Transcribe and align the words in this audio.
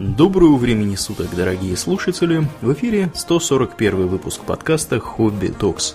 Доброго 0.00 0.56
времени 0.56 0.94
суток, 0.94 1.28
дорогие 1.36 1.76
слушатели! 1.76 2.48
В 2.62 2.72
эфире 2.72 3.12
141 3.14 4.08
выпуск 4.08 4.40
подкаста 4.40 4.98
«Хобби 4.98 5.48
Токс». 5.48 5.94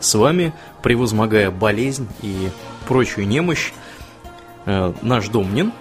С 0.00 0.14
вами, 0.16 0.52
превозмогая 0.82 1.50
болезнь 1.50 2.06
и 2.20 2.50
прочую 2.86 3.26
немощь, 3.26 3.72
э, 4.66 4.92
наш 5.00 5.30
Домнин. 5.30 5.72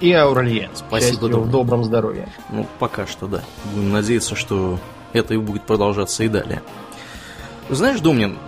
И 0.00 0.12
Аурельен. 0.12 0.70
Спасибо, 0.72 1.22
Счастью, 1.22 1.40
в 1.40 1.50
добром 1.50 1.82
здоровье. 1.82 2.28
Ну, 2.48 2.64
пока 2.78 3.08
что, 3.08 3.26
да. 3.26 3.42
Будем 3.74 3.90
надеяться, 3.90 4.36
что 4.36 4.78
это 5.12 5.34
и 5.34 5.36
будет 5.36 5.64
продолжаться 5.64 6.22
и 6.22 6.28
далее. 6.28 6.62
Знаешь, 7.70 7.98
Домнин, 7.98 8.38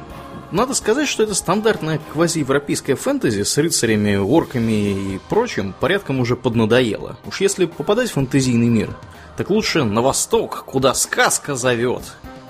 надо 0.50 0.74
сказать, 0.74 1.08
что 1.08 1.22
это 1.22 1.34
стандартная 1.34 2.00
квазиевропейская 2.12 2.96
фэнтези 2.96 3.42
с 3.42 3.56
рыцарями, 3.58 4.16
орками 4.16 5.14
и 5.14 5.20
прочим 5.28 5.74
порядком 5.78 6.20
уже 6.20 6.36
поднадоело. 6.36 7.16
Уж 7.26 7.40
если 7.40 7.66
попадать 7.66 8.10
в 8.10 8.14
фэнтезийный 8.14 8.68
мир, 8.68 8.90
так 9.36 9.50
лучше 9.50 9.84
на 9.84 10.02
восток, 10.02 10.64
куда 10.66 10.94
сказка 10.94 11.54
зовет. 11.54 12.02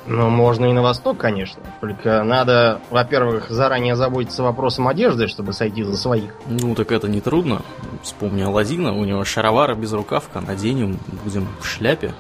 Ну, 0.07 0.29
можно 0.31 0.67
и 0.67 0.73
на 0.73 0.83
восток, 0.83 1.19
конечно. 1.19 1.63
Только 1.81 2.25
надо, 2.25 2.81
во-первых, 2.91 3.51
заранее 3.51 3.95
заботиться 3.95 4.43
вопросом 4.43 4.89
одежды, 4.89 5.29
чтобы 5.29 5.53
сойти 5.53 5.85
за 5.85 5.97
своих. 5.97 6.33
Ну, 6.47 6.75
так 6.75 6.91
это 6.91 7.09
не 7.09 7.21
трудно. 7.21 7.63
Вспомни 8.03 8.43
Аладдина, 8.43 8.93
у 8.93 9.05
него 9.05 9.25
шаровары 9.25 9.77
без 9.77 9.93
рукавка, 9.93 10.41
наденем, 10.41 10.99
будем 11.25 11.47
в 11.61 11.67
шляпе. 11.67 12.15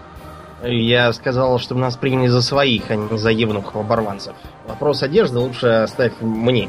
Я 0.64 1.12
сказал, 1.12 1.58
чтобы 1.58 1.80
нас 1.80 1.96
приняли 1.96 2.28
за 2.28 2.42
своих, 2.42 2.90
а 2.90 2.96
не 2.96 3.18
за 3.18 3.30
евнухов 3.30 3.76
оборванцев. 3.76 4.34
Вопрос 4.66 5.02
одежды 5.02 5.38
лучше 5.38 5.66
оставь 5.66 6.12
мне. 6.20 6.68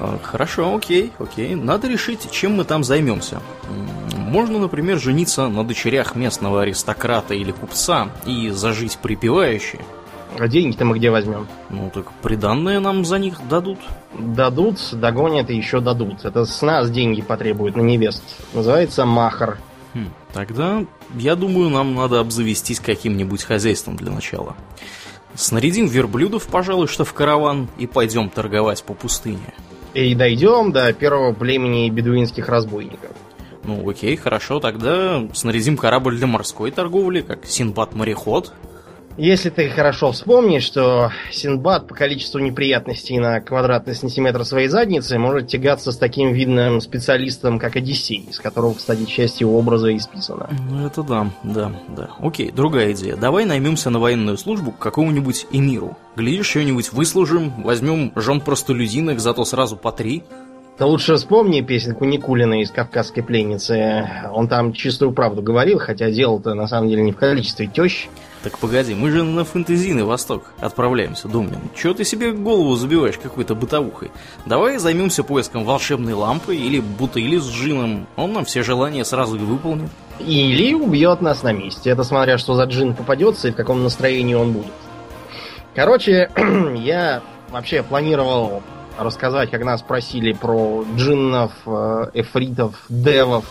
А, 0.00 0.18
Хорошо, 0.22 0.74
окей, 0.74 1.12
окей. 1.18 1.54
Надо 1.54 1.88
решить, 1.88 2.30
чем 2.30 2.56
мы 2.56 2.64
там 2.64 2.84
займемся. 2.84 3.40
Можно, 4.16 4.58
например, 4.58 4.98
жениться 4.98 5.48
на 5.48 5.64
дочерях 5.64 6.14
местного 6.14 6.62
аристократа 6.62 7.34
или 7.34 7.52
купца 7.52 8.08
и 8.26 8.50
зажить 8.50 8.98
припевающе. 8.98 9.78
А 10.38 10.46
деньги-то 10.46 10.84
мы 10.84 10.98
где 10.98 11.10
возьмем? 11.10 11.48
Ну 11.70 11.90
так 11.92 12.12
приданные 12.22 12.80
нам 12.80 13.04
за 13.04 13.18
них 13.18 13.38
дадут. 13.48 13.78
Дадут, 14.16 14.78
догонят 14.92 15.50
и 15.50 15.56
еще 15.56 15.80
дадут. 15.80 16.24
Это 16.24 16.44
с 16.44 16.62
нас 16.62 16.90
деньги 16.90 17.22
потребуют 17.22 17.76
на 17.76 17.80
невест. 17.80 18.22
Называется 18.52 19.04
махар. 19.04 19.58
Хм, 19.94 20.10
Тогда, 20.32 20.84
я 21.14 21.34
думаю, 21.34 21.70
нам 21.70 21.94
надо 21.94 22.20
обзавестись 22.20 22.80
каким-нибудь 22.80 23.42
хозяйством 23.42 23.96
для 23.96 24.10
начала. 24.10 24.54
Снарядим 25.34 25.86
верблюдов, 25.86 26.46
пожалуй, 26.46 26.88
что 26.88 27.04
в 27.04 27.12
караван, 27.12 27.68
и 27.78 27.86
пойдем 27.86 28.28
торговать 28.28 28.82
по 28.82 28.94
пустыне. 28.94 29.54
И 29.94 30.14
дойдем 30.14 30.72
до 30.72 30.92
первого 30.92 31.32
племени 31.32 31.88
бедуинских 31.90 32.48
разбойников. 32.48 33.10
Ну, 33.64 33.88
окей, 33.88 34.16
хорошо, 34.16 34.60
тогда 34.60 35.26
снарядим 35.34 35.76
корабль 35.76 36.16
для 36.16 36.26
морской 36.26 36.70
торговли, 36.70 37.20
как 37.20 37.44
Синбад-мореход. 37.44 38.52
Если 39.18 39.50
ты 39.50 39.68
хорошо 39.68 40.12
вспомнишь, 40.12 40.62
что 40.62 41.10
Синдбад 41.32 41.88
по 41.88 41.94
количеству 41.96 42.38
неприятностей 42.38 43.18
на 43.18 43.40
квадратный 43.40 43.96
сантиметр 43.96 44.44
своей 44.44 44.68
задницы 44.68 45.18
может 45.18 45.48
тягаться 45.48 45.90
с 45.90 45.96
таким 45.96 46.32
видным 46.32 46.80
специалистом, 46.80 47.58
как 47.58 47.74
Одиссей, 47.74 48.28
с 48.30 48.38
которого, 48.38 48.74
кстати, 48.74 49.06
часть 49.06 49.40
его 49.40 49.58
образа 49.58 49.94
исписана. 49.96 50.48
Ну, 50.70 50.86
это 50.86 51.02
да, 51.02 51.26
да, 51.42 51.72
да. 51.88 52.10
Окей, 52.20 52.52
другая 52.52 52.92
идея. 52.92 53.16
Давай 53.16 53.44
наймемся 53.44 53.90
на 53.90 53.98
военную 53.98 54.38
службу 54.38 54.70
к 54.70 54.78
какому-нибудь 54.78 55.48
эмиру. 55.50 55.98
Глядишь, 56.14 56.50
что-нибудь 56.50 56.92
выслужим, 56.92 57.64
возьмем 57.64 58.12
жен 58.14 58.40
простолюдинок, 58.40 59.18
зато 59.18 59.44
сразу 59.44 59.76
по 59.76 59.90
три. 59.90 60.22
Да 60.78 60.86
лучше 60.86 61.16
вспомни 61.16 61.60
песенку 61.60 62.04
Никулина 62.04 62.62
из 62.62 62.70
«Кавказской 62.70 63.22
пленницы». 63.22 64.08
Он 64.32 64.46
там 64.46 64.72
чистую 64.72 65.10
правду 65.10 65.42
говорил, 65.42 65.80
хотя 65.80 66.08
дело-то 66.08 66.54
на 66.54 66.68
самом 66.68 66.88
деле 66.88 67.02
не 67.02 67.10
в 67.10 67.16
количестве 67.16 67.66
тещ. 67.66 68.06
Так 68.42 68.58
погоди, 68.58 68.94
мы 68.94 69.10
же 69.10 69.24
на 69.24 69.44
фэнтезийный 69.44 70.04
восток 70.04 70.44
отправляемся, 70.60 71.26
Думнин. 71.26 71.58
Чего 71.74 71.92
ты 71.92 72.04
себе 72.04 72.32
голову 72.32 72.76
забиваешь 72.76 73.18
какой-то 73.18 73.56
бытовухой? 73.56 74.12
Давай 74.46 74.78
займемся 74.78 75.24
поиском 75.24 75.64
волшебной 75.64 76.12
лампы 76.12 76.54
или 76.54 76.78
бутыли 76.78 77.38
с 77.38 77.50
джином. 77.50 78.06
Он 78.16 78.32
нам 78.32 78.44
все 78.44 78.62
желания 78.62 79.04
сразу 79.04 79.36
и 79.36 79.40
выполнит. 79.40 79.90
Или 80.20 80.72
убьет 80.72 81.20
нас 81.20 81.42
на 81.42 81.52
месте. 81.52 81.90
Это 81.90 82.04
смотря, 82.04 82.38
что 82.38 82.54
за 82.54 82.64
джин 82.64 82.94
попадется 82.94 83.48
и 83.48 83.50
в 83.50 83.56
каком 83.56 83.82
настроении 83.82 84.34
он 84.34 84.52
будет. 84.52 84.72
Короче, 85.74 86.30
я 86.76 87.22
вообще 87.50 87.82
планировал 87.82 88.62
рассказать, 88.96 89.50
как 89.50 89.64
нас 89.64 89.82
просили 89.82 90.32
про 90.32 90.84
джиннов, 90.96 91.52
э, 91.66 92.10
эфритов, 92.14 92.74
девов 92.88 93.44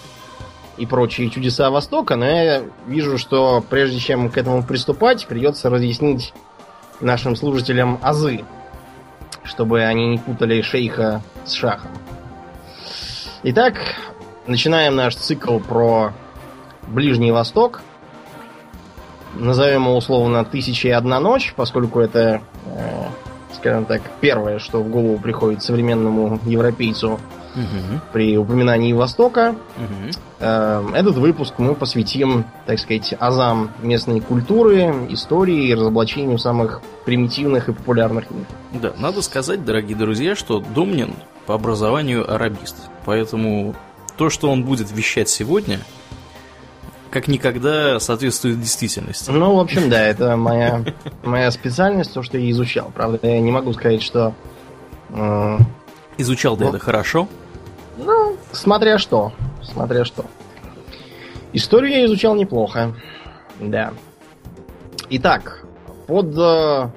и 0.78 0.86
прочие 0.86 1.30
чудеса 1.30 1.70
Востока, 1.70 2.16
но 2.16 2.26
я 2.26 2.64
вижу, 2.86 3.18
что 3.18 3.64
прежде 3.68 4.00
чем 4.00 4.30
к 4.30 4.38
этому 4.38 4.64
приступать, 4.64 5.26
придется 5.28 5.70
разъяснить 5.70 6.34
нашим 7.02 7.36
служителям 7.36 8.00
азы, 8.02 8.44
чтобы 9.44 9.84
они 9.84 10.10
не 10.10 10.18
путали 10.18 10.62
шейха 10.62 11.22
с 11.46 11.54
шахом. 11.54 11.92
Итак, 13.44 13.76
начинаем 14.46 14.96
наш 14.96 15.16
цикл 15.16 15.60
про 15.60 16.14
Ближний 16.88 17.32
Восток. 17.32 17.82
Назовем 19.36 19.84
его 19.84 19.98
условно 19.98 20.44
«Тысяча 20.46 20.88
и 20.88 20.92
одна 20.92 21.20
ночь», 21.20 21.54
поскольку 21.56 22.00
это, 22.00 22.42
э, 22.66 23.06
скажем 23.56 23.86
так, 23.86 24.02
первое, 24.20 24.58
что 24.58 24.82
в 24.82 24.90
голову 24.90 25.20
приходит 25.20 25.62
современному 25.62 26.40
европейцу 26.46 27.20
Угу, 27.58 28.02
при 28.14 28.38
упоминании 28.38 28.94
Востока. 28.94 29.56
угу. 29.78 30.12
Э, 30.40 30.84
Этот 30.94 31.16
выпуск 31.16 31.56
мы 31.58 31.74
посвятим, 31.76 32.46
так 32.66 32.78
сказать, 32.80 33.14
азам 33.20 33.72
местной 33.82 34.20
культуры, 34.22 34.94
истории 35.10 35.68
и 35.70 35.74
разоблачению 35.74 36.38
самых 36.38 36.82
примитивных 37.06 37.70
и 37.70 37.74
популярных 37.74 38.30
мифов. 38.30 38.56
Да, 38.74 38.94
надо 39.00 39.22
сказать, 39.22 39.66
дорогие 39.66 39.98
друзья, 39.98 40.36
что 40.36 40.60
Домнин 40.60 41.14
по 41.48 41.56
образованию 41.56 42.32
арабист. 42.32 42.76
Поэтому 43.06 43.74
то, 44.18 44.30
что 44.30 44.52
он 44.52 44.64
будет 44.64 44.92
вещать 44.92 45.30
сегодня, 45.30 45.80
как 47.10 47.28
никогда 47.28 48.00
соответствует 48.00 48.60
действительности. 48.60 49.32
Ну, 49.32 49.56
в 49.56 49.60
общем, 49.60 49.90
да, 49.90 50.04
это 50.04 50.36
моя, 50.36 50.84
моя 51.24 51.50
специальность, 51.52 52.14
то, 52.14 52.22
что 52.22 52.38
я 52.38 52.52
изучал. 52.52 52.92
Правда, 52.94 53.20
я 53.28 53.40
не 53.40 53.50
могу 53.52 53.74
сказать, 53.74 54.04
что... 54.04 54.34
э, 55.10 55.58
Изучал 56.20 56.58
ты 56.58 56.64
Ну. 56.66 56.70
это 56.72 56.80
хорошо. 56.80 57.28
Ну, 57.98 58.38
смотря 58.52 58.98
что. 58.98 59.34
Смотря 59.64 60.06
что. 60.06 60.26
Историю 61.54 61.92
я 61.92 62.06
изучал 62.06 62.36
неплохо. 62.36 62.96
Да. 63.60 63.94
Итак, 65.10 65.66
под 66.06 66.38
э, 66.38 66.90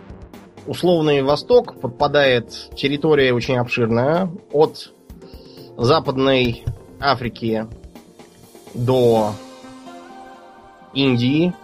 условный 0.66 1.22
Восток 1.22 1.80
подпадает 1.80 2.70
территория 2.76 3.32
очень 3.32 3.56
обширная. 3.56 4.30
От 4.52 4.92
Западной 5.76 6.64
Африки 7.00 7.66
до 8.74 9.32
Индии, 10.92 11.54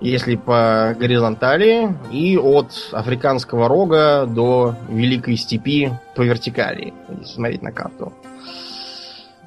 если 0.00 0.36
по 0.36 0.94
горизонтали, 0.98 1.94
и 2.12 2.36
от 2.36 2.72
Африканского 2.92 3.68
рога 3.68 4.26
до 4.26 4.74
Великой 4.88 5.36
степи 5.36 5.92
по 6.14 6.22
вертикали, 6.22 6.94
если 7.08 7.34
смотреть 7.34 7.62
на 7.62 7.72
карту. 7.72 8.12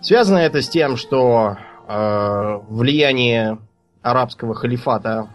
Связано 0.01 0.39
это 0.39 0.61
с 0.61 0.69
тем, 0.69 0.97
что 0.97 1.57
э, 1.87 2.59
влияние 2.67 3.59
арабского 4.01 4.55
халифата, 4.55 5.27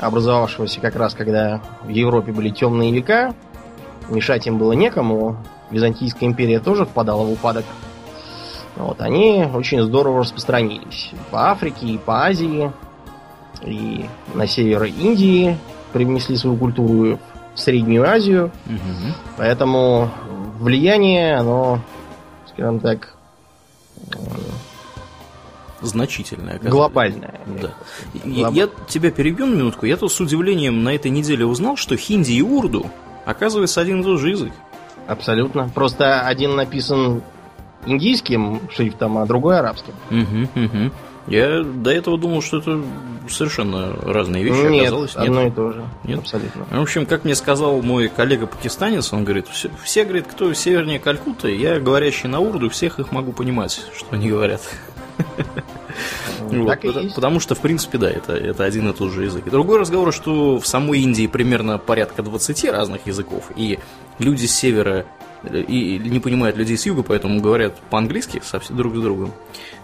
образовавшегося 0.00 0.80
как 0.80 0.94
раз 0.94 1.14
когда 1.14 1.60
в 1.82 1.88
Европе 1.88 2.32
были 2.32 2.50
темные 2.50 2.92
века, 2.92 3.34
мешать 4.08 4.46
им 4.46 4.58
было 4.58 4.72
некому, 4.72 5.36
Византийская 5.70 6.28
империя 6.28 6.60
тоже 6.60 6.86
впадала 6.86 7.24
в 7.24 7.32
упадок. 7.32 7.64
Вот, 8.76 9.00
они 9.00 9.44
очень 9.52 9.82
здорово 9.82 10.20
распространились 10.20 11.10
по 11.30 11.50
Африке 11.50 11.86
и 11.86 11.98
по 11.98 12.24
Азии, 12.24 12.72
и 13.64 14.06
на 14.34 14.46
север 14.46 14.84
Индии 14.84 15.56
привнесли 15.92 16.36
свою 16.36 16.56
культуру 16.56 17.18
в 17.54 17.60
Среднюю 17.60 18.08
Азию, 18.08 18.50
Мгм. 18.66 19.14
поэтому 19.36 20.10
влияние, 20.60 21.36
оно, 21.36 21.80
скажем 22.52 22.78
так, 22.80 23.14
Значительное. 25.80 26.54
оказалось. 26.56 26.72
глобальное. 26.72 27.40
Да. 27.60 27.70
Я, 28.24 28.48
я 28.48 28.68
тебя 28.88 29.10
перебью 29.12 29.46
на 29.46 29.54
минутку. 29.54 29.86
Я 29.86 29.96
тут 29.96 30.12
с 30.12 30.20
удивлением 30.20 30.82
на 30.82 30.94
этой 30.94 31.10
неделе 31.10 31.46
узнал, 31.46 31.76
что 31.76 31.96
хинди 31.96 32.32
и 32.32 32.42
урду 32.42 32.86
оказывается 33.24 33.80
один 33.80 34.00
и 34.00 34.04
тот 34.04 34.18
же 34.18 34.30
язык. 34.30 34.52
Абсолютно. 35.06 35.68
Просто 35.74 36.22
один 36.22 36.56
написан 36.56 37.22
индийским 37.86 38.60
шрифтом, 38.72 39.18
а 39.18 39.26
другой 39.26 39.58
арабским. 39.60 39.94
Мгм, 40.10 40.48
мгм. 40.54 40.92
Я 41.28 41.62
до 41.62 41.90
этого 41.90 42.18
думал, 42.18 42.42
что 42.42 42.58
это 42.58 42.82
совершенно 43.28 43.94
разные 44.02 44.42
вещи. 44.42 44.70
нет, 44.70 44.82
Оказалось, 44.82 45.16
одно 45.16 45.46
и 45.46 45.50
то 45.50 45.72
же. 45.72 45.84
Нет? 46.04 46.18
Абсолютно. 46.20 46.64
В 46.70 46.80
общем, 46.80 47.06
как 47.06 47.24
мне 47.24 47.34
сказал 47.34 47.82
мой 47.82 48.08
коллега-пакистанец, 48.08 49.12
он 49.12 49.24
говорит, 49.24 49.46
все, 49.48 49.70
все, 49.82 50.04
говорит, 50.04 50.26
кто 50.26 50.52
севернее 50.54 50.98
Калькутты, 50.98 51.54
я, 51.54 51.78
говорящий 51.78 52.28
на 52.28 52.40
урду, 52.40 52.70
всех 52.70 52.98
их 52.98 53.12
могу 53.12 53.32
понимать, 53.32 53.80
что 53.94 54.06
они 54.10 54.28
говорят. 54.28 54.62
Вот, 56.38 56.84
есть. 56.84 57.14
Потому 57.14 57.40
что, 57.40 57.54
в 57.54 57.60
принципе, 57.60 57.98
да, 57.98 58.08
это, 58.08 58.32
это 58.32 58.64
один 58.64 58.88
и 58.88 58.92
тот 58.92 59.12
же 59.12 59.24
язык. 59.24 59.46
И 59.46 59.50
другой 59.50 59.78
разговор, 59.78 60.12
что 60.14 60.58
в 60.58 60.66
самой 60.66 61.00
Индии 61.00 61.26
примерно 61.26 61.78
порядка 61.78 62.22
20 62.22 62.64
разных 62.70 63.06
языков, 63.06 63.50
и 63.56 63.78
люди 64.18 64.46
с 64.46 64.54
севера 64.54 65.04
э, 65.42 65.60
и 65.60 65.98
не 65.98 66.20
понимают 66.20 66.56
людей 66.56 66.78
с 66.78 66.86
юга, 66.86 67.02
поэтому 67.02 67.40
говорят 67.40 67.74
по-английски 67.90 68.40
друг 68.70 68.96
с 68.96 69.00
другом. 69.00 69.32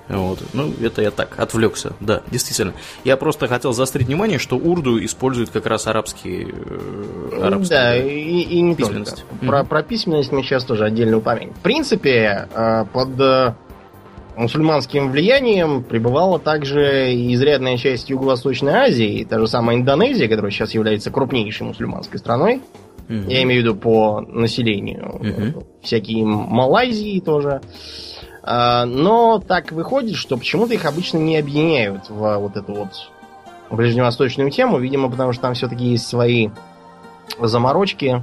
Вот. 0.09 0.41
Ну, 0.53 0.73
это 0.83 1.03
я 1.03 1.11
так, 1.11 1.39
отвлекся. 1.39 1.95
Да, 2.01 2.23
действительно. 2.31 2.75
Я 3.05 3.17
просто 3.17 3.49
хотел 3.49 3.73
заострить 3.73 4.07
внимание, 4.07 4.39
что 4.39 4.57
урду 4.57 5.03
использует 5.05 5.51
как 5.51 5.67
раз 5.67 5.87
арабские... 5.87 6.49
э, 6.53 7.41
арабские 7.43 7.79
Да, 7.79 7.97
и, 7.97 8.41
и 8.41 8.61
не 8.61 8.75
только. 8.75 8.93
Письменность. 8.93 9.25
Про, 9.41 9.65
про 9.65 9.83
письменность 9.83 10.31
мы 10.31 10.43
сейчас 10.43 10.65
тоже 10.65 10.85
отдельно 10.85 11.19
упомянем. 11.19 11.55
В 11.55 11.61
принципе, 11.61 12.49
э, 12.55 12.85
под 12.93 13.19
э, 13.19 13.55
мусульманским 14.37 15.11
влиянием 15.11 15.83
пребывала 15.83 16.39
также 16.39 17.15
изрядная 17.33 17.77
часть 17.77 18.11
Юго-Восточной 18.11 18.73
Азии, 18.73 19.27
та 19.29 19.39
же 19.39 19.47
самая 19.47 19.77
Индонезия, 19.77 20.29
которая 20.29 20.51
сейчас 20.51 20.75
является 20.75 21.11
крупнейшей 21.11 21.67
мусульманской 21.67 22.19
страной. 22.19 22.61
Мгм. 23.09 23.29
Я 23.29 23.43
имею 23.43 23.63
в 23.63 23.65
виду 23.65 23.77
по 23.77 24.21
населению. 24.21 25.19
Мгм. 25.21 25.65
Всякие 25.83 26.25
Малайзии 26.25 27.21
тоже. 27.21 27.61
А, 28.47 28.85
Но 28.85 29.39
так 29.39 29.73
выходит, 29.73 30.17
что 30.17 30.37
почему-то 30.37 30.75
их 30.75 30.85
обычно 30.85 31.17
не 31.19 31.39
объединяют 31.39 32.11
в 32.11 32.39
вот 32.39 32.57
эту 32.57 32.75
вот 32.75 33.11
ближневосточную 33.71 34.51
тему. 34.51 34.79
Видимо, 34.79 35.11
потому 35.11 35.33
что 35.33 35.43
там 35.43 35.55
все-таки 35.55 35.85
есть 35.85 36.07
свои 36.07 36.51
заморочки. 37.41 38.23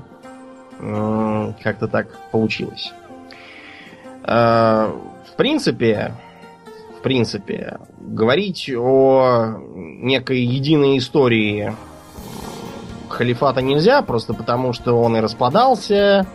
Как-то 0.77 1.87
так 1.87 2.07
получилось. 2.31 2.93
А, 4.23 4.93
В 5.33 5.35
принципе, 5.35 6.13
в 6.99 7.01
принципе, 7.01 7.79
говорить 7.99 8.69
о 8.77 9.55
некой 9.57 10.41
единой 10.41 10.99
истории 10.99 11.75
халифата 13.09 13.61
нельзя, 13.61 14.03
просто 14.03 14.33
потому 14.35 14.71
что 14.73 14.93
он 14.93 15.17
и 15.17 15.19
распадался, 15.19 16.27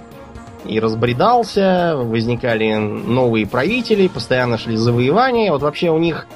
и 0.68 0.80
разбредался, 0.80 1.94
возникали 1.96 2.74
новые 2.74 3.46
правители, 3.46 4.08
постоянно 4.08 4.58
шли 4.58 4.76
завоевания. 4.76 5.50
Вот 5.52 5.62
вообще 5.62 5.90
у 5.90 5.98
них 5.98 6.26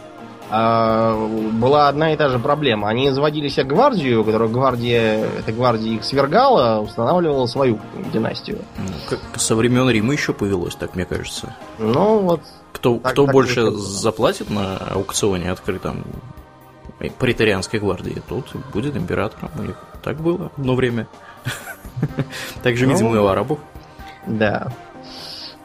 а, 0.51 1.15
была 1.53 1.89
одна 1.89 2.13
и 2.13 2.17
та 2.17 2.29
же 2.29 2.39
проблема. 2.39 2.89
Они 2.89 3.11
заводили 3.11 3.49
себе 3.49 3.65
гвардию, 3.65 4.25
которая 4.25 4.49
гвардия, 4.49 5.25
эта 5.39 5.53
гвардия 5.53 5.95
их 5.95 6.05
свергала, 6.05 6.81
устанавливала 6.81 7.47
свою 7.47 7.79
династию. 8.13 8.59
Ну, 8.79 8.85
Как 9.09 9.41
со 9.41 9.55
времен 9.55 9.89
Рима 9.89 10.13
еще 10.13 10.33
повелось, 10.33 10.75
так 10.75 10.95
мне 10.97 11.05
кажется. 11.05 11.55
Ну 11.79 12.19
вот, 12.21 12.41
Кто, 12.73 12.99
Так- 12.99 13.13
кто 13.13 13.25
так 13.27 13.33
больше 13.33 13.71
заплатит 13.73 14.51
на 14.51 14.77
аукционе 14.77 15.51
открытом 15.53 16.05
претарианской 17.19 17.81
гвардии, 17.81 18.21
тот 18.29 18.45
будет 18.73 18.97
императором. 18.97 19.51
У 19.59 19.63
них 19.63 19.77
так 20.03 20.21
было 20.21 20.51
одно 20.57 20.75
время. 20.75 21.07
Так 22.63 22.77
же, 22.77 22.87
Ну, 22.87 22.93
видимо, 22.95 23.15
и 23.15 23.19
у 23.19 23.27
арабов. 23.27 23.59
Да. 24.27 24.69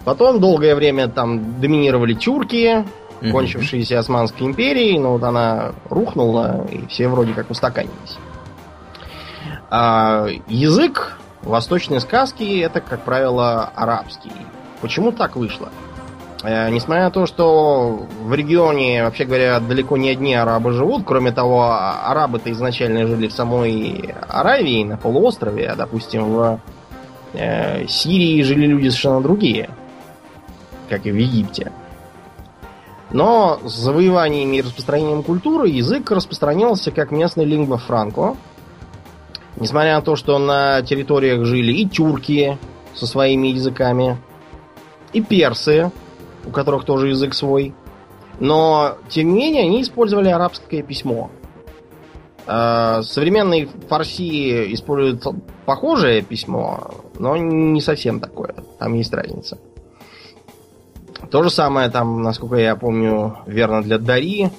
Потом 0.04 0.40
долгое 0.40 0.76
время 0.76 1.08
там 1.08 1.60
доминировали 1.60 2.14
тюрки, 2.14 2.86
Мгм. 3.22 3.32
кончившиеся 3.32 3.98
Османской 4.00 4.46
империей, 4.46 5.00
но 5.00 5.14
вот 5.14 5.24
она 5.24 5.72
рухнула, 5.90 6.68
и 6.70 6.86
все 6.88 7.08
вроде 7.08 7.34
как 7.34 7.50
устаканились. 7.50 8.18
А 9.70 10.28
язык 10.48 11.18
восточной 11.42 12.02
сказки 12.02 12.60
это, 12.60 12.82
как 12.82 13.02
правило, 13.02 13.72
арабский. 13.76 14.32
Почему 14.82 15.12
так 15.12 15.36
вышло? 15.36 15.70
Э, 16.44 16.70
несмотря 16.70 17.06
на 17.06 17.12
то, 17.12 17.26
что 17.26 18.06
в 18.22 18.34
регионе, 18.34 19.04
вообще 19.04 19.26
говоря, 19.26 19.60
далеко 19.60 19.98
не 19.98 20.10
одни 20.10 20.36
арабы 20.36 20.74
живут, 20.74 21.04
кроме 21.06 21.32
того, 21.32 21.64
а- 21.64 22.12
арабы-то 22.12 22.52
изначально 22.52 23.08
жили 23.08 23.28
в 23.28 23.34
самой 23.34 24.14
Аравии, 24.28 24.84
на 24.84 24.98
полуострове, 24.98 25.70
а, 25.70 25.76
допустим, 25.76 26.26
в 26.26 26.60
э, 27.38 27.88
Сирии 27.88 28.42
жили 28.42 28.66
люди 28.66 28.90
совершенно 28.90 29.22
другие, 29.22 29.70
как 30.90 31.06
и 31.06 31.12
в 31.12 31.16
Египте. 31.16 31.72
Но 33.12 33.60
с 33.64 33.74
завоеваниями 33.74 34.58
и 34.58 34.62
распространением 34.62 35.24
культуры 35.24 35.70
язык 35.70 36.10
распространился 36.12 36.92
как 36.92 37.12
местный 37.12 37.46
лингва 37.46 37.78
франко. 37.78 38.36
Несмотря 39.58 39.96
на 39.96 40.02
то, 40.02 40.16
что 40.16 40.38
на 40.38 40.82
территориях 40.82 41.46
жили 41.46 41.72
и 41.72 41.88
тюрки 41.88 42.58
со 42.94 43.08
своими 43.08 43.48
языками, 43.50 44.18
и 45.14 45.22
персы, 45.22 45.92
у 46.46 46.52
которых 46.52 46.84
тоже 46.84 47.10
язык 47.10 47.34
свой. 47.34 47.74
Но, 48.40 48.98
тем 49.08 49.30
не 49.30 49.36
менее, 49.36 49.64
они 49.64 49.82
использовали 49.82 50.28
арабское 50.28 50.82
письмо. 50.82 51.32
Э, 52.48 53.02
Современные 53.02 53.68
фарси 53.88 54.74
используют 54.74 55.24
похожее 55.66 56.22
письмо, 56.22 57.05
но 57.20 57.36
не 57.38 57.82
совсем 57.82 58.20
такое. 58.20 58.56
Там 58.80 58.94
есть 58.94 59.14
разница. 59.14 59.58
То 61.32 61.44
же 61.44 61.50
самое 61.50 61.90
там, 61.90 62.22
насколько 62.22 62.56
я 62.58 62.76
помню, 62.76 63.38
верно 63.48 63.82
для 63.82 63.98
Дари 63.98 64.50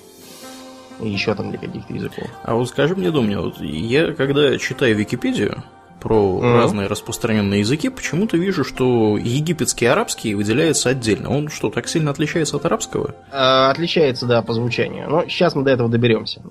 и 1.00 1.08
еще 1.08 1.34
там 1.34 1.50
для 1.50 1.58
каких-то 1.58 1.92
языков. 1.92 2.26
А 2.42 2.54
вот 2.54 2.68
скажи 2.68 2.96
мне, 2.96 3.10
Домни, 3.10 3.36
вот 3.36 3.60
я 3.60 4.12
когда 4.14 4.56
читаю 4.58 4.96
Википедию 4.96 5.62
про 6.00 6.38
Мгм. 6.38 6.54
разные 6.56 6.86
распространенные 6.88 7.60
языки, 7.60 7.88
почему-то 7.88 8.36
вижу, 8.36 8.64
что 8.64 9.16
египетский 9.16 9.86
арабский 9.86 10.34
выделяется 10.34 10.90
отдельно. 10.90 11.30
Он 11.30 11.48
что, 11.48 11.70
так 11.70 11.88
сильно 11.88 12.10
отличается 12.10 12.56
от 12.56 12.64
арабского? 12.64 13.14
Э, 13.32 13.70
Отличается, 13.70 14.26
да, 14.26 14.42
по 14.42 14.52
звучанию. 14.52 15.08
Но 15.10 15.24
сейчас 15.24 15.54
мы 15.54 15.62
до 15.62 15.70
этого 15.70 15.88
доберемся. 15.88 16.42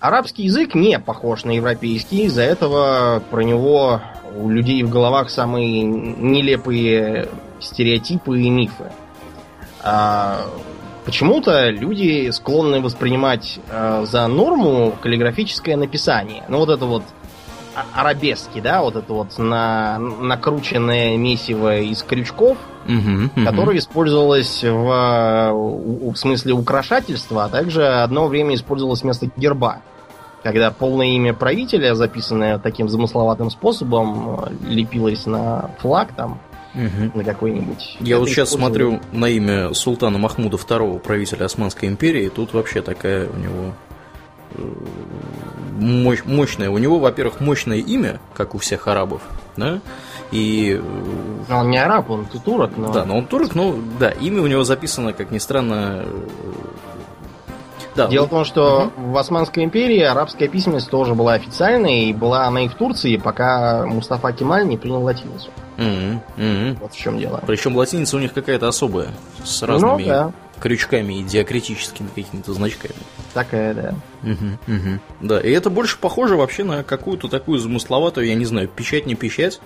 Арабский 0.00 0.44
язык 0.44 0.74
не 0.76 0.98
похож 1.00 1.44
на 1.44 1.50
европейский, 1.50 2.24
из-за 2.26 2.42
этого 2.42 3.20
про 3.30 3.40
него 3.42 4.00
у 4.38 4.48
людей 4.50 4.82
в 4.82 4.90
головах 4.90 5.30
самые 5.30 5.82
нелепые 5.82 7.28
стереотипы 7.60 8.40
и 8.40 8.48
мифы. 8.50 8.84
А, 9.82 10.42
почему-то 11.04 11.70
люди 11.70 12.30
склонны 12.30 12.80
воспринимать 12.80 13.58
э, 13.70 14.04
за 14.06 14.26
норму 14.26 14.94
каллиграфическое 15.00 15.76
написание. 15.76 16.44
Ну 16.48 16.58
вот 16.58 16.68
это 16.68 16.84
вот 16.86 17.02
а- 17.74 18.00
арабески, 18.00 18.60
да, 18.60 18.82
вот 18.82 18.96
это 18.96 19.12
вот 19.12 19.38
на, 19.38 19.98
накрученное 19.98 21.16
месиво 21.16 21.78
из 21.78 22.02
крючков, 22.02 22.58
Мгм, 22.86 23.30
мгм. 23.34 23.44
которое 23.46 23.78
использовалось 23.78 24.64
в, 24.64 25.50
у- 25.52 26.10
в 26.12 26.16
смысле 26.16 26.54
украшательства, 26.54 27.44
а 27.44 27.48
также 27.48 27.86
одно 27.86 28.26
время 28.26 28.54
использовалось 28.54 29.02
вместо 29.02 29.28
герба. 29.36 29.78
Когда 30.42 30.70
полное 30.70 31.08
имя 31.08 31.34
правителя, 31.34 31.94
записанное 31.94 32.58
таким 32.58 32.88
замысловатым 32.88 33.50
способом, 33.50 34.40
э, 34.44 34.50
лепилось 34.68 35.26
на 35.26 35.70
флаг 35.80 36.12
там, 36.16 36.38
Мгм. 36.74 37.12
на 37.14 37.24
какой-нибудь. 37.24 37.96
Я 38.00 38.14
Это 38.16 38.20
вот 38.20 38.28
сейчас 38.28 38.50
смотрю 38.50 39.00
на 39.12 39.26
имя 39.26 39.74
султана 39.74 40.18
Махмуда 40.18 40.56
II, 40.56 41.00
правителя 41.00 41.46
Османской 41.46 41.88
империи, 41.88 42.24
и 42.26 42.28
тут 42.28 42.52
вообще 42.54 42.82
такая 42.82 43.28
у 43.28 43.36
него 43.36 43.72
э, 44.54 44.62
мощ- 45.78 46.22
мощное. 46.24 46.70
У 46.70 46.78
него, 46.78 46.98
во-первых, 47.00 47.40
мощное 47.40 47.78
имя, 47.78 48.20
как 48.34 48.54
у 48.54 48.58
всех 48.58 48.86
арабов, 48.88 49.22
да, 49.56 49.80
и 50.30 50.78
э, 50.80 50.82
Ну, 51.48 51.56
Он 51.58 51.70
не 51.70 51.78
араб, 51.78 52.10
он 52.10 52.26
турок, 52.26 52.72
но... 52.76 52.92
да, 52.92 53.04
но 53.04 53.18
он 53.18 53.26
турок, 53.26 53.54
но 53.54 53.74
да, 53.98 54.10
имя 54.10 54.42
у 54.42 54.46
него 54.46 54.62
записано, 54.64 55.12
как 55.12 55.30
ни 55.30 55.38
странно. 55.38 56.04
Да, 57.98 58.06
Дело 58.06 58.26
в 58.26 58.30
том, 58.30 58.44
что 58.44 58.92
в 58.96 59.16
Османской 59.16 59.64
империи 59.64 60.00
арабская 60.02 60.46
письменность 60.46 60.88
тоже 60.88 61.16
была 61.16 61.32
официальной, 61.32 62.04
и 62.04 62.12
была 62.12 62.44
она 62.44 62.64
и 62.64 62.68
в 62.68 62.74
Турции, 62.74 63.16
пока 63.16 63.84
Мустафа 63.86 64.32
Кемаль 64.32 64.68
не 64.68 64.76
принял 64.76 65.02
латиницу. 65.02 65.50
Мгм, 65.78 66.22
мгм. 66.36 66.76
Вот 66.80 66.92
в 66.92 66.96
чем 66.96 67.18
дело. 67.18 67.42
Причем 67.44 67.76
латиница 67.76 68.16
у 68.16 68.20
них 68.20 68.32
какая-то 68.32 68.68
особая, 68.68 69.08
с 69.42 69.64
разными 69.64 70.02
Ну, 70.04 70.08
да, 70.08 70.32
крючками 70.60 71.14
и 71.14 71.22
диакритическими 71.24 72.06
какими-то 72.14 72.52
значками. 72.52 72.94
такая, 73.34 73.74
да. 73.74 73.94
Мгм, 74.22 74.58
мгм. 74.68 75.00
Да, 75.20 75.40
и 75.40 75.50
это 75.50 75.68
больше 75.68 75.98
похоже 75.98 76.36
вообще 76.36 76.62
на 76.62 76.84
какую-то 76.84 77.26
такую 77.26 77.58
замысловатую, 77.58 78.28
я 78.28 78.36
не 78.36 78.44
знаю, 78.44 78.68
печать 78.68 79.06
не 79.06 79.16
печать, 79.16 79.60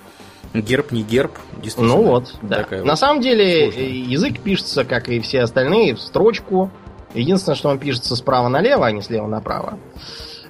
герб 0.55 0.91
не 0.91 1.03
герб, 1.03 1.33
действительно. 1.63 1.97
Ну 1.97 2.03
вот, 2.05 2.35
да. 2.41 2.67
На 2.71 2.83
вот 2.85 2.99
самом 2.99 3.21
деле 3.21 3.65
сложная. 3.65 3.89
язык 3.89 4.41
пишется, 4.41 4.85
как 4.85 5.11
и 5.11 5.21
все 5.21 5.43
остальные, 5.43 5.97
в 5.97 6.01
строчку. 6.01 6.71
Единственное, 7.15 7.57
что 7.57 7.69
он 7.69 7.79
пишется 7.79 8.17
справа 8.17 8.49
налево, 8.49 8.87
а 8.87 8.93
не 8.93 9.03
слева 9.03 9.27
направо. 9.27 9.79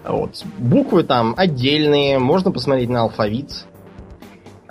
Вот. 0.05 0.43
Буквы 0.59 1.05
там 1.05 1.35
отдельные, 1.37 2.19
можно 2.19 2.51
посмотреть 2.51 2.89
на 2.89 3.03
алфавит. 3.03 3.67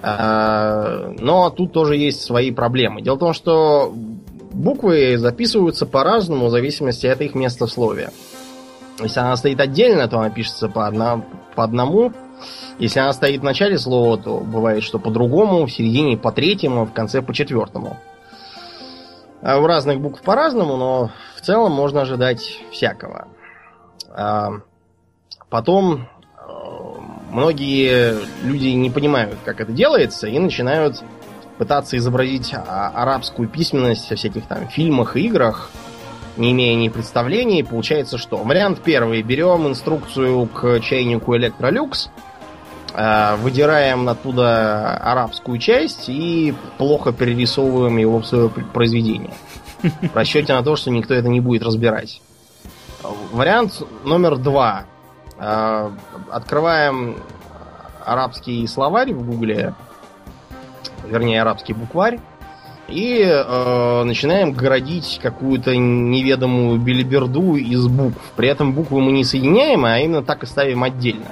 А, 0.01 1.13
Но 1.19 1.50
тут 1.50 1.74
тоже 1.74 1.95
есть 1.95 2.21
свои 2.21 2.51
проблемы. 2.51 3.01
Дело 3.01 3.15
в 3.15 3.19
том, 3.19 3.33
что 3.33 3.93
буквы 4.51 5.17
записываются 5.17 5.86
по-разному 5.86 6.48
в 6.48 6.51
зависимости 6.51 7.07
от 7.07 7.21
их 7.21 7.36
места 7.36 7.65
в 7.67 7.71
слове. 7.71 8.12
Если 9.01 9.19
она 9.19 9.36
стоит 9.36 9.60
отдельно, 9.60 10.07
то 10.07 10.19
она 10.19 10.29
пишется 10.29 10.69
по, 10.69 10.88
одна- 10.88 11.24
по 11.55 11.63
одному. 11.63 12.12
Если 12.79 13.00
она 13.00 13.13
стоит 13.13 13.41
в 13.41 13.43
начале 13.43 13.77
слова, 13.77 14.17
то 14.17 14.39
бывает, 14.39 14.83
что 14.83 15.00
по 15.00 15.12
другому, 15.12 15.65
в 15.65 15.71
середине 15.71 16.17
по 16.17 16.31
третьему, 16.31 16.86
в 16.86 16.93
конце 16.93 17.21
по 17.21 17.33
четвертому. 17.33 17.98
А 19.41 19.57
у 19.57 19.65
разных 19.65 20.00
букв 20.00 20.21
по-разному, 20.21 20.77
но 20.77 21.12
в 21.36 21.41
целом 21.41 21.71
можно 21.71 22.01
ожидать 22.01 22.62
всякого. 22.71 23.27
А, 24.10 24.51
потом 25.50 26.07
многие 27.31 28.17
люди 28.43 28.67
не 28.67 28.89
понимают, 28.89 29.38
как 29.43 29.62
это 29.62 29.71
делается, 29.71 30.27
и 30.27 30.38
начинают 30.38 31.03
пытаться 31.57 31.98
изобразить 31.98 32.53
арабскую 32.53 33.48
письменность 33.48 34.10
во 34.10 34.15
всяких 34.15 34.45
там 34.48 34.67
фильмах 34.67 35.15
и 35.15 35.21
играх, 35.21 35.71
не 36.38 36.51
имея 36.51 36.75
ни 36.75 36.89
представлений. 36.89 37.63
Получается 37.63 38.17
что? 38.17 38.38
Вариант 38.38 38.81
первый. 38.83 39.21
Берем 39.21 39.67
инструкцию 39.67 40.48
к 40.48 40.79
чайнику 40.81 41.36
Electrolux, 41.36 42.07
э, 42.07 42.30
выдираем 42.93 44.10
оттуда 44.10 44.98
арабскую 44.98 45.57
часть 45.57 46.10
и 46.10 46.53
плохо 46.77 47.13
перерисовываем 47.13 47.98
его 47.98 48.19
в 48.19 48.25
свое 48.25 48.50
произведение. 48.50 49.31
В 49.81 50.15
расчете 50.15 50.53
на 50.53 50.63
то, 50.63 50.75
что 50.75 50.91
никто 50.91 51.13
это 51.13 51.27
не 51.29 51.39
будет 51.39 51.63
разбирать. 51.63 52.21
Вариант 53.31 53.81
номер 54.03 54.38
два. 54.38 54.86
Э, 55.39 55.89
открываем 56.29 57.17
арабский 58.05 58.67
словарь 58.67 59.13
в 59.13 59.25
гугле, 59.25 59.74
вернее, 61.07 61.41
арабский 61.41 61.74
букварь, 61.74 62.19
и 62.88 63.24
э, 63.24 64.03
начинаем 64.03 64.51
городить 64.51 65.19
какую-то 65.21 65.75
неведомую 65.75 66.79
билиберду 66.79 67.55
из 67.55 67.88
букв. 67.88 68.21
При 68.36 68.50
этом 68.50 68.74
буквы 68.74 69.01
мы 69.01 69.12
не 69.12 69.24
соединяем, 69.24 69.86
а 69.86 70.00
именно 70.00 70.24
так 70.24 70.43
и 70.43 70.45
ставим 70.45 70.83
отдельно. 70.83 71.25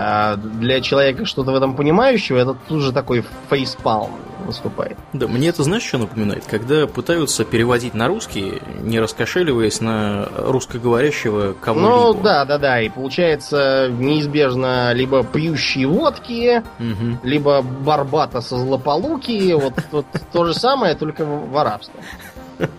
А 0.00 0.36
для 0.36 0.80
человека 0.80 1.24
что-то 1.24 1.50
в 1.50 1.56
этом 1.56 1.74
понимающего, 1.74 2.38
это 2.38 2.56
тут 2.68 2.82
же 2.82 2.92
такой 2.92 3.24
фейспалм 3.50 4.12
выступает. 4.46 4.96
Да, 5.12 5.26
мне 5.26 5.48
это 5.48 5.64
знаешь, 5.64 5.82
что 5.82 5.98
напоминает? 5.98 6.44
Когда 6.46 6.86
пытаются 6.86 7.44
переводить 7.44 7.94
на 7.94 8.06
русский, 8.06 8.62
не 8.80 9.00
раскошеливаясь 9.00 9.80
на 9.80 10.28
русскоговорящего 10.36 11.52
кого-либо. 11.52 11.90
Ну, 11.90 12.14
да, 12.14 12.44
да, 12.44 12.58
да, 12.58 12.80
и 12.80 12.88
получается 12.88 13.88
неизбежно 13.90 14.92
либо 14.92 15.24
пьющие 15.24 15.88
водки, 15.88 16.62
угу. 16.78 17.18
либо 17.24 17.60
барбата 17.62 18.40
со 18.40 18.56
злополуки, 18.56 19.52
вот, 19.52 19.74
вот 19.90 20.06
то 20.32 20.44
же 20.44 20.54
самое, 20.54 20.94
только 20.94 21.24
в 21.24 21.56
арабском. 21.56 22.00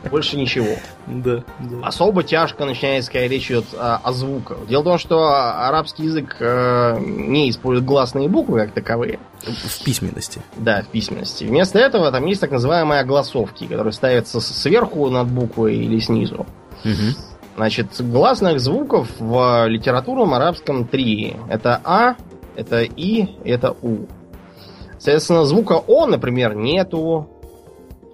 Больше 0.09 0.37
ничего. 0.37 0.75
Да, 1.07 1.43
да. 1.59 1.77
Особо 1.83 2.23
тяжко 2.23 2.65
начинается, 2.65 3.11
когда 3.11 3.27
речь 3.27 3.49
идет 3.49 3.65
о, 3.77 3.97
о 3.97 4.11
звуках. 4.11 4.67
Дело 4.67 4.81
в 4.81 4.85
том, 4.85 4.97
что 4.97 5.29
арабский 5.67 6.03
язык 6.03 6.35
э, 6.39 6.97
не 6.99 7.49
использует 7.49 7.85
гласные 7.85 8.27
буквы 8.27 8.59
как 8.59 8.73
таковые. 8.73 9.19
В 9.41 9.83
письменности. 9.83 10.41
Да, 10.57 10.81
в 10.81 10.87
письменности. 10.87 11.45
Вместо 11.45 11.79
этого 11.79 12.11
там 12.11 12.25
есть 12.25 12.41
так 12.41 12.51
называемые 12.51 13.01
огласовки, 13.01 13.67
которые 13.67 13.93
ставятся 13.93 14.41
сверху 14.41 15.09
над 15.09 15.29
буквой 15.29 15.77
или 15.77 15.99
снизу. 15.99 16.45
Угу. 16.83 17.15
Значит, 17.55 17.87
гласных 17.99 18.59
звуков 18.59 19.09
в 19.19 19.65
литературном 19.67 20.33
арабском 20.33 20.87
три. 20.87 21.35
Это 21.49 21.81
А, 21.83 22.15
это 22.55 22.81
И, 22.83 23.37
это 23.43 23.75
У. 23.81 24.07
Соответственно, 24.93 25.45
звука 25.45 25.73
О, 25.73 26.05
например, 26.05 26.55
нету. 26.55 27.29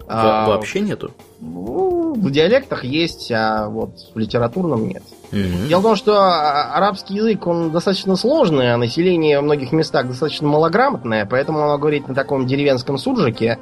Во- 0.08 0.44
а, 0.44 0.48
вообще 0.48 0.82
нету? 0.82 1.12
Ну, 1.46 2.16
в 2.16 2.32
диалектах 2.32 2.84
есть, 2.84 3.32
а 3.32 3.68
вот 3.70 3.92
в 4.14 4.18
литературном 4.18 4.88
нет. 4.88 5.04
Угу. 5.32 5.68
Дело 5.70 5.80
в 5.80 5.84
том, 5.84 5.96
что 5.96 6.18
арабский 6.18 7.16
язык, 7.16 7.46
он 7.46 7.72
достаточно 7.72 8.16
сложный, 8.16 8.74
а 8.74 8.78
население 8.78 9.40
в 9.40 9.44
многих 9.44 9.72
местах 9.72 10.08
достаточно 10.08 10.48
малограмотное, 10.48 11.28
поэтому 11.28 11.62
оно 11.62 11.78
говорит 11.78 12.08
на 12.08 12.16
таком 12.16 12.48
деревенском 12.48 12.98
суржике, 12.98 13.60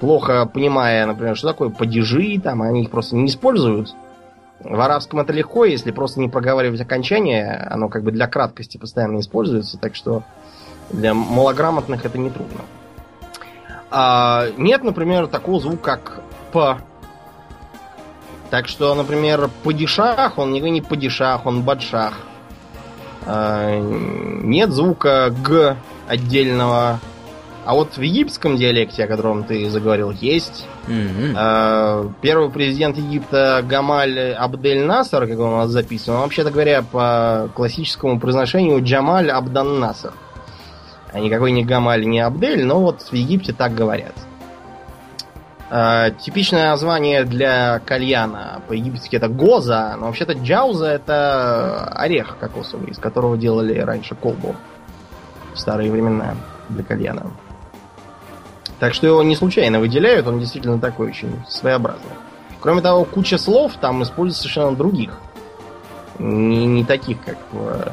плохо 0.00 0.44
понимая, 0.52 1.06
например, 1.06 1.34
что 1.34 1.48
такое 1.48 1.70
падежи, 1.70 2.38
там, 2.38 2.60
они 2.60 2.82
их 2.82 2.90
просто 2.90 3.16
не 3.16 3.26
используют. 3.26 3.94
В 4.60 4.80
арабском 4.80 5.20
это 5.20 5.32
легко, 5.32 5.64
если 5.64 5.92
просто 5.92 6.20
не 6.20 6.28
проговаривать 6.28 6.80
окончание, 6.82 7.66
оно 7.70 7.88
как 7.88 8.02
бы 8.02 8.12
для 8.12 8.26
краткости 8.26 8.76
постоянно 8.76 9.20
используется, 9.20 9.78
так 9.78 9.94
что 9.94 10.24
для 10.90 11.14
малограмотных 11.14 12.04
это 12.04 12.18
не 12.18 12.28
трудно. 12.28 12.60
А, 13.90 14.48
нет, 14.58 14.82
например, 14.84 15.26
такого 15.26 15.60
звука, 15.60 15.82
как 15.82 16.20
П 16.52 16.78
так 18.50 18.68
что, 18.68 18.94
например, 18.94 19.50
падишах, 19.62 20.38
он 20.38 20.52
не 20.52 20.80
падишах, 20.80 21.46
он 21.46 21.62
бадшах. 21.62 22.14
А, 23.26 23.78
нет 23.80 24.70
звука 24.70 25.34
Г 25.42 25.76
отдельного. 26.06 27.00
А 27.64 27.74
вот 27.74 27.96
в 27.96 28.00
египетском 28.02 28.56
диалекте, 28.56 29.04
о 29.04 29.06
котором 29.06 29.42
ты 29.42 29.70
заговорил, 29.70 30.10
есть. 30.10 30.66
Mm-hmm. 30.86 32.12
Первый 32.20 32.50
президент 32.50 32.98
Египта 32.98 33.64
Гамаль 33.66 34.34
Абдель 34.34 34.84
Насар, 34.84 35.26
как 35.26 35.38
он 35.38 35.54
у 35.54 35.56
нас 35.56 35.70
записан, 35.70 36.16
он, 36.16 36.20
вообще-то 36.20 36.50
говоря, 36.50 36.82
по 36.82 37.48
классическому 37.54 38.20
произношению 38.20 38.84
Джамаль 38.84 39.30
Абдан 39.30 39.80
Насар. 39.80 40.12
А 41.10 41.20
никакой 41.20 41.52
не 41.52 41.64
Гамаль, 41.64 42.04
не 42.04 42.20
Абдель, 42.20 42.66
но 42.66 42.80
вот 42.80 43.00
в 43.00 43.14
Египте 43.14 43.54
так 43.54 43.74
говорят. 43.74 44.12
Э, 45.70 46.10
типичное 46.20 46.70
название 46.70 47.24
для 47.24 47.80
кальяна 47.80 48.62
по-египетски 48.68 49.16
это 49.16 49.28
гоза, 49.28 49.96
но 49.98 50.06
вообще-то 50.06 50.34
джауза 50.34 50.86
это 50.86 51.86
орех 51.94 52.36
кокосовый, 52.38 52.90
из 52.90 52.98
которого 52.98 53.36
делали 53.36 53.78
раньше 53.78 54.14
колбу 54.14 54.54
в 55.54 55.58
старые 55.58 55.90
времена 55.90 56.34
для 56.68 56.84
кальяна. 56.84 57.30
Так 58.78 58.92
что 58.92 59.06
его 59.06 59.22
не 59.22 59.36
случайно 59.36 59.80
выделяют, 59.80 60.26
он 60.26 60.38
действительно 60.38 60.78
такой 60.78 61.08
очень 61.08 61.42
своеобразный. 61.48 62.10
Кроме 62.60 62.82
того, 62.82 63.04
куча 63.04 63.38
слов 63.38 63.72
там 63.80 64.02
используется 64.02 64.42
совершенно 64.42 64.76
других. 64.76 65.18
Не, 66.18 66.66
не 66.66 66.84
таких, 66.84 67.22
как 67.24 67.38
в 67.52 67.92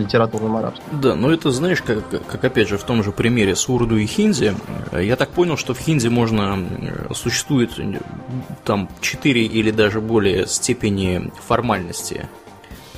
литературном 0.00 0.56
арабском. 0.56 1.00
Да, 1.00 1.14
но 1.14 1.32
это, 1.32 1.50
знаешь, 1.50 1.82
как, 1.82 2.08
как 2.26 2.44
опять 2.44 2.68
же 2.68 2.78
в 2.78 2.82
том 2.82 3.02
же 3.02 3.12
примере 3.12 3.56
с 3.56 3.68
урду 3.68 3.96
и 3.96 4.06
хинди, 4.06 4.54
я 4.92 5.16
так 5.16 5.30
понял, 5.30 5.56
что 5.56 5.74
в 5.74 5.78
хинди 5.78 6.08
можно, 6.08 6.58
э, 6.58 7.14
существует 7.14 7.78
э, 7.78 8.00
там 8.64 8.88
4 9.00 9.44
или 9.44 9.70
даже 9.70 10.00
более 10.00 10.46
степени 10.46 11.30
формальности 11.46 12.28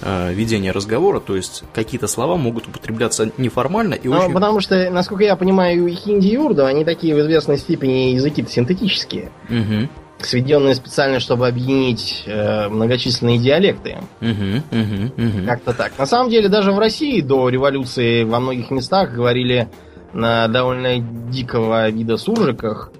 э, 0.00 0.32
ведения 0.32 0.72
разговора, 0.72 1.20
то 1.20 1.36
есть 1.36 1.64
какие-то 1.74 2.06
слова 2.06 2.36
могут 2.36 2.68
употребляться 2.68 3.30
неформально 3.36 3.94
и 3.94 4.08
ну, 4.08 4.18
очень... 4.18 4.32
Потому 4.32 4.60
что, 4.60 4.90
насколько 4.90 5.24
я 5.24 5.36
понимаю, 5.36 5.86
и 5.86 5.94
хинди 5.94 6.28
и 6.28 6.36
урду, 6.36 6.64
они 6.64 6.84
такие 6.84 7.14
в 7.14 7.20
известной 7.20 7.58
степени 7.58 8.14
языки 8.14 8.44
синтетические. 8.48 9.30
Угу 9.48 9.88
сведенные 10.26 10.74
специально, 10.74 11.20
чтобы 11.20 11.48
объединить 11.48 12.24
э, 12.26 12.68
многочисленные 12.68 13.38
диалекты. 13.38 13.98
Угу, 14.20 14.30
угу, 14.70 15.12
угу. 15.16 15.46
Как-то 15.46 15.72
так. 15.72 15.98
На 15.98 16.06
самом 16.06 16.30
деле, 16.30 16.48
даже 16.48 16.72
в 16.72 16.78
России 16.78 17.20
до 17.20 17.48
революции 17.48 18.24
во 18.24 18.40
многих 18.40 18.70
местах 18.70 19.12
говорили 19.12 19.68
на 20.12 20.48
довольно 20.48 20.98
дикого 20.98 21.88
вида 21.90 22.16
суржиках, 22.16 22.92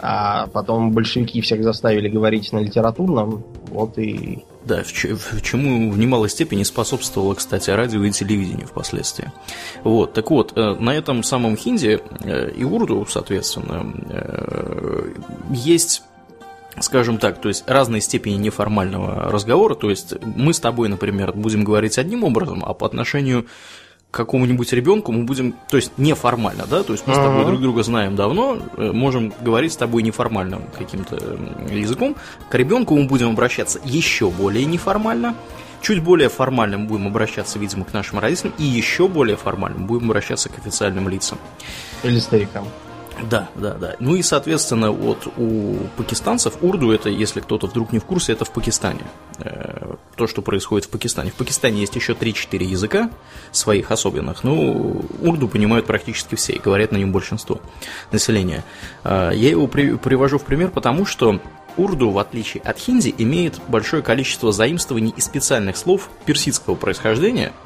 а 0.00 0.46
потом 0.48 0.92
большевики 0.92 1.40
всех 1.40 1.62
заставили 1.62 2.08
говорить 2.08 2.52
на 2.52 2.58
литературном, 2.58 3.44
вот 3.68 3.98
и... 3.98 4.44
Да, 4.64 4.82
в, 4.82 4.92
в 4.92 5.42
чему 5.42 5.90
в 5.90 5.98
немалой 5.98 6.28
степени 6.28 6.64
способствовало, 6.64 7.34
кстати, 7.34 7.70
радио 7.70 8.02
и 8.04 8.10
телевидение 8.10 8.66
впоследствии. 8.66 9.30
Вот, 9.84 10.12
так 10.12 10.30
вот, 10.30 10.52
э, 10.56 10.74
на 10.80 10.90
этом 10.90 11.22
самом 11.22 11.56
хинди 11.56 12.00
э, 12.24 12.50
и 12.50 12.64
урду, 12.64 13.06
соответственно, 13.08 13.94
э, 14.10 15.12
есть 15.50 16.02
скажем 16.80 17.18
так, 17.18 17.40
то 17.40 17.48
есть 17.48 17.64
разной 17.66 18.00
степени 18.00 18.34
неформального 18.34 19.30
разговора, 19.30 19.74
то 19.74 19.90
есть 19.90 20.14
мы 20.22 20.52
с 20.52 20.60
тобой, 20.60 20.88
например, 20.88 21.32
будем 21.32 21.64
говорить 21.64 21.98
одним 21.98 22.24
образом, 22.24 22.62
а 22.64 22.74
по 22.74 22.86
отношению 22.86 23.46
к 24.10 24.16
какому-нибудь 24.16 24.72
ребенку 24.72 25.12
мы 25.12 25.24
будем, 25.24 25.54
то 25.68 25.76
есть 25.76 25.92
неформально, 25.98 26.64
да, 26.68 26.82
то 26.82 26.92
есть 26.92 27.06
мы 27.06 27.14
с 27.14 27.16
тобой 27.16 27.44
друг 27.44 27.60
друга 27.60 27.82
знаем 27.82 28.16
давно, 28.16 28.58
э, 28.76 28.92
можем 28.92 29.32
говорить 29.40 29.72
с 29.72 29.76
тобой 29.76 30.02
неформальным 30.02 30.62
каким-то 30.76 31.16
языком, 31.70 32.16
к 32.48 32.54
ребенку 32.54 32.96
мы 32.96 33.06
будем 33.06 33.30
обращаться 33.30 33.80
еще 33.84 34.30
более 34.30 34.64
неформально, 34.64 35.34
чуть 35.82 36.02
более 36.02 36.28
формальным 36.28 36.86
будем 36.86 37.08
обращаться, 37.08 37.58
видимо, 37.58 37.84
к 37.84 37.92
нашим 37.92 38.18
родителям, 38.18 38.54
и 38.58 38.64
еще 38.64 39.08
более 39.08 39.36
формальным 39.36 39.86
будем 39.86 40.06
обращаться 40.06 40.48
к 40.48 40.58
официальным 40.58 41.08
лицам. 41.08 41.38
Или 42.02 42.18
старикам. 42.18 42.66
Да, 43.22 43.48
да, 43.54 43.74
да. 43.74 43.96
Ну 43.98 44.14
и, 44.14 44.22
соответственно, 44.22 44.90
вот 44.90 45.26
у 45.36 45.76
пакистанцев 45.96 46.54
урду 46.60 46.90
это, 46.90 47.08
если 47.08 47.40
кто-то 47.40 47.66
вдруг 47.66 47.92
не 47.92 47.98
в 47.98 48.04
курсе, 48.04 48.32
это 48.32 48.44
в 48.44 48.50
Пакистане. 48.50 49.00
Э, 49.38 49.94
то, 50.16 50.26
что 50.26 50.42
происходит 50.42 50.86
в 50.86 50.90
Пакистане. 50.90 51.30
В 51.30 51.34
Пакистане 51.34 51.80
есть 51.80 51.96
еще 51.96 52.12
3-4 52.12 52.62
языка 52.64 53.10
своих 53.52 53.90
особенных. 53.90 54.44
Ну, 54.44 55.04
урду 55.22 55.48
понимают 55.48 55.86
практически 55.86 56.34
все 56.34 56.52
и 56.54 56.58
говорят 56.58 56.92
на 56.92 56.96
нем 56.96 57.12
большинство 57.12 57.60
населения. 58.12 58.64
Э, 59.04 59.30
я 59.34 59.50
его 59.50 59.66
при, 59.66 59.96
привожу 59.96 60.38
в 60.38 60.44
пример, 60.44 60.70
потому 60.70 61.06
что 61.06 61.40
урду, 61.78 62.10
в 62.10 62.18
отличие 62.18 62.62
от 62.62 62.78
хинди, 62.78 63.14
имеет 63.16 63.60
большое 63.68 64.02
количество 64.02 64.52
заимствований 64.52 65.14
и 65.16 65.20
специальных 65.20 65.76
слов 65.76 66.10
персидского 66.26 66.74
происхождения– 66.74 67.52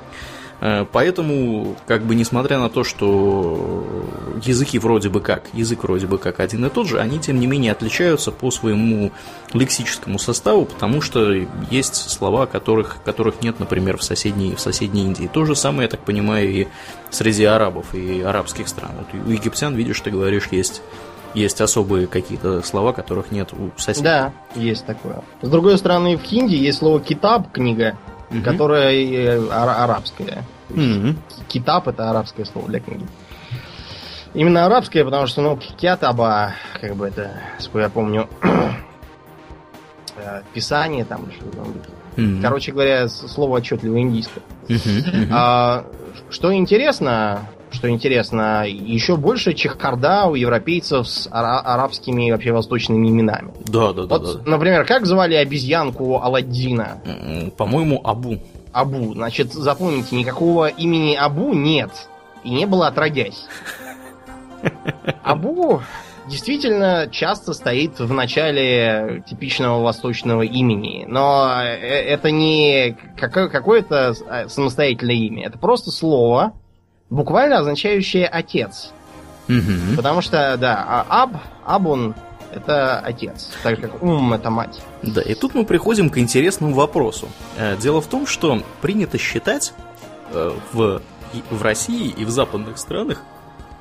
поэтому, 0.60 1.76
как 1.86 2.02
бы, 2.02 2.14
несмотря 2.14 2.58
на 2.58 2.68
то, 2.68 2.84
что 2.84 3.84
языки 4.44 4.78
вроде 4.78 5.08
бы 5.08 5.20
как, 5.20 5.44
язык 5.52 5.82
вроде 5.84 6.06
бы 6.06 6.18
как 6.18 6.40
один 6.40 6.64
и 6.64 6.68
тот 6.68 6.86
же, 6.86 7.00
они 7.00 7.18
тем 7.18 7.40
не 7.40 7.46
менее 7.46 7.72
отличаются 7.72 8.30
по 8.30 8.50
своему 8.50 9.10
лексическому 9.52 10.18
составу, 10.18 10.66
потому 10.66 11.00
что 11.00 11.32
есть 11.70 11.94
слова, 11.94 12.46
которых, 12.46 12.98
которых 13.04 13.42
нет, 13.42 13.58
например, 13.58 13.96
в 13.96 14.04
соседней, 14.04 14.54
в 14.54 14.60
соседней 14.60 15.02
Индии. 15.02 15.30
То 15.32 15.44
же 15.44 15.56
самое, 15.56 15.84
я 15.84 15.88
так 15.88 16.00
понимаю, 16.00 16.48
и 16.48 16.68
среди 17.10 17.44
арабов 17.44 17.94
и 17.94 18.20
арабских 18.20 18.68
стран. 18.68 18.92
Вот 18.98 19.20
у 19.26 19.30
египтян, 19.30 19.74
видишь, 19.74 20.00
ты 20.00 20.10
говоришь, 20.10 20.48
есть 20.50 20.82
есть 21.34 21.60
особые 21.60 22.06
какие-то 22.06 22.60
слова, 22.62 22.92
которых 22.92 23.30
нет 23.30 23.52
у 23.52 23.70
соседей. 23.78 24.04
Да, 24.04 24.32
есть 24.56 24.84
такое. 24.84 25.22
С 25.42 25.48
другой 25.48 25.78
стороны, 25.78 26.16
в 26.16 26.22
хинди 26.22 26.56
есть 26.56 26.78
слово 26.78 27.00
китаб, 27.00 27.52
книга, 27.52 27.96
угу. 28.30 28.42
которая 28.42 28.92
э, 28.94 29.48
арабская. 29.50 30.44
Угу. 30.70 31.16
Китаб 31.48 31.88
это 31.88 32.10
арабское 32.10 32.44
слово 32.44 32.68
для 32.68 32.80
книги. 32.80 33.06
Именно 34.32 34.66
арабское, 34.66 35.04
потому 35.04 35.26
что, 35.26 35.42
ну, 35.42 35.58
кятаба, 35.76 36.54
как 36.80 36.94
бы 36.94 37.08
это, 37.08 37.40
сколько 37.58 37.80
я 37.80 37.88
помню, 37.88 38.28
э, 40.16 40.42
писание 40.54 41.04
там, 41.04 41.28
mm-hmm. 42.16 42.40
Короче 42.40 42.70
говоря, 42.70 43.08
слово 43.08 43.56
отчетливо 43.56 44.00
индийское. 44.00 44.44
Mm-hmm. 44.68 45.28
А, 45.32 45.84
что 46.30 46.54
интересно, 46.54 47.48
что 47.80 47.88
интересно, 47.88 48.66
еще 48.68 49.16
больше 49.16 49.54
чехарда 49.54 50.26
у 50.26 50.34
европейцев 50.34 51.08
с 51.08 51.26
ара- 51.30 51.60
арабскими 51.60 52.30
вообще 52.30 52.52
восточными 52.52 53.08
именами. 53.08 53.52
Да, 53.64 53.94
да, 53.94 54.04
да. 54.04 54.18
Вот, 54.18 54.44
да. 54.44 54.50
например, 54.50 54.84
как 54.84 55.06
звали 55.06 55.34
обезьянку 55.34 56.20
Аладдина? 56.20 57.00
По-моему, 57.56 58.02
Абу. 58.04 58.36
Абу. 58.72 59.14
Значит, 59.14 59.54
запомните, 59.54 60.14
никакого 60.14 60.68
имени 60.68 61.14
Абу 61.14 61.54
нет. 61.54 61.90
И 62.44 62.50
не 62.50 62.66
было 62.66 62.88
отродясь. 62.88 63.46
Абу 65.22 65.80
действительно 66.28 67.08
часто 67.10 67.54
стоит 67.54 67.98
в 67.98 68.12
начале 68.12 69.24
типичного 69.26 69.82
восточного 69.82 70.42
имени, 70.42 71.06
но 71.08 71.50
э, 71.62 71.66
это 71.66 72.30
не 72.30 72.96
какое-то 73.16 74.14
а, 74.28 74.48
самостоятельное 74.48 75.14
имя, 75.14 75.46
это 75.46 75.58
просто 75.58 75.90
слово, 75.90 76.52
буквально 77.10 77.58
означающее 77.58 78.26
отец. 78.26 78.92
Угу. 79.48 79.96
Потому 79.96 80.22
что, 80.22 80.56
да, 80.56 80.84
а 80.86 81.24
аб, 81.24 81.36
абун 81.64 82.14
это 82.52 82.98
отец, 83.00 83.50
так 83.62 83.76
же 83.76 83.82
как 83.82 84.02
ум 84.02 84.32
это 84.32 84.50
мать. 84.50 84.80
Да, 85.02 85.20
и 85.20 85.34
тут 85.34 85.54
мы 85.54 85.64
приходим 85.64 86.10
к 86.10 86.18
интересному 86.18 86.74
вопросу. 86.74 87.28
Э, 87.56 87.76
дело 87.76 88.00
в 88.00 88.06
том, 88.06 88.26
что 88.26 88.62
принято 88.80 89.18
считать 89.18 89.72
э, 90.32 90.52
в, 90.72 91.02
в 91.50 91.62
России 91.62 92.08
и 92.08 92.24
в 92.24 92.30
западных 92.30 92.78
странах 92.78 93.22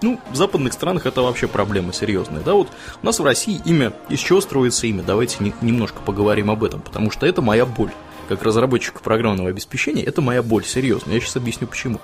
ну, 0.01 0.19
в 0.31 0.35
западных 0.35 0.71
странах 0.71 1.05
это 1.05 1.21
вообще 1.21 1.47
проблема 1.47 1.91
серьезная. 1.91 2.41
Да, 2.41 2.53
вот 2.53 2.69
у 3.01 3.05
нас 3.05 3.19
в 3.19 3.23
России 3.23 3.61
имя, 3.65 3.91
из 4.07 4.19
чего 4.19 4.39
строится 4.39 4.87
имя? 4.87 5.03
Давайте 5.03 5.43
не, 5.43 5.53
немножко 5.61 5.99
поговорим 5.99 6.49
об 6.49 6.63
этом, 6.63 6.79
потому 6.79 7.11
что 7.11 7.25
это 7.25 7.41
моя 7.41 7.65
боль. 7.65 7.91
Как 8.29 8.43
разработчик 8.43 9.01
программного 9.01 9.49
обеспечения, 9.49 10.03
это 10.03 10.21
моя 10.21 10.41
боль, 10.43 10.63
серьезно. 10.63 11.11
Я 11.11 11.19
сейчас 11.19 11.35
объясню 11.35 11.67
почему. 11.67 11.99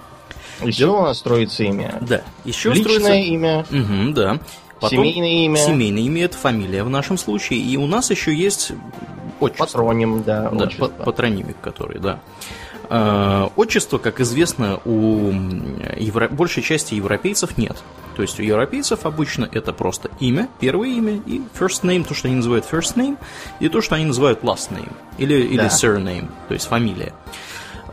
Из 0.63 0.75
чего 0.75 0.99
у 0.99 1.03
нас 1.03 1.19
строится 1.19 1.63
имя? 1.63 1.97
Да. 2.01 2.21
Еще 2.43 2.71
Личное 2.71 2.99
строится... 2.99 3.13
имя. 3.13 3.65
Угу, 3.71 4.13
да. 4.13 4.39
Потом 4.79 5.05
семейное 5.05 5.45
имя. 5.45 5.57
Семейное 5.57 6.01
имя 6.01 6.25
это 6.25 6.37
фамилия 6.37 6.83
в 6.83 6.89
нашем 6.89 7.17
случае. 7.17 7.59
И 7.59 7.77
у 7.77 7.87
нас 7.87 8.11
еще 8.11 8.33
есть 8.33 8.71
отчество. 9.39 9.65
Патроним, 9.65 10.23
да. 10.23 10.49
Да, 10.49 10.65
отчество. 10.65 10.87
патронимик, 10.87 11.57
который, 11.61 11.99
да. 11.99 12.19
Э, 12.89 13.47
отчества, 13.55 13.97
как 13.97 14.19
известно, 14.19 14.79
у 14.85 15.31
евро... 15.97 16.27
большей 16.29 16.63
части 16.63 16.93
европейцев 16.93 17.57
нет. 17.57 17.77
То 18.15 18.21
есть 18.21 18.39
у 18.39 18.43
европейцев 18.43 19.05
обычно 19.05 19.49
это 19.51 19.73
просто 19.73 20.09
имя, 20.19 20.47
первое 20.59 20.87
имя, 20.87 21.21
и 21.25 21.41
first 21.59 21.83
name, 21.83 22.05
то, 22.07 22.13
что 22.13 22.27
они 22.27 22.37
называют 22.37 22.65
first 22.69 22.95
name, 22.95 23.17
и 23.59 23.67
то, 23.67 23.81
что 23.81 23.95
они 23.95 24.05
называют 24.05 24.41
last 24.41 24.71
name, 24.71 24.91
или, 25.17 25.41
да. 25.41 25.47
или 25.47 25.65
surname, 25.65 26.29
то 26.47 26.53
есть 26.53 26.67
фамилия. 26.67 27.13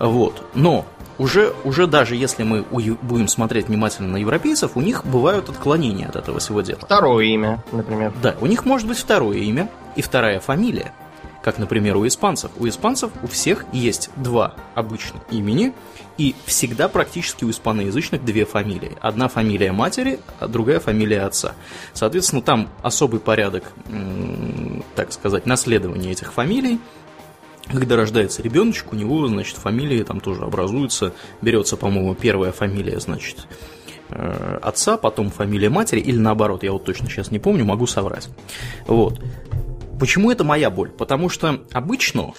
Вот. 0.03 0.43
Но 0.55 0.85
уже, 1.17 1.55
уже 1.65 1.87
даже 1.87 2.17
если 2.17 2.43
мы 2.43 2.63
будем 2.63 3.29
смотреть 3.29 3.69
внимательно 3.69 4.09
на 4.09 4.17
европейцев, 4.17 4.73
у 4.77 4.81
них 4.81 5.07
бывают 5.07 5.49
отклонения 5.49 6.09
от 6.09 6.17
этого 6.17 6.41
всего 6.41 6.61
дела. 6.61 6.81
Второе 6.81 7.25
имя, 7.27 7.63
например. 7.71 8.13
Да, 8.21 8.35
у 8.41 8.47
них 8.47 8.65
может 8.65 8.89
быть 8.89 8.99
второе 8.99 9.39
имя 9.39 9.71
и 9.95 10.03
вторая 10.03 10.41
фамилия 10.41 10.93
как, 11.43 11.59
например, 11.59 11.97
у 11.97 12.07
испанцев. 12.07 12.53
У 12.57 12.69
испанцев 12.69 13.11
у 13.23 13.27
всех 13.27 13.67
есть 13.73 14.11
два 14.15 14.55
обычных 14.77 15.23
имени, 15.31 15.75
и 16.19 16.35
всегда 16.45 16.89
практически 16.89 17.45
у 17.45 17.51
испаноязычных 17.51 18.25
две 18.25 18.45
фамилии. 18.45 18.97
Одна 19.01 19.29
фамилия 19.29 19.73
матери, 19.73 20.21
а 20.39 20.47
другая 20.47 20.79
фамилия 20.79 21.23
отца. 21.23 21.55
Соответственно, 21.95 22.43
там 22.43 22.69
особый 22.83 23.19
порядок, 23.19 23.65
так 24.95 25.13
сказать, 25.13 25.47
наследования 25.47 26.13
этих 26.13 26.33
фамилий. 26.33 26.79
Когда 27.71 27.97
рождается 27.97 28.43
ребеночек, 28.43 28.93
у 28.93 28.97
него, 28.97 29.27
значит, 29.29 29.57
фамилии 29.57 30.03
там 30.03 30.21
тоже 30.21 30.43
образуются. 30.43 31.13
Берется, 31.41 31.77
по-моему, 31.77 32.15
первая 32.15 32.53
фамилия, 32.53 32.99
значит, 32.99 33.47
э, 34.11 34.59
отца, 34.63 34.97
потом 34.97 35.31
фамилия 35.31 35.71
матери, 35.71 36.01
или 36.01 36.19
наоборот, 36.19 36.65
я 36.65 36.73
вот 36.73 36.85
точно 36.85 37.09
сейчас 37.09 37.31
не 37.31 37.39
помню, 37.39 37.65
могу 37.65 37.87
соврать. 37.87 38.29
Вот. 38.87 39.21
Почему 39.99 40.33
это 40.33 40.43
моя 40.43 40.71
боль? 40.71 40.91
Потому 40.91 41.29
что 41.29 41.61
обычно, 41.71 42.33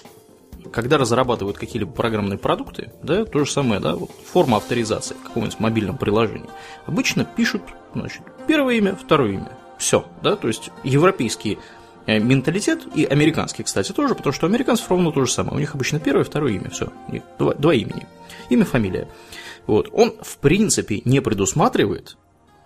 когда 0.70 0.98
разрабатывают 0.98 1.56
какие-либо 1.56 1.92
программные 1.92 2.38
продукты, 2.38 2.92
да, 3.02 3.24
то 3.24 3.44
же 3.44 3.50
самое, 3.50 3.80
да, 3.80 3.96
вот 3.96 4.10
форма 4.30 4.58
авторизации 4.58 5.14
в 5.14 5.22
каком-нибудь 5.22 5.58
мобильном 5.58 5.96
приложении, 5.96 6.50
обычно 6.84 7.24
пишут, 7.24 7.62
значит, 7.94 8.20
первое 8.46 8.74
имя, 8.74 8.94
второе 8.94 9.32
имя. 9.32 9.48
Все, 9.78 10.04
да, 10.22 10.36
то 10.36 10.48
есть 10.48 10.70
европейский 10.82 11.54
э, 11.54 11.83
менталитет 12.06 12.82
и 12.94 13.04
американский, 13.04 13.62
кстати, 13.62 13.92
тоже, 13.92 14.14
потому 14.14 14.32
что 14.32 14.46
у 14.46 14.48
американцев 14.48 14.88
ровно 14.90 15.12
то 15.12 15.24
же 15.24 15.32
самое. 15.32 15.56
У 15.56 15.60
них 15.60 15.74
обычно 15.74 15.98
первое, 15.98 16.24
второе 16.24 16.52
имя, 16.52 16.70
все, 16.70 16.92
два, 17.38 17.54
два 17.54 17.74
имени. 17.74 18.06
Имя, 18.50 18.64
фамилия. 18.64 19.08
Вот. 19.66 19.88
Он, 19.92 20.14
в 20.20 20.36
принципе, 20.38 21.00
не 21.04 21.20
предусматривает 21.20 22.16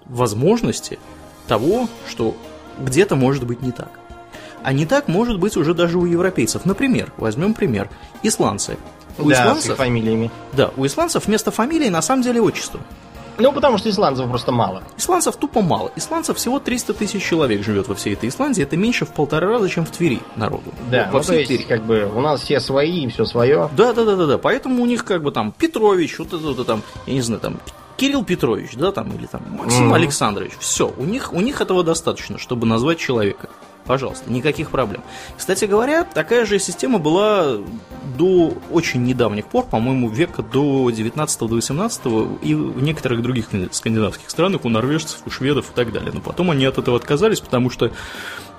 возможности 0.04 0.98
того, 1.46 1.88
что 2.08 2.36
где-то 2.78 3.16
может 3.16 3.46
быть 3.46 3.62
не 3.62 3.72
так. 3.72 3.90
А 4.62 4.72
не 4.72 4.86
так 4.86 5.08
может 5.08 5.38
быть 5.38 5.56
уже 5.56 5.74
даже 5.74 5.98
у 5.98 6.04
европейцев. 6.04 6.64
Например, 6.64 7.12
возьмем 7.16 7.54
пример. 7.54 7.88
Исландцы. 8.22 8.76
У 9.18 9.28
да, 9.28 9.42
исландцев, 9.42 9.74
с 9.74 9.78
фамилиями. 9.78 10.30
Да, 10.52 10.70
у 10.76 10.86
исландцев 10.86 11.26
вместо 11.26 11.50
фамилии 11.50 11.88
на 11.88 12.02
самом 12.02 12.22
деле 12.22 12.40
отчество. 12.40 12.80
Ну, 13.38 13.52
потому 13.52 13.78
что 13.78 13.88
исландцев 13.88 14.28
просто 14.28 14.52
мало. 14.52 14.82
Исландцев 14.96 15.36
тупо 15.36 15.62
мало. 15.62 15.92
Исландцев 15.96 16.36
всего 16.36 16.58
300 16.58 16.94
тысяч 16.94 17.22
человек 17.22 17.62
живет 17.62 17.88
во 17.88 17.94
всей 17.94 18.14
этой 18.14 18.28
Исландии. 18.28 18.62
Это 18.62 18.76
меньше 18.76 19.06
в 19.06 19.12
полтора 19.12 19.48
раза, 19.48 19.68
чем 19.68 19.86
в 19.86 19.90
Твери 19.90 20.20
народу. 20.36 20.72
Да, 20.90 21.08
во 21.12 21.18
ну, 21.18 21.22
всей 21.22 21.32
то 21.32 21.38
есть, 21.38 21.48
Твери. 21.48 21.62
как 21.62 21.86
бы, 21.86 22.10
у 22.12 22.20
нас 22.20 22.42
все 22.42 22.60
свои 22.60 23.04
и 23.04 23.08
все 23.08 23.24
свое. 23.24 23.68
Да, 23.76 23.92
да, 23.92 24.04
да, 24.04 24.16
да, 24.16 24.26
да. 24.26 24.38
Поэтому 24.38 24.82
у 24.82 24.86
них 24.86 25.04
как 25.04 25.22
бы 25.22 25.30
там 25.30 25.52
Петрович, 25.52 26.18
вот 26.18 26.28
это, 26.28 26.38
вот 26.38 26.54
это 26.54 26.64
там, 26.64 26.82
я 27.06 27.14
не 27.14 27.22
знаю, 27.22 27.40
там 27.40 27.58
Кирилл 27.96 28.24
Петрович, 28.24 28.74
да, 28.74 28.92
там, 28.92 29.10
или 29.12 29.26
там 29.26 29.42
Максим 29.50 29.92
mm-hmm. 29.92 29.96
Александрович. 29.96 30.52
Все, 30.60 30.92
у 30.96 31.04
них, 31.04 31.32
у 31.32 31.40
них 31.40 31.60
этого 31.60 31.82
достаточно, 31.82 32.38
чтобы 32.38 32.66
назвать 32.66 32.98
человека. 32.98 33.48
Пожалуйста, 33.88 34.30
никаких 34.30 34.70
проблем. 34.70 35.02
Кстати 35.36 35.64
говоря, 35.64 36.04
такая 36.04 36.44
же 36.44 36.58
система 36.58 36.98
была 36.98 37.56
до 38.18 38.52
очень 38.70 39.02
недавних 39.02 39.46
пор, 39.46 39.64
по-моему, 39.64 40.10
века 40.10 40.42
до 40.42 40.90
19 40.90 41.40
до 41.40 41.46
18 41.46 42.06
и 42.42 42.54
в 42.54 42.82
некоторых 42.82 43.22
других 43.22 43.46
скандинавских 43.72 44.28
странах, 44.28 44.66
у 44.66 44.68
норвежцев, 44.68 45.22
у 45.24 45.30
шведов 45.30 45.70
и 45.70 45.74
так 45.74 45.90
далее. 45.90 46.12
Но 46.12 46.20
потом 46.20 46.50
они 46.50 46.66
от 46.66 46.76
этого 46.76 46.98
отказались, 46.98 47.40
потому 47.40 47.70
что 47.70 47.90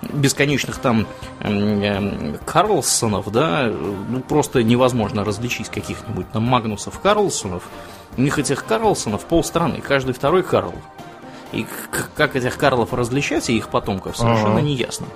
бесконечных 0.01 0.77
там 0.77 1.05
Карлсонов, 2.45 3.31
да, 3.31 3.71
ну 4.09 4.21
просто 4.21 4.63
невозможно 4.63 5.23
различить 5.23 5.69
каких-нибудь 5.69 6.31
там 6.31 6.41
Магнусов 6.41 6.99
Карлсонов. 6.99 7.63
У 8.17 8.21
них 8.21 8.39
этих 8.39 8.65
Карлсонов 8.65 9.25
полстраны, 9.25 9.79
каждый 9.79 10.13
второй 10.15 10.41
Карл. 10.41 10.73
И 11.51 11.65
как 12.15 12.35
этих 12.35 12.57
Карлов 12.57 12.93
различать 12.93 13.49
и 13.49 13.57
их 13.57 13.69
потомков 13.69 14.17
совершенно 14.17 14.57
ага. 14.57 14.61
не 14.61 14.75
ясно. 14.75 15.07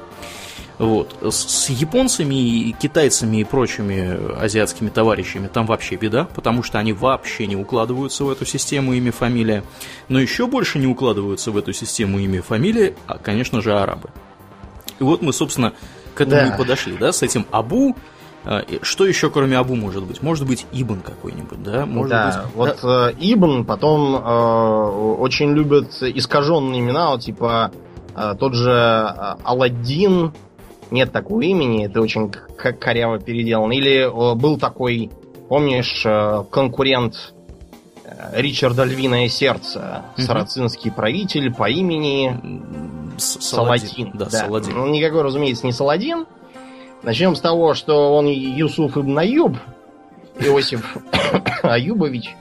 Вот. 0.80 1.16
С, 1.22 1.36
с 1.36 1.70
японцами, 1.70 2.34
и 2.34 2.72
китайцами 2.72 3.38
и 3.38 3.44
прочими 3.44 4.42
азиатскими 4.42 4.90
товарищами 4.90 5.48
там 5.48 5.66
вообще 5.66 5.96
беда, 5.96 6.26
потому 6.26 6.64
что 6.64 6.80
они 6.80 6.94
вообще 6.94 7.46
не 7.46 7.56
укладываются 7.56 8.24
в 8.24 8.30
эту 8.30 8.46
систему 8.46 8.94
имя, 8.94 9.12
фамилия. 9.12 9.64
Но 10.10 10.20
еще 10.20 10.48
больше 10.48 10.80
не 10.80 10.88
укладываются 10.88 11.52
в 11.52 11.58
эту 11.58 11.74
систему 11.74 12.20
имя, 12.20 12.42
фамилия, 12.42 12.96
а, 13.06 13.18
конечно 13.18 13.62
же, 13.62 13.78
арабы. 13.78 14.10
И 15.00 15.04
вот 15.04 15.22
мы, 15.22 15.32
собственно, 15.32 15.74
к 16.16 16.22
этому 16.22 16.50
да. 16.50 16.56
и 16.56 16.58
подошли, 16.58 16.98
да, 16.98 17.12
с 17.12 17.22
этим 17.22 17.46
Абу, 17.52 17.96
что 18.82 19.06
еще, 19.06 19.30
кроме 19.30 19.58
Абу, 19.58 19.76
может 19.76 20.04
быть? 20.04 20.22
Может 20.22 20.46
быть, 20.48 20.66
Ибн 20.74 21.00
какой-нибудь, 21.00 21.64
да? 21.64 21.86
Может 21.86 22.10
да, 22.10 22.26
быть... 22.46 22.56
вот 22.56 22.80
да. 22.84 23.10
Э, 23.12 23.14
Ибн 23.20 23.64
потом 23.66 24.16
э, 24.16 25.16
очень 25.20 25.52
любят 25.54 25.94
искаженные 26.02 26.82
имена, 26.82 27.12
вот, 27.12 27.22
типа 27.22 27.72
э, 28.16 28.34
тот 28.40 28.54
же 28.54 28.70
э, 28.72 29.36
Алладдин, 29.44 30.34
нет 30.92 31.12
такого 31.12 31.42
имени, 31.42 31.86
это 31.86 32.02
очень 32.02 32.30
коряво 32.30 33.20
переделано. 33.20 33.72
Или 33.74 34.02
э, 34.02 34.36
был 34.36 34.58
такой, 34.60 35.10
помнишь, 35.48 36.04
э, 36.06 36.44
конкурент 36.52 37.34
э, 38.04 38.42
Ричарда 38.42 38.84
Львиное 38.84 39.30
Сердце, 39.30 40.04
Мгм. 40.18 40.26
сарацинский 40.28 40.92
правитель 40.92 41.54
по 41.54 41.70
имени 41.70 42.38
С- 43.18 43.40
Саладин. 43.42 44.12
Да, 44.16 44.30
Саладин. 44.30 44.74
Ну, 44.76 44.88
никакой, 44.88 45.22
разумеется, 45.22 45.66
не 45.66 45.72
Саладин. 45.72 46.26
Начнем 47.04 47.36
с 47.36 47.42
того, 47.42 47.74
что 47.74 48.16
он 48.16 48.28
Юсуф 48.28 48.98
ибн 48.98 49.20
Аюб, 49.20 49.58
Иосиф 50.40 50.96
Аюбович. 51.64 52.36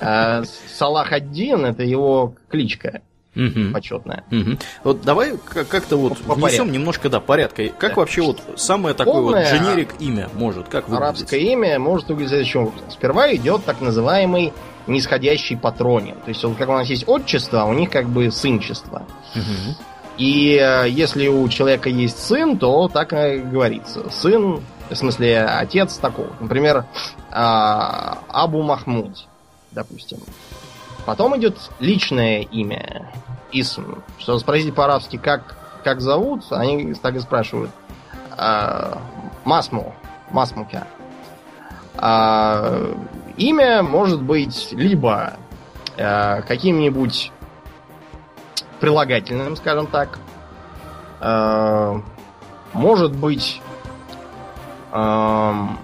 А 0.00 0.42
Салах 0.72 1.12
ад-Дин 1.12 1.64
это 1.66 1.82
его 1.82 2.34
кличка 2.48 3.02
Мгм. 3.34 3.72
почетная. 3.74 4.24
Мгм. 4.30 4.58
Вот 4.84 5.02
давай 5.02 5.34
как-то 5.68 5.96
вот 5.96 6.16
По 6.18 6.34
внесем 6.34 6.72
немножко, 6.72 7.10
да, 7.10 7.20
порядка. 7.20 7.68
Как 7.68 7.90
Да. 7.94 8.00
вообще 8.00 8.22
вот 8.22 8.40
самое 8.56 8.94
такое 8.94 9.14
вот 9.20 9.32
Полное 9.32 9.50
дженерик 9.52 9.94
имя 10.00 10.30
может, 10.34 10.68
как 10.68 10.88
выглядеть? 10.88 11.02
Арабское 11.04 11.40
имя 11.40 11.78
может 11.78 12.08
выглядеть 12.08 12.30
следующим 12.30 12.60
образом. 12.62 12.90
Сперва 12.90 13.34
идет 13.34 13.64
так 13.64 13.80
называемый 13.82 14.54
нисходящий 14.86 15.56
патроним. 15.56 16.14
То 16.24 16.28
есть, 16.28 16.42
вот 16.44 16.56
как 16.56 16.68
у 16.68 16.72
нас 16.72 16.86
есть 16.88 17.04
отчество, 17.08 17.62
а 17.62 17.64
у 17.66 17.72
них 17.74 17.90
как 17.90 18.06
бы 18.08 18.30
сынчество. 18.30 19.02
Мгм. 19.34 19.74
И 20.18 20.56
э, 20.56 20.88
если 20.88 21.28
у 21.28 21.46
человека 21.48 21.88
есть 21.88 22.18
сын, 22.18 22.58
то 22.58 22.88
так 22.88 23.12
и 23.12 23.38
говорится. 23.38 24.08
Сын, 24.10 24.62
в 24.88 24.94
смысле, 24.94 25.44
отец 25.44 25.96
такого. 25.96 26.30
Например, 26.40 26.86
а, 27.30 28.18
Абу 28.28 28.62
Махмуд, 28.62 29.26
допустим. 29.72 30.18
Потом 31.04 31.36
идет 31.38 31.58
личное 31.80 32.40
имя, 32.40 33.12
Исм. 33.52 34.02
Что 34.18 34.38
спросить 34.38 34.74
по-арабски, 34.74 35.18
как, 35.18 35.56
как 35.84 36.00
зовут, 36.00 36.44
они 36.50 36.94
так 36.94 37.16
и 37.16 37.20
спрашивают. 37.20 37.70
А, 38.36 39.02
Масму. 39.44 39.94
Масмука. 40.30 40.86
А, 41.96 42.94
имя 43.36 43.82
может 43.82 44.22
быть 44.22 44.72
либо 44.72 45.34
э, 45.96 46.42
каким-нибудь 46.42 47.32
прилагательным, 48.80 49.56
скажем 49.56 49.86
так. 49.86 50.18
Э, 51.20 52.00
Может 52.72 53.14
быть 53.14 53.60
эм, 54.92 55.78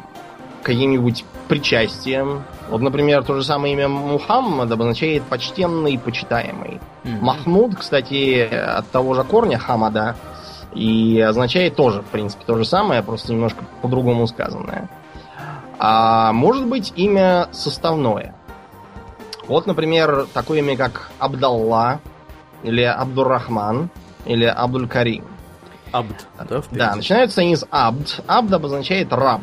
каким-нибудь 0.62 1.24
причастием. 1.48 2.44
Вот, 2.68 2.80
например, 2.80 3.24
то 3.24 3.34
же 3.34 3.44
самое 3.44 3.74
имя 3.74 3.88
Мухаммад 3.88 4.70
обозначает 4.70 5.22
почтенный, 5.24 5.98
почитаемый. 5.98 6.80
Мгм. 7.04 7.24
Махмуд, 7.24 7.76
кстати, 7.76 8.42
от 8.42 8.88
того 8.90 9.14
же 9.14 9.24
корня 9.24 9.58
Хамада 9.58 10.16
и 10.74 11.20
означает 11.20 11.76
тоже, 11.76 12.00
в 12.00 12.06
принципе, 12.06 12.44
то 12.46 12.56
же 12.56 12.64
самое, 12.64 13.02
просто 13.02 13.32
немножко 13.32 13.64
по-другому 13.82 14.26
сказанное. 14.26 14.88
А 15.78 16.32
может 16.32 16.66
быть 16.66 16.92
имя 16.96 17.48
составное. 17.52 18.34
Вот, 19.48 19.66
например, 19.66 20.26
такое 20.32 20.60
имя, 20.60 20.76
как 20.76 21.10
Абдалла, 21.18 22.00
или 22.62 22.82
Абдуррахман, 22.82 23.90
или 24.24 24.44
Абдуль-Карим. 24.44 25.24
Абд, 25.92 26.26
да, 26.38 26.60
впереди? 26.60 26.78
Да, 26.78 26.94
начинаются 26.96 27.40
они 27.42 27.56
с 27.56 27.66
Абд. 27.70 28.22
Абд 28.26 28.52
обозначает 28.52 29.12
раб. 29.12 29.42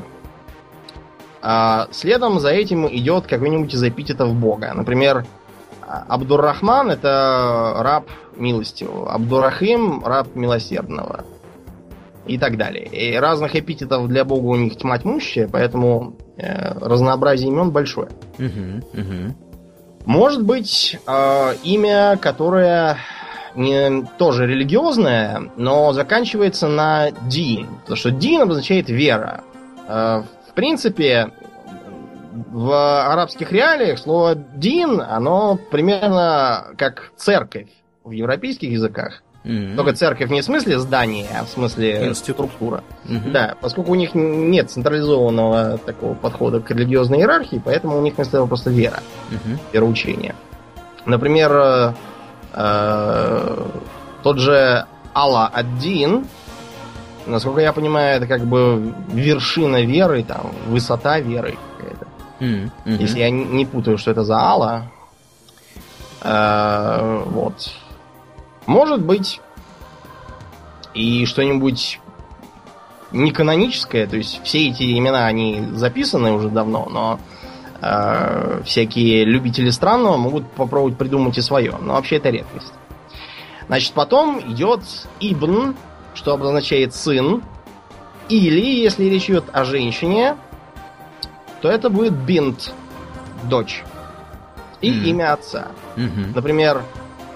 А 1.41 1.87
следом 1.91 2.39
за 2.39 2.49
этим 2.49 2.87
идет 2.87 3.27
какой-нибудь 3.27 3.73
из 3.73 3.83
эпитетов 3.83 4.33
бога. 4.33 4.73
Например, 4.73 5.25
Абдуррахман 5.87 6.91
это 6.91 7.75
раб 7.79 8.09
милостивого, 8.35 9.13
Абдурахим 9.13 10.03
раб 10.03 10.35
милосердного. 10.35 11.25
И 12.25 12.37
так 12.37 12.57
далее. 12.57 12.85
И 12.85 13.15
разных 13.15 13.55
эпитетов 13.55 14.07
для 14.07 14.23
бога 14.23 14.47
у 14.47 14.55
них 14.55 14.77
тьма 14.77 14.99
тьмущая, 14.99 15.47
поэтому 15.47 16.15
э, 16.37 16.77
разнообразие 16.79 17.49
имен 17.49 17.71
большое. 17.71 18.09
Мгм, 18.37 18.83
мгм. 18.93 19.35
Может 20.05 20.43
быть, 20.43 20.97
э, 21.05 21.55
имя, 21.63 22.17
которое 22.17 22.97
не 23.55 24.05
тоже 24.17 24.47
религиозное, 24.47 25.51
но 25.55 25.93
заканчивается 25.93 26.67
на 26.67 27.11
дин. 27.11 27.67
Потому 27.81 27.97
что 27.97 28.11
дин 28.11 28.41
обозначает 28.41 28.89
вера. 28.89 29.43
Э, 29.87 30.23
в 30.49 30.53
принципе, 30.53 31.31
в 32.51 33.11
арабских 33.11 33.51
реалиях 33.51 33.99
слово 33.99 34.35
дин, 34.35 35.01
оно 35.01 35.57
примерно 35.71 36.67
как 36.77 37.11
церковь 37.17 37.67
в 38.03 38.11
европейских 38.11 38.71
языках. 38.71 39.23
Мгм. 39.43 39.77
Только 39.77 39.93
церковь 39.93 40.29
не 40.29 40.41
в 40.41 40.43
смысле 40.43 40.79
здания, 40.79 41.27
а 41.39 41.45
в 41.45 41.49
смысле 41.49 42.07
Институт. 42.09 42.47
структура. 42.51 42.83
Мгм. 43.05 43.31
Да, 43.31 43.55
поскольку 43.61 43.91
у 43.93 43.95
них 43.95 44.13
нет 44.13 44.69
централизованного 44.69 45.77
такого 45.77 46.13
подхода 46.13 46.59
к 46.59 46.69
религиозной 46.71 47.19
иерархии, 47.19 47.61
поэтому 47.63 47.97
у 47.97 48.01
них 48.01 48.15
вместо 48.15 48.37
этого 48.37 48.47
просто 48.47 48.69
вера 48.69 48.99
Мгм. 49.29 49.57
вероучения. 49.71 50.35
Например, 51.05 51.51
э, 51.55 51.93
э, 52.53 53.65
тот 54.23 54.39
же 54.39 54.85
Алла 55.15 55.47
Аддин, 55.47 56.27
насколько 57.25 57.61
я 57.61 57.71
понимаю, 57.71 58.17
это 58.17 58.27
как 58.27 58.41
бы 58.45 58.93
вершина 59.13 59.81
веры, 59.83 60.23
там, 60.23 60.51
высота 60.67 61.19
веры 61.21 61.57
какая-то. 61.77 62.07
Мгм. 62.41 62.71
Если 62.99 63.19
я 63.19 63.29
не- 63.29 63.45
не 63.45 63.65
путаю, 63.65 63.97
что 63.97 64.11
это 64.11 64.23
за 64.25 64.35
Алла. 64.37 64.83
Э, 66.21 67.23
вот. 67.25 67.71
Может 68.69 69.01
быть 69.01 69.41
и 70.93 71.25
что-нибудь 71.25 71.99
неканоническое, 73.11 74.05
то 74.05 74.15
есть 74.15 74.41
все 74.43 74.67
эти 74.69 74.95
имена, 74.95 75.25
они 75.25 75.69
записаны 75.73 76.33
уже 76.33 76.49
давно, 76.49 76.87
но 76.87 77.19
э, 77.81 78.61
всякие 78.65 79.25
любители 79.25 79.71
странного 79.71 80.17
могут 80.17 80.51
попробовать 80.51 80.99
придумать 80.99 81.35
и 81.39 81.41
свое. 81.41 81.79
Но 81.81 81.93
вообще 81.93 82.17
это 82.17 82.29
редкость. 82.29 82.71
Значит, 83.65 83.93
потом 83.93 84.39
идет 84.39 84.81
Ибн, 85.19 85.75
что 86.13 86.35
обозначает 86.35 86.93
сын. 86.93 87.41
Или, 88.29 88.83
если 88.83 89.05
речь 89.05 89.31
идет 89.31 89.45
о 89.51 89.63
женщине, 89.63 90.37
то 91.61 91.69
это 91.69 91.89
будет 91.89 92.13
Бинт, 92.13 92.71
дочь. 93.45 93.83
И 94.79 94.91
Мгм. 94.91 95.05
имя 95.05 95.33
отца. 95.33 95.69
Мгм. 95.95 96.33
Например, 96.35 96.83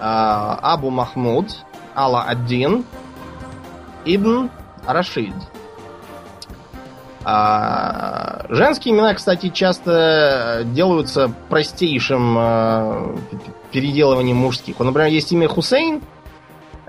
Абу 0.05 0.89
Махмуд, 0.89 1.63
Алла 1.95 2.23
Аддин, 2.23 2.83
Ибн 4.05 4.49
Рашид. 4.85 5.33
А, 7.25 8.45
женские 8.49 8.93
имена, 8.93 9.13
кстати, 9.13 9.47
часто 9.47 10.63
делаются 10.65 11.31
простейшим 11.47 12.35
э, 12.37 13.17
переделыванием 13.71 14.35
мужских. 14.35 14.79
Вот, 14.79 14.85
например, 14.85 15.09
есть 15.09 15.31
имя 15.31 15.47
Хусейн, 15.47 16.01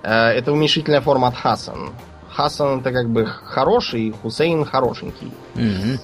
э, 0.02 0.10
это 0.12 0.52
уменьшительная 0.52 1.00
форма 1.02 1.28
от 1.28 1.36
Хасан. 1.36 1.90
Хасан 2.30 2.80
это 2.80 2.90
как 2.90 3.10
бы 3.10 3.26
хороший, 3.26 4.12
Хусейн 4.22 4.64
хорошенький. 4.64 5.32
Мгм. 5.54 6.00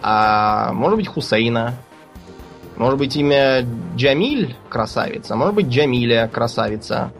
А 0.00 0.72
может 0.72 0.96
быть 0.96 1.08
Хусейна. 1.08 1.74
Может 2.76 2.98
быть 2.98 3.16
имя 3.16 3.64
Джамиль 3.96 4.56
красавица. 4.68 5.36
Может 5.36 5.54
быть 5.54 5.66
Джамиля 5.68 6.28
красавица. 6.28 7.12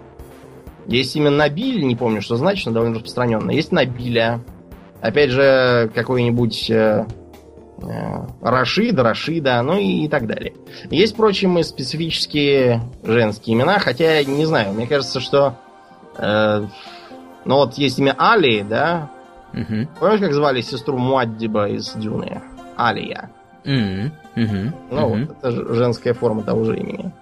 Есть 0.86 1.16
имя 1.16 1.30
Набиль, 1.30 1.84
не 1.84 1.96
помню, 1.96 2.20
что 2.20 2.36
значит, 2.36 2.66
но 2.66 2.72
довольно 2.72 2.96
распространенное. 2.96 3.54
Есть 3.54 3.72
Набиля. 3.72 4.40
Опять 5.00 5.30
же, 5.30 5.90
какой-нибудь 5.94 6.70
э, 6.70 7.06
э, 7.82 8.26
Рашид, 8.42 8.98
Рашида, 8.98 9.62
ну 9.62 9.78
и, 9.78 10.04
и 10.04 10.08
так 10.08 10.26
далее. 10.26 10.54
Есть, 10.90 11.14
впрочем, 11.14 11.58
и 11.58 11.62
специфические 11.62 12.82
женские 13.02 13.56
имена, 13.56 13.78
хотя, 13.78 14.24
не 14.24 14.46
знаю, 14.46 14.72
мне 14.72 14.86
кажется, 14.86 15.20
что... 15.20 15.54
э, 16.16 16.66
ну 17.44 17.56
вот 17.56 17.74
есть 17.74 17.98
имя 17.98 18.14
Али, 18.18 18.62
да, 18.62 19.10
Мгм. 19.54 19.88
Помнишь, 20.00 20.20
как 20.20 20.32
звали 20.32 20.60
сестру 20.60 20.98
Муаддиба 20.98 21.68
из 21.68 21.92
Дюны? 21.94 22.42
Алия. 22.76 23.30
Мгм. 23.64 24.12
Мгм. 24.36 24.74
Ну, 24.90 25.08
Мгм. 25.08 25.26
вот, 25.26 25.36
это 25.38 25.50
же 25.50 25.74
женская 25.74 26.14
форма 26.14 26.42
того 26.42 26.64
же 26.64 26.76
имени. 26.76 27.12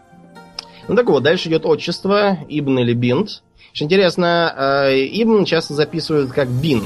Ну 0.88 0.96
так 0.96 1.06
вот, 1.06 1.22
дальше 1.22 1.48
идет 1.48 1.64
отчество, 1.64 2.38
Ибн 2.48 2.80
или 2.80 2.92
Бинт. 2.94 3.42
Что 3.72 3.84
интересно, 3.84 4.52
э, 4.88 5.06
Ибн 5.22 5.44
часто 5.44 5.74
записывают 5.74 6.32
как 6.32 6.48
Бин. 6.48 6.82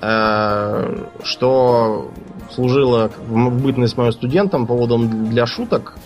Э, 0.00 1.06
что 1.22 2.10
служило 2.52 3.10
в 3.26 3.62
бытность 3.62 3.96
моим 3.96 4.12
студентам 4.12 4.66
поводом 4.66 5.28
для 5.30 5.46
шуток. 5.46 5.96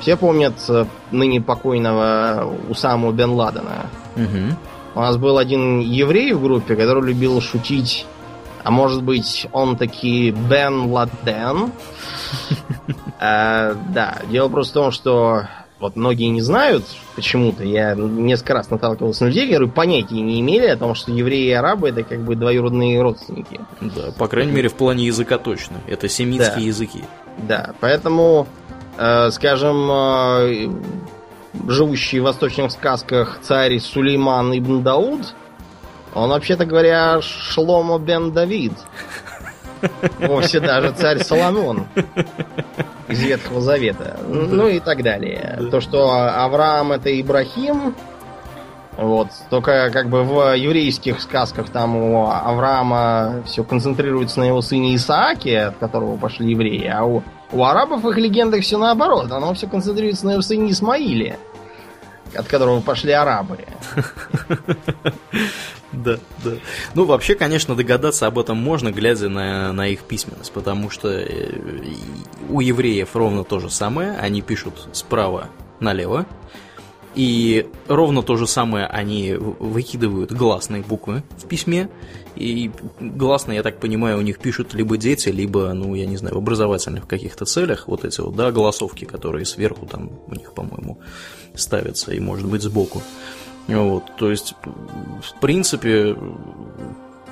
Все 0.00 0.16
помнят 0.16 0.54
э, 0.68 0.84
ныне 1.10 1.40
покойного 1.40 2.52
Усаму 2.68 3.12
Бен 3.12 3.30
Ладена. 3.30 3.86
Мгм. 4.16 4.56
У 4.94 5.00
нас 5.00 5.16
был 5.16 5.38
один 5.38 5.80
еврей 5.80 6.32
в 6.32 6.42
группе, 6.42 6.76
который 6.76 7.04
любил 7.04 7.40
шутить. 7.40 8.06
А 8.64 8.70
может 8.70 9.02
быть, 9.02 9.46
он 9.52 9.76
таки 9.76 10.30
Бен 10.30 10.90
Ладен? 10.90 11.72
Э, 13.20 13.74
Да, 13.94 14.18
дело 14.30 14.48
просто 14.48 14.72
в 14.72 14.74
том, 14.84 14.92
что 14.92 15.42
вот 15.80 15.96
многие 15.96 16.26
не 16.28 16.40
знают 16.40 16.84
почему-то. 17.16 17.64
Я 17.64 17.94
несколько 17.96 18.54
раз 18.54 18.70
наталкивался 18.70 19.24
на 19.24 19.28
людей, 19.28 19.46
которые 19.48 19.68
понятия 19.70 20.20
не 20.20 20.40
имели 20.40 20.66
о 20.66 20.76
том, 20.76 20.94
что 20.94 21.10
евреи 21.10 21.48
и 21.48 21.52
арабы 21.52 21.88
это 21.88 22.04
как 22.04 22.20
бы 22.20 22.36
двоюродные 22.36 23.02
родственники. 23.02 23.60
Да, 23.80 24.12
по 24.16 24.28
крайней 24.28 24.52
мере, 24.52 24.68
в 24.68 24.74
плане 24.74 25.06
языка 25.06 25.38
точно. 25.38 25.78
Это 25.88 26.08
семитские 26.08 26.54
Да. 26.54 26.60
языки. 26.60 27.00
Да, 27.38 27.74
поэтому 27.80 28.46
э, 28.96 29.30
скажем, 29.32 29.90
э, 29.90 30.68
живущий 31.68 32.20
в 32.20 32.24
восточных 32.24 32.70
сказках 32.72 33.38
царь 33.42 33.78
Сулейман 33.80 34.56
ибн 34.56 34.82
Дауд, 34.82 35.34
он, 36.14 36.30
вообще-то 36.30 36.64
говоря, 36.66 37.20
Шломо 37.22 37.98
бен 37.98 38.32
Давид. 38.32 38.72
Вовсе 40.20 40.60
даже 40.60 40.92
царь 40.92 41.18
Соломон 41.24 41.86
из 43.08 43.20
Ветхого 43.20 43.60
Завета. 43.60 44.16
Ну 44.28 44.68
и 44.68 44.78
так 44.78 45.02
далее. 45.02 45.58
То, 45.70 45.80
что 45.80 46.10
Авраам 46.12 46.92
это 46.92 47.20
Ибрахим, 47.20 47.94
вот. 48.96 49.28
Только 49.48 49.90
как 49.90 50.08
бы 50.08 50.22
в 50.22 50.54
еврейских 50.54 51.20
сказках 51.20 51.70
там 51.70 51.96
у 51.96 52.26
Авраама 52.28 53.42
все 53.46 53.64
концентрируется 53.64 54.40
на 54.40 54.44
его 54.44 54.60
сыне 54.60 54.94
Исааке, 54.96 55.62
от 55.62 55.76
которого 55.78 56.16
пошли 56.16 56.50
евреи, 56.50 56.86
а 56.86 57.04
у, 57.04 57.22
у 57.52 57.64
арабов 57.64 58.02
в 58.02 58.08
их 58.10 58.18
легендах 58.18 58.60
все 58.62 58.76
наоборот. 58.76 59.32
Оно 59.32 59.54
все 59.54 59.66
концентрируется 59.66 60.26
на 60.26 60.32
его 60.32 60.42
сыне 60.42 60.70
Исмаиле, 60.70 61.38
от 62.36 62.46
которого 62.46 62.80
пошли 62.80 63.12
арабы. 63.12 63.60
Да, 65.92 66.18
да. 66.42 66.52
Ну, 66.94 67.04
вообще, 67.04 67.34
конечно, 67.34 67.74
догадаться 67.74 68.26
об 68.26 68.38
этом 68.38 68.56
можно, 68.56 68.90
глядя 68.90 69.28
на, 69.28 69.72
на 69.72 69.88
их 69.88 70.00
письменность, 70.00 70.52
потому 70.52 70.88
что 70.88 71.08
э, 71.08 71.52
у 72.48 72.60
евреев 72.60 73.14
ровно 73.14 73.44
то 73.44 73.60
же 73.60 73.68
самое. 73.68 74.16
Они 74.16 74.40
пишут 74.40 74.88
справа 74.92 75.48
налево, 75.80 76.26
и 77.14 77.68
ровно 77.88 78.22
то 78.22 78.36
же 78.36 78.46
самое 78.46 78.86
они 78.86 79.34
выкидывают 79.34 80.32
гласные 80.32 80.82
буквы 80.82 81.22
в 81.36 81.46
письме. 81.46 81.90
И 82.34 82.70
гласные, 82.98 83.56
я 83.56 83.62
так 83.62 83.78
понимаю, 83.78 84.18
у 84.18 84.22
них 84.22 84.38
пишут 84.38 84.72
либо 84.72 84.96
дети, 84.96 85.28
либо, 85.28 85.72
ну, 85.74 85.94
я 85.94 86.06
не 86.06 86.16
знаю, 86.16 86.36
в 86.36 86.38
образовательных 86.38 87.06
каких-то 87.06 87.44
целях. 87.44 87.86
Вот 87.86 88.06
эти 88.06 88.22
вот, 88.22 88.34
да, 88.34 88.50
голосовки, 88.50 89.04
которые 89.04 89.44
сверху 89.44 89.84
там 89.84 90.10
у 90.26 90.34
них, 90.34 90.54
по-моему, 90.54 90.98
ставятся 91.54 92.12
и, 92.12 92.20
может 92.20 92.46
быть, 92.46 92.62
сбоку. 92.62 93.02
Вот, 93.68 94.16
то 94.16 94.30
есть, 94.30 94.54
в 94.64 95.40
принципе, 95.40 96.16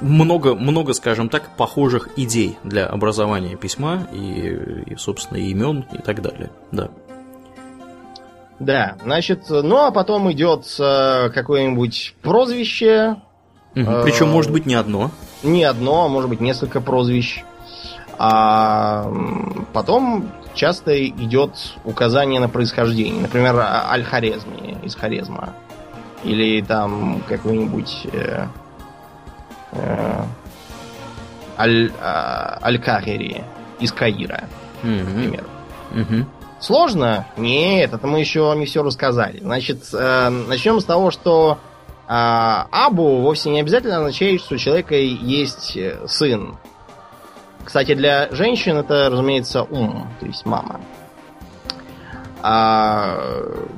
много, 0.01 0.55
много, 0.55 0.93
скажем 0.95 1.29
так, 1.29 1.57
похожих 1.57 2.11
идей 2.17 2.59
для 2.65 2.87
образования 2.87 3.57
письма 3.57 4.07
и, 4.13 4.85
и 4.87 4.97
собственно, 4.97 5.39
имен 5.39 5.85
и 5.93 5.99
так 5.99 6.23
далее. 6.23 6.51
Да. 6.73 6.89
Да, 8.59 8.97
значит, 9.03 9.45
ну 9.49 9.79
а 9.79 9.91
потом 9.91 10.31
идет 10.33 10.67
э, 10.79 11.31
какое-нибудь 11.31 12.15
прозвище. 12.21 13.17
Угу. 13.75 13.91
Э, 13.91 14.03
Причем, 14.05 14.29
может 14.29 14.53
быть, 14.53 14.67
не 14.67 14.75
одно. 14.75 15.11
Не 15.43 15.65
одно, 15.65 16.05
а 16.05 16.09
может 16.09 16.29
быть 16.29 16.41
несколько 16.41 16.81
прозвищ. 16.83 17.43
А 18.19 19.11
потом 19.73 20.31
часто 20.55 21.07
идет 21.09 21.53
указание 21.85 22.39
на 22.39 22.51
происхождение. 22.51 23.23
Например, 23.23 23.59
а, 23.59 23.91
Аль-Хорезми 23.93 24.77
из 24.83 24.95
Хорезма. 24.95 25.55
Или 26.25 26.61
там 26.61 27.23
какой-нибудь 27.29 28.07
э, 28.13 28.47
э, 29.73 30.25
Аль, 31.59 31.91
э, 31.91 32.59
Аль-Кахири 32.63 33.45
из 33.79 33.93
Каира, 33.93 34.45
угу. 34.83 34.91
например. 34.91 35.45
Угу. 35.93 36.27
Сложно? 36.61 37.27
Нет, 37.39 37.95
это 37.95 38.07
мы 38.07 38.21
еще 38.21 38.53
не 38.57 38.67
все 38.67 38.83
рассказали. 38.83 39.41
Значит, 39.41 39.83
э, 39.95 40.29
начнем 40.29 40.79
с 40.81 40.85
того, 40.85 41.11
что 41.11 41.59
э, 42.07 42.09
Абу 42.09 43.23
вовсе 43.23 43.49
не 43.49 43.61
обязательно 43.61 43.97
означает, 43.97 44.43
что 44.43 44.57
у 44.57 44.59
человека 44.59 44.95
есть 44.95 45.77
э, 45.77 46.07
сын. 46.07 46.59
Кстати, 47.65 47.95
для 47.95 48.29
женщин 48.31 48.77
это, 48.77 49.09
разумеется, 49.11 49.63
ум, 49.63 50.07
то 50.21 50.27
есть 50.27 50.45
мама. 50.45 50.81
А 52.43 53.19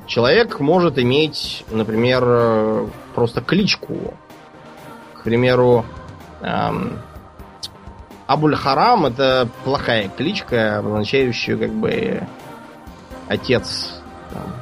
человек 0.06 0.60
может 0.60 0.98
иметь, 0.98 1.64
например, 1.70 2.88
просто 3.14 3.40
кличку. 3.40 4.14
К 5.14 5.24
примеру, 5.24 5.84
эм, 6.42 6.98
Абуль-Харам 8.26 9.06
это 9.06 9.48
плохая 9.64 10.08
кличка, 10.08 10.78
обозначающая 10.78 11.56
как 11.56 11.70
бы 11.70 12.22
отец 13.28 14.00
там, 14.30 14.52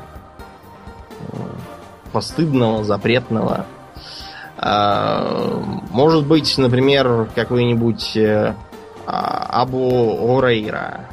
постыдного, 2.13 2.85
запретного. 2.85 3.67
А, 4.57 5.63
может 5.91 6.27
быть, 6.27 6.57
например, 6.59 7.29
какой-нибудь 7.35 8.17
э, 8.17 8.55
Абу 9.07 10.37
Урейра. 10.37 11.07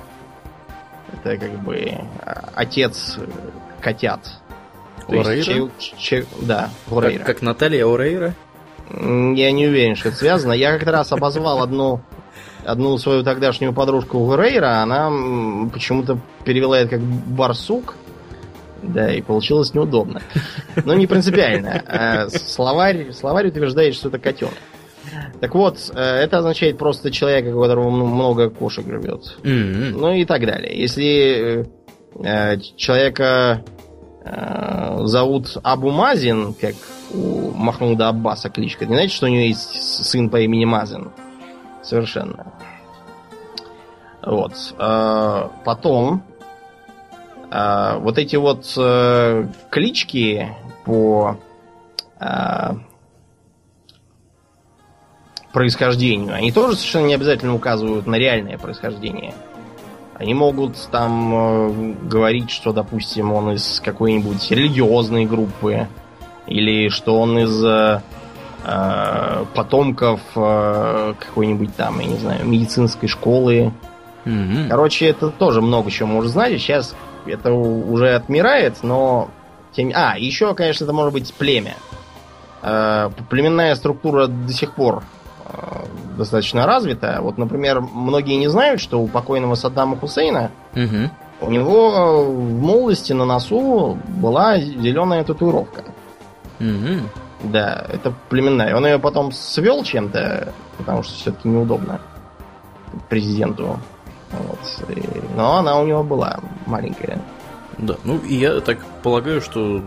Это 1.24 1.38
как 1.38 1.64
бы 1.64 1.94
а, 2.22 2.50
отец 2.56 3.18
котят. 3.82 4.22
Урейра? 5.08 5.70
да, 6.42 6.70
Урейра. 6.90 7.20
Как, 7.20 7.28
как 7.28 7.42
Наталья 7.42 7.86
Урейра? 7.86 8.34
Я 8.90 9.52
не 9.52 9.68
уверен, 9.68 9.96
что 9.96 10.10
это 10.10 10.18
связано. 10.18 10.54
Я 10.54 10.74
как-то 10.74 10.92
раз 10.92 11.12
обозвал 11.12 11.62
одну 11.62 12.02
одну 12.68 12.98
свою 12.98 13.24
тогдашнюю 13.24 13.74
подружку 13.74 14.26
Грейра, 14.28 14.82
она 14.82 15.10
почему-то 15.72 16.20
перевела 16.44 16.78
это 16.78 16.92
как 16.92 17.02
барсук. 17.02 17.96
Да, 18.84 19.12
и 19.12 19.22
получилось 19.22 19.74
неудобно. 19.74 20.22
Но 20.86 20.94
не 20.94 21.08
принципиально. 21.08 21.82
А 21.88 22.30
словарь, 22.30 23.12
словарь 23.12 23.48
утверждает, 23.48 23.96
что 23.96 24.10
это 24.10 24.20
котенок. 24.20 24.54
Так 25.40 25.56
вот, 25.56 25.92
э, 25.94 26.00
это 26.00 26.40
означает 26.40 26.78
просто 26.78 27.12
человека, 27.12 27.56
у 27.56 27.62
которого 27.62 27.90
много 27.90 28.50
кошек 28.50 28.86
живет. 28.86 29.38
Mm-hmm. 29.44 29.92
Ну 29.98 30.14
и 30.14 30.26
так 30.26 30.46
далее. 30.46 30.80
Если 30.80 31.68
э, 32.24 32.58
человека 32.76 33.64
э, 34.24 35.00
зовут 35.06 35.58
Абу 35.64 35.92
Мазин, 35.92 36.54
как 36.54 36.76
у 37.14 37.52
Махмуда 37.52 38.10
Аббаса 38.10 38.50
кличка, 38.50 38.86
не 38.86 38.96
значит, 38.96 39.14
что 39.14 39.28
у 39.28 39.30
него 39.30 39.44
есть 39.44 40.06
сын 40.06 40.30
по 40.30 40.40
имени 40.42 40.66
Мазин. 40.66 41.12
Совершенно. 41.84 42.54
Вот. 44.28 44.54
А, 44.78 45.52
потом 45.64 46.22
а, 47.50 47.98
вот 48.00 48.18
эти 48.18 48.36
вот 48.36 48.74
а, 48.78 49.48
клички 49.70 50.50
по 50.84 51.38
происхождению, 55.54 56.34
они 56.34 56.52
тоже 56.52 56.76
совершенно 56.76 57.08
не 57.08 57.16
обязательно 57.16 57.54
указывают 57.56 58.06
на 58.06 58.16
реальное 58.16 58.58
происхождение. 58.58 59.34
Они 60.16 60.34
могут 60.34 60.76
там 60.92 61.34
э, 61.34 61.94
говорить, 62.04 62.50
что, 62.50 62.74
допустим, 62.74 63.32
он 63.32 63.52
из 63.52 63.80
какой-нибудь 63.84 64.50
религиозной 64.50 65.26
группы, 65.26 65.88
или 66.48 66.90
что 66.90 67.20
он 67.20 67.38
из 67.38 67.64
э, 67.64 68.02
Э, 68.70 69.46
потомков 69.54 70.20
э, 70.36 71.14
какой-нибудь 71.18 71.74
там, 71.78 72.02
я 72.02 72.06
не 72.06 72.18
знаю, 72.18 72.46
медицинской 72.46 73.08
школы. 73.08 73.72
Mm-hmm. 74.26 74.68
Короче, 74.68 75.08
это 75.08 75.30
тоже 75.30 75.62
много 75.62 75.90
чего 75.90 76.10
может 76.10 76.34
значить. 76.34 76.62
Сейчас 76.62 76.94
это 77.26 77.54
уже 77.54 78.14
отмирает, 78.14 78.80
но... 78.84 79.30
Тем... 79.72 79.94
А, 79.96 80.18
еще, 80.18 80.54
конечно, 80.54 80.84
это 80.84 80.92
может 80.92 81.14
быть 81.14 81.34
племя. 81.34 81.76
Э, 82.62 83.10
племенная 83.30 83.74
структура 83.76 84.28
до 84.28 84.52
сих 84.52 84.74
пор 84.74 85.04
достаточно 86.18 86.66
развита. 86.66 87.20
Вот, 87.22 87.38
например, 87.38 87.82
многие 87.82 88.36
не 88.36 88.48
знают, 88.48 88.82
что 88.82 89.00
у 89.00 89.08
покойного 89.08 89.56
Саддама 89.56 89.98
Хусейна 89.98 90.52
угу. 90.74 91.12
у 91.42 91.52
него 91.52 92.24
в 92.24 92.62
молодости 92.62 93.14
на 93.14 93.26
носу 93.26 93.98
была 94.08 94.58
зеленая 94.58 95.24
татуировка. 95.24 95.84
Угу. 96.60 97.50
Да, 97.52 97.86
это 97.90 98.14
племенная. 98.30 98.76
Он 98.76 98.86
ее 98.86 99.00
потом 99.00 99.32
свел 99.32 99.84
чем-то, 99.84 100.54
потому 100.78 101.04
что 101.04 101.14
все-таки 101.14 101.48
неудобно 101.48 102.02
президенту. 103.10 103.80
Вот. 104.32 104.90
И... 104.90 105.04
Но 105.36 105.58
она 105.58 105.80
у 105.80 105.86
него 105.86 106.04
была 106.04 106.40
маленькая. 106.66 107.20
Да, 107.78 107.96
ну 108.04 108.18
и 108.18 108.34
я 108.34 108.60
так 108.62 108.80
полагаю, 109.04 109.40
что 109.40 109.80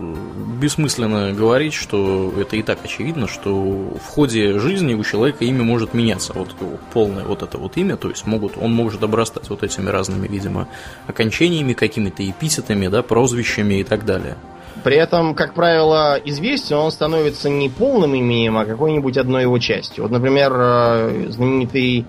бессмысленно 0.60 1.32
говорить, 1.32 1.74
что 1.74 2.32
это 2.38 2.56
и 2.56 2.62
так 2.62 2.78
очевидно, 2.84 3.26
что 3.26 3.52
в 3.52 4.06
ходе 4.06 4.60
жизни 4.60 4.94
у 4.94 5.02
человека 5.02 5.44
имя 5.44 5.64
может 5.64 5.92
меняться. 5.92 6.32
Вот 6.34 6.54
полное 6.92 7.24
вот 7.24 7.42
это 7.42 7.58
вот 7.58 7.76
имя, 7.76 7.96
то 7.96 8.08
есть 8.08 8.26
могут, 8.26 8.56
он 8.56 8.72
может 8.72 9.02
обрастать 9.02 9.50
вот 9.50 9.64
этими 9.64 9.88
разными, 9.88 10.28
видимо, 10.28 10.68
окончаниями, 11.08 11.72
какими-то 11.72 12.28
эпитетами, 12.28 12.86
да, 12.86 13.02
прозвищами 13.02 13.80
и 13.80 13.84
так 13.84 14.04
далее. 14.04 14.36
При 14.84 14.96
этом, 14.96 15.34
как 15.34 15.54
правило, 15.54 16.18
известен 16.24 16.76
он 16.76 16.92
становится 16.92 17.50
не 17.50 17.68
полным 17.68 18.14
именем, 18.14 18.56
а 18.56 18.64
какой-нибудь 18.64 19.16
одной 19.16 19.42
его 19.42 19.58
частью. 19.58 20.04
Вот, 20.04 20.12
например, 20.12 20.52
э, 20.54 21.26
знаменитый 21.28 22.06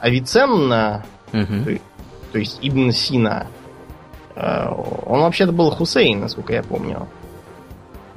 Авиценна, 0.00 1.04
угу. 1.32 1.64
то, 1.64 1.78
то 2.32 2.38
есть 2.38 2.58
Ибн 2.60 2.90
Сина, 2.90 3.46
он 4.36 5.20
вообще-то 5.20 5.52
был 5.52 5.70
Хусейн, 5.70 6.20
насколько 6.20 6.52
я 6.54 6.62
помню. 6.62 7.06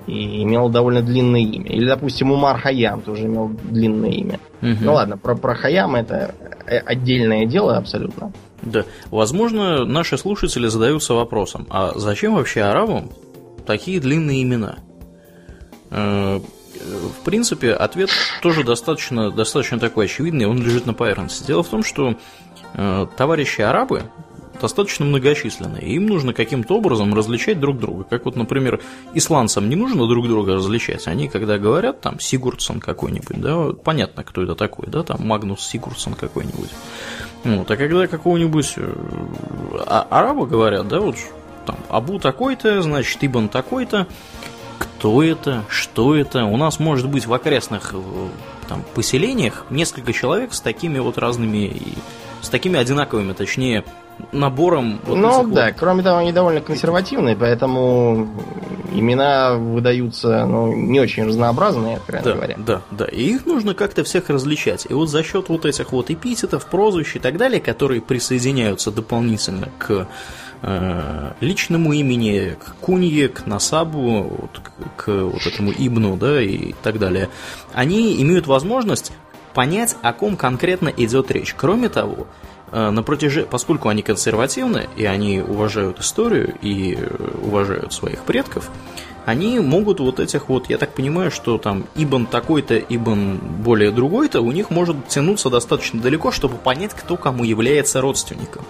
и 0.07 0.43
имел 0.43 0.69
довольно 0.69 1.01
длинное 1.01 1.41
имя. 1.41 1.69
Или, 1.71 1.87
допустим, 1.87 2.31
Умар 2.31 2.59
Хаям 2.59 3.01
тоже 3.01 3.25
имел 3.25 3.49
длинное 3.63 4.11
имя. 4.11 4.39
Мгм. 4.61 4.77
Ну 4.81 4.93
ладно, 4.93 5.17
про, 5.17 5.35
про 5.35 5.55
Хаям 5.55 5.95
это 5.95 6.35
э, 6.67 6.77
отдельное 6.77 7.45
дело 7.45 7.75
абсолютно. 7.77 8.31
Да. 8.61 8.83
Возможно, 9.11 9.83
наши 9.85 10.17
слушатели 10.17 10.67
задаются 10.67 11.13
вопросом, 11.15 11.65
а 11.69 11.91
зачем 11.95 12.35
вообще 12.35 12.61
арабам 12.61 13.09
такие 13.65 13.99
длинные 13.99 14.43
имена? 14.43 14.75
Э, 15.91 16.39
В 16.39 17.23
принципе, 17.23 17.73
ответ 17.73 18.09
тоже 18.41 18.63
достаточно, 18.63 19.31
достаточно 19.31 19.79
такой 19.79 20.05
очевидный, 20.05 20.45
он 20.45 20.61
лежит 20.61 20.85
на 20.85 20.93
поверхности. 20.93 21.47
Дело 21.47 21.63
в 21.63 21.67
том, 21.67 21.83
что 21.83 22.15
э, 22.75 23.07
товарищи 23.17 23.61
арабы 23.61 24.03
достаточно 24.61 25.05
многочисленны, 25.05 25.79
и 25.79 25.95
им 25.95 26.05
нужно 26.07 26.33
каким-то 26.33 26.75
образом 26.75 27.13
различать 27.13 27.59
друг 27.59 27.79
друга. 27.79 28.03
Как 28.03 28.25
вот, 28.25 28.35
например, 28.35 28.81
исландцам 29.13 29.69
не 29.69 29.75
нужно 29.75 30.07
друг 30.07 30.27
друга 30.27 30.55
различать. 30.55 31.07
Они, 31.07 31.27
когда 31.27 31.57
говорят, 31.57 32.01
там, 32.01 32.19
Сигурдсон 32.19 32.79
какой-нибудь, 32.79 33.39
да, 33.39 33.73
понятно, 33.83 34.23
кто 34.23 34.43
это 34.43 34.55
такой, 34.55 34.87
да, 34.87 35.03
там, 35.03 35.25
Магнус 35.25 35.65
Сигурдсон 35.65 36.13
какой-нибудь. 36.13 36.69
Вот, 37.43 37.69
а 37.69 37.77
когда 37.77 38.07
какого-нибудь 38.07 38.73
э, 38.77 38.93
а- 39.85 40.07
араба 40.09 40.45
говорят, 40.45 40.87
да, 40.87 40.99
вот 40.99 41.15
там 41.65 41.77
Абу 41.89 42.19
такой-то, 42.19 42.81
значит, 42.81 43.17
Ибн 43.21 43.47
такой-то, 43.47 44.07
кто 44.77 45.23
это, 45.23 45.63
что 45.69 46.15
это. 46.15 46.45
У 46.45 46.57
нас 46.57 46.79
может 46.79 47.09
быть 47.09 47.25
в 47.25 47.33
окрестных 47.33 47.93
э, 47.93 47.97
там, 48.67 48.83
поселениях 48.93 49.65
несколько 49.69 50.13
человек 50.13 50.53
с 50.53 50.61
такими 50.61 50.99
вот 50.99 51.17
разными, 51.17 51.75
с 52.41 52.49
такими 52.49 52.79
одинаковыми, 52.79 53.33
точнее, 53.33 53.83
набором 54.31 54.99
вот 55.05 55.17
ну 55.17 55.47
да, 55.47 55.71
кроме 55.71 56.03
того, 56.03 56.19
они 56.19 56.31
довольно 56.31 56.61
консервативные, 56.61 57.35
поэтому 57.35 58.27
имена 58.93 59.55
выдаются 59.55 60.45
ну, 60.45 60.73
не 60.73 60.99
очень 60.99 61.25
разнообразные, 61.25 61.97
откровенно 61.97 62.25
Да, 62.25 62.33
говоря. 62.35 62.55
да, 62.57 62.81
да. 62.91 63.05
И 63.05 63.23
их 63.23 63.45
нужно 63.45 63.73
как-то 63.73 64.03
всех 64.03 64.29
различать. 64.29 64.87
И 64.89 64.93
вот 64.93 65.09
за 65.09 65.23
счет 65.23 65.49
вот 65.49 65.65
этих 65.65 65.91
вот 65.91 66.09
эпитетов, 66.09 66.65
прозвищ 66.67 67.15
и 67.15 67.19
так 67.19 67.37
далее, 67.37 67.59
которые 67.59 68.01
присоединяются 68.01 68.91
дополнительно 68.91 69.69
к 69.77 70.07
э, 70.61 71.31
личному 71.41 71.93
имени, 71.93 72.57
к 72.63 72.75
кунье, 72.75 73.27
к 73.29 73.45
насабу, 73.45 74.23
вот, 74.23 74.61
к, 74.95 75.05
к 75.05 75.11
вот 75.11 75.45
этому 75.45 75.71
ибну, 75.71 76.15
да, 76.15 76.41
и 76.41 76.73
так 76.83 76.99
далее, 76.99 77.29
они 77.73 78.21
имеют 78.21 78.47
возможность 78.47 79.11
понять, 79.53 79.95
о 80.01 80.13
ком 80.13 80.35
конкретно 80.35 80.89
идет 80.89 81.31
речь. 81.31 81.53
Кроме 81.55 81.89
того, 81.89 82.27
на 82.91 83.03
протяжении, 83.03 83.47
поскольку 83.49 83.89
они 83.89 84.01
консервативны, 84.01 84.87
и 84.97 85.05
они 85.05 85.39
уважают 85.39 85.99
историю, 85.99 86.55
и 86.61 86.95
э, 86.95 87.37
уважают 87.41 87.93
своих 87.93 88.23
предков, 88.23 88.69
они 89.25 89.59
могут 89.59 89.99
вот 89.99 90.19
этих 90.19 90.49
вот, 90.49 90.69
я 90.69 90.77
так 90.77 90.93
понимаю, 90.93 91.31
что 91.31 91.57
там 91.57 91.85
Ибн 91.95 92.25
такой-то, 92.25 92.77
Ибн 92.77 93.37
более 93.37 93.91
другой-то, 93.91 94.41
у 94.41 94.51
них 94.51 94.69
может 94.69 95.07
тянуться 95.07 95.49
достаточно 95.49 95.99
далеко, 95.99 96.31
чтобы 96.31 96.57
понять, 96.57 96.93
кто 96.93 97.17
кому 97.17 97.43
является 97.43 98.01
родственником. 98.01 98.65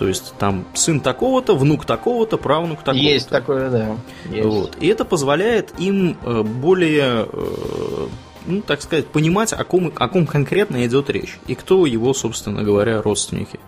То 0.00 0.08
есть 0.08 0.32
там 0.38 0.64
сын 0.72 0.98
такого-то, 0.98 1.54
внук 1.54 1.84
такого-то, 1.84 2.38
правнук 2.38 2.78
такого-то. 2.78 3.04
Есть 3.04 3.28
такое, 3.28 3.68
да. 3.68 3.96
Есть. 4.30 4.46
Вот. 4.46 4.76
И 4.80 4.86
это 4.86 5.04
позволяет 5.04 5.78
им 5.78 6.16
э, 6.24 6.42
более, 6.42 7.28
э, 7.30 8.06
ну, 8.46 8.62
так 8.62 8.82
сказать, 8.82 9.06
понимать, 9.06 9.52
о 9.52 9.64
ком, 9.64 9.92
о 9.94 10.08
ком 10.08 10.26
конкретно 10.26 10.84
идет 10.86 11.10
речь, 11.10 11.38
и 11.46 11.54
кто 11.54 11.86
его, 11.86 12.14
собственно 12.14 12.62
говоря, 12.62 13.02
родственники. 13.02 13.60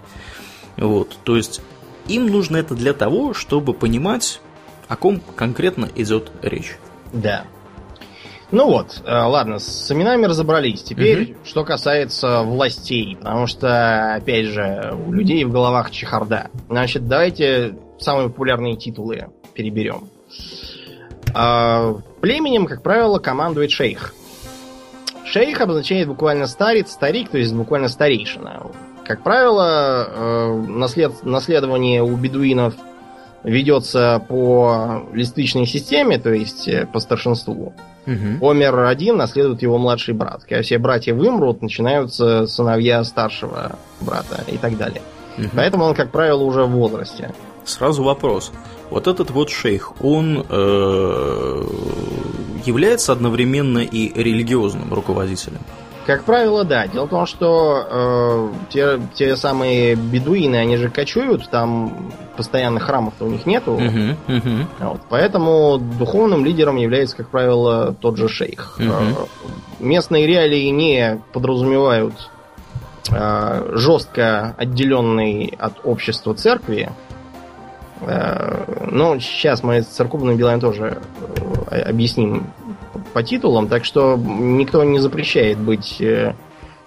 Вот. 0.77 1.17
То 1.25 1.37
есть 1.37 1.61
им 2.09 2.27
нужно 2.27 2.57
это 2.57 2.75
для 2.75 2.93
того, 2.93 3.35
чтобы 3.35 3.75
понимать, 3.75 4.41
о 4.89 4.97
ком 4.97 5.21
конкретно 5.37 5.89
идет 5.95 6.33
речь. 6.43 6.77
Да. 7.13 7.45
Ну 8.51 8.67
вот, 8.67 9.03
э, 9.07 9.11
ладно, 9.11 9.59
с 9.59 9.91
именами 9.91 10.27
разобрались. 10.27 10.83
Теперь, 10.83 11.37
что 11.43 11.65
касается 11.65 12.43
властей, 12.43 13.17
потому 13.17 13.47
что, 13.47 14.15
опять 14.17 14.47
же, 14.47 14.95
у 15.07 15.13
людей 15.13 15.45
в 15.45 15.51
головах 15.51 15.91
чехарда. 15.91 16.51
Значит, 16.69 17.09
давайте 17.09 17.79
самые 17.99 18.29
популярные 18.29 18.77
титулы 18.77 19.29
переберем. 19.55 20.11
А, 21.35 21.95
Племенем, 22.21 22.67
как 22.67 22.83
правило, 22.83 23.19
командует 23.19 23.71
шейх. 23.71 24.15
Шейх 25.33 25.63
обозначает 25.63 26.09
буквально 26.09 26.47
старец, 26.47 26.91
старик, 26.91 27.31
то 27.31 27.39
есть 27.39 27.55
буквально 27.55 27.89
старейшина. 27.89 28.67
Как 29.03 29.23
правило, 29.23 30.07
э, 30.07 30.65
наслед- 30.69 31.23
наследование 31.25 32.03
у 32.03 32.15
бедуинов 32.17 32.75
ведется 33.43 34.23
по 34.29 35.05
листвичной 35.15 35.65
системе, 35.65 36.19
то 36.19 36.31
есть 36.35 36.69
э, 36.69 36.87
по 36.93 37.01
старшинству. 37.01 37.73
Омер 38.05 38.81
один 38.81 39.17
наследует 39.17 39.63
его 39.63 39.79
младший 39.79 40.13
брат. 40.13 40.43
Когда 40.43 40.61
все 40.61 40.77
братья 40.77 41.15
вымрут, 41.15 41.63
начинаются 41.63 42.47
сыновья 42.47 43.03
старшего 43.03 43.79
брата 44.03 44.45
и 44.49 44.59
так 44.59 44.77
далее. 44.77 45.01
Мгм. 45.39 45.51
Поэтому 45.57 45.85
он, 45.85 45.95
как 45.95 46.11
правило, 46.11 46.43
уже 46.43 46.65
в 46.65 46.73
возрасте. 46.73 47.33
Сразу 47.65 48.03
вопрос. 48.03 48.53
Вот 48.91 49.07
этот 49.07 49.31
вот 49.31 49.49
шейх, 49.49 49.93
он 50.03 50.45
э, 50.47 51.63
является 52.67 53.13
одновременно 53.13 53.79
и 53.79 54.13
религиозным 54.21 54.93
руководителем. 54.93 55.61
Как 56.07 56.25
правило, 56.25 56.65
да. 56.65 56.89
Дело 56.89 57.07
в 57.07 57.11
том, 57.11 57.27
что 57.27 57.87
э, 57.89 58.49
те, 58.71 59.01
те 59.15 59.37
самые 59.37 59.95
бедуины, 59.95 60.57
они 60.57 60.77
же 60.77 60.91
кочуют, 60.91 61.49
там 61.49 62.13
постоянно 62.37 62.81
храмов-то 62.81 63.25
у 63.25 63.29
них 63.29 63.47
нету. 63.47 63.79
Мгм, 63.79 64.17
мгм. 64.27 64.69
Вот, 64.81 65.01
поэтому 65.09 65.79
духовным 65.79 66.45
лидером 66.45 66.77
является, 66.77 67.17
как 67.17 67.29
правило, 67.29 67.95
тот 68.01 68.17
же 68.17 68.29
шейх. 68.29 68.77
Мгм. 68.79 68.91
Э, 68.91 69.15
Местные 69.79 70.27
реалии 70.27 70.67
не 70.71 71.21
подразумевают 71.33 72.15
э, 73.11 73.71
жестко 73.75 74.55
отделенный 74.59 75.55
от 75.59 75.75
общества 75.85 76.35
церкви. 76.35 76.91
Э, 78.01 78.89
но 78.91 79.21
сейчас 79.21 79.63
мы 79.63 79.83
с 79.83 79.87
церковными 79.87 80.37
делами 80.37 80.59
тоже 80.59 80.99
объясним 81.81 82.47
по 83.13 83.23
титулам, 83.23 83.69
так 83.69 83.85
что 83.85 84.17
никто 84.17 84.83
не 84.85 84.99
запрещает 84.99 85.59
быть 85.59 86.01
э, 86.01 86.35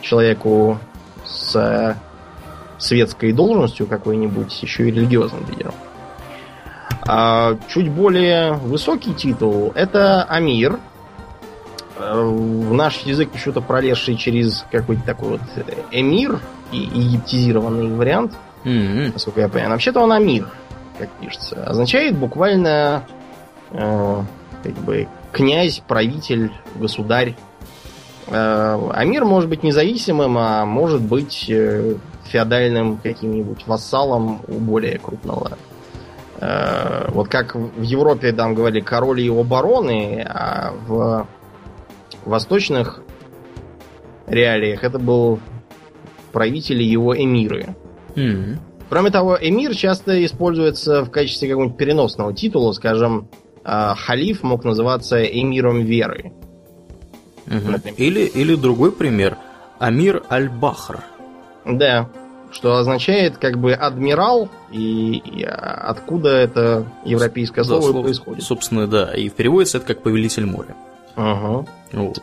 человеку 0.01 0.77
с 1.25 1.55
э, 1.55 1.95
светской 2.77 3.31
должностью 3.33 3.87
какой-нибудь, 3.87 4.61
еще 4.61 4.83
и 4.87 4.91
религиозным 4.91 5.45
лидером. 5.49 5.73
А 7.07 7.57
чуть 7.67 7.89
более 7.91 8.53
высокий 8.53 9.13
титул 9.13 9.71
это 9.75 10.23
Амир. 10.23 10.79
Э, 11.97 12.13
В 12.23 12.73
наш 12.73 12.99
язык 12.99 13.29
почему-то 13.31 13.61
пролезший 13.61 14.15
через 14.15 14.65
какой-то 14.71 15.03
такой 15.03 15.29
вот 15.29 15.41
эмир 15.91 16.39
и 16.71 16.77
египтизированный 16.77 17.89
вариант, 17.95 18.33
Мгм. 18.63 19.11
насколько 19.13 19.41
я 19.41 19.47
понимаю. 19.47 19.71
Вообще-то 19.71 19.99
он 20.01 20.11
Амир, 20.11 20.47
как 20.97 21.09
пишется. 21.21 21.63
Означает 21.63 22.17
буквально 22.17 23.03
э, 23.71 24.21
как 24.73 24.83
бы 24.83 25.07
князь, 25.31 25.81
правитель, 25.87 26.51
государь. 26.75 27.35
Э, 28.27 28.79
Амир 28.93 29.25
может 29.25 29.49
быть 29.49 29.63
независимым, 29.63 30.37
а 30.37 30.65
может 30.65 31.01
быть 31.01 31.45
э, 31.49 31.95
феодальным 32.25 32.97
каким-нибудь 32.97 33.67
вассалом 33.67 34.41
у 34.47 34.53
более 34.53 34.97
крупного. 34.97 35.57
Э, 36.39 37.09
Вот 37.11 37.27
как 37.27 37.55
в 37.55 37.81
Европе 37.81 38.31
там 38.31 38.55
говорили 38.55 38.81
король 38.81 39.21
и 39.21 39.25
его 39.25 39.43
бароны, 39.43 40.25
а 40.27 40.73
в 40.87 41.27
восточных 42.25 43.01
реалиях 44.27 44.83
это 44.83 44.97
был 44.97 45.39
правитель 46.31 46.81
и 46.81 46.85
его 46.85 47.15
эмиры. 47.15 47.75
Мгм. 48.15 48.59
Кроме 48.89 49.09
того, 49.09 49.37
эмир 49.39 49.75
часто 49.75 50.23
используется 50.25 51.03
в 51.03 51.09
качестве 51.09 51.49
какого-нибудь 51.49 51.77
переносного 51.77 52.33
титула, 52.33 52.71
скажем, 52.71 53.29
а, 53.65 53.95
халиф 53.95 54.43
мог 54.43 54.63
называться 54.63 55.21
эмиром 55.23 55.81
веры. 55.83 56.31
Например. 57.45 57.93
Или, 57.97 58.21
или 58.21 58.55
другой 58.55 58.91
пример. 58.91 59.37
Амир 59.79 60.23
Аль-Бахр. 60.31 60.99
Да, 61.65 62.09
что 62.51 62.77
означает 62.77 63.37
как 63.37 63.57
бы 63.59 63.73
адмирал, 63.73 64.49
и, 64.71 65.17
и, 65.17 65.43
а, 65.43 65.89
откуда 65.89 66.29
это 66.29 66.85
европейское 67.03 67.63
Да, 67.65 67.67
слово 67.67 67.81
и 67.81 67.91
слово- 67.91 68.03
происходит. 68.03 68.43
Собственно, 68.43 68.87
да. 68.87 69.13
И 69.15 69.29
переводится 69.29 69.77
это 69.79 69.87
как 69.87 70.03
повелитель 70.03 70.45
моря. 70.45 70.75
Ага. 71.15 71.65
Вот. 71.91 72.21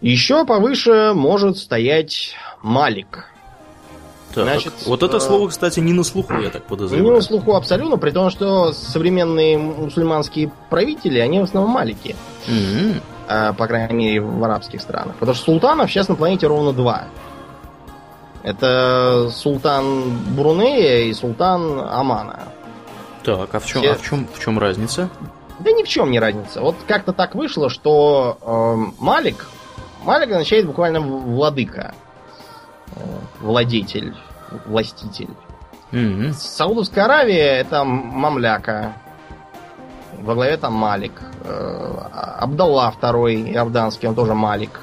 Еще 0.00 0.44
повыше 0.44 1.12
может 1.14 1.58
стоять 1.58 2.34
Малик. 2.62 3.26
Так, 4.36 4.44
Значит, 4.44 4.72
вот 4.86 5.02
это 5.02 5.16
э, 5.16 5.20
слово, 5.20 5.48
кстати, 5.48 5.80
не 5.80 5.92
на 5.92 6.04
слуху, 6.04 6.34
я 6.34 6.50
так 6.50 6.62
Не 6.64 6.68
подозреваю. 6.68 7.14
на 7.14 7.20
слуху 7.22 7.54
абсолютно, 7.56 7.96
при 7.96 8.10
том, 8.10 8.30
что 8.30 8.72
современные 8.72 9.56
мусульманские 9.58 10.50
правители, 10.70 11.18
они 11.18 11.40
в 11.40 11.44
основном 11.44 11.72
малики. 11.72 12.14
Мгм. 12.46 13.00
а, 13.28 13.52
по 13.54 13.66
крайней 13.66 13.94
мере, 13.94 14.20
в 14.20 14.44
арабских 14.44 14.80
странах. 14.80 15.16
Потому 15.18 15.34
что 15.34 15.44
султанов 15.46 15.90
сейчас 15.90 16.08
на 16.08 16.14
планете 16.14 16.46
ровно 16.46 16.72
два. 16.72 17.04
Это 18.42 19.30
султан 19.32 20.18
Брунея 20.36 21.04
и 21.06 21.12
султан 21.14 21.80
Амана. 21.80 22.40
Так, 23.24 23.52
а 23.54 23.58
в 23.58 23.66
чем, 23.66 23.82
Все- 23.82 23.92
а 23.92 23.94
в 23.96 24.02
чем, 24.02 24.28
в 24.32 24.38
чем 24.38 24.58
разница? 24.58 25.08
Да 25.58 25.72
ни 25.72 25.82
в 25.82 25.88
чем 25.88 26.10
не 26.10 26.20
разница. 26.20 26.60
Вот 26.60 26.76
как-то 26.86 27.12
так 27.12 27.34
вышло, 27.34 27.68
что 27.70 28.38
э, 28.42 29.02
Малик, 29.02 29.48
Малик 30.04 30.30
означает 30.30 30.66
буквально 30.66 31.00
владыка, 31.00 31.94
владетель, 33.40 34.14
властитель. 34.66 35.30
Мгм. 35.92 36.32
Саудовская 36.32 37.04
Аравия 37.04 37.58
это 37.58 37.84
мамляка. 37.84 38.94
Во 40.18 40.34
главе 40.34 40.56
там 40.56 40.72
Малик. 40.74 41.12
Э, 41.44 42.38
Абдалла 42.38 42.90
второй 42.90 43.42
иорданский, 43.52 44.08
он 44.08 44.14
тоже 44.14 44.34
Малик. 44.34 44.80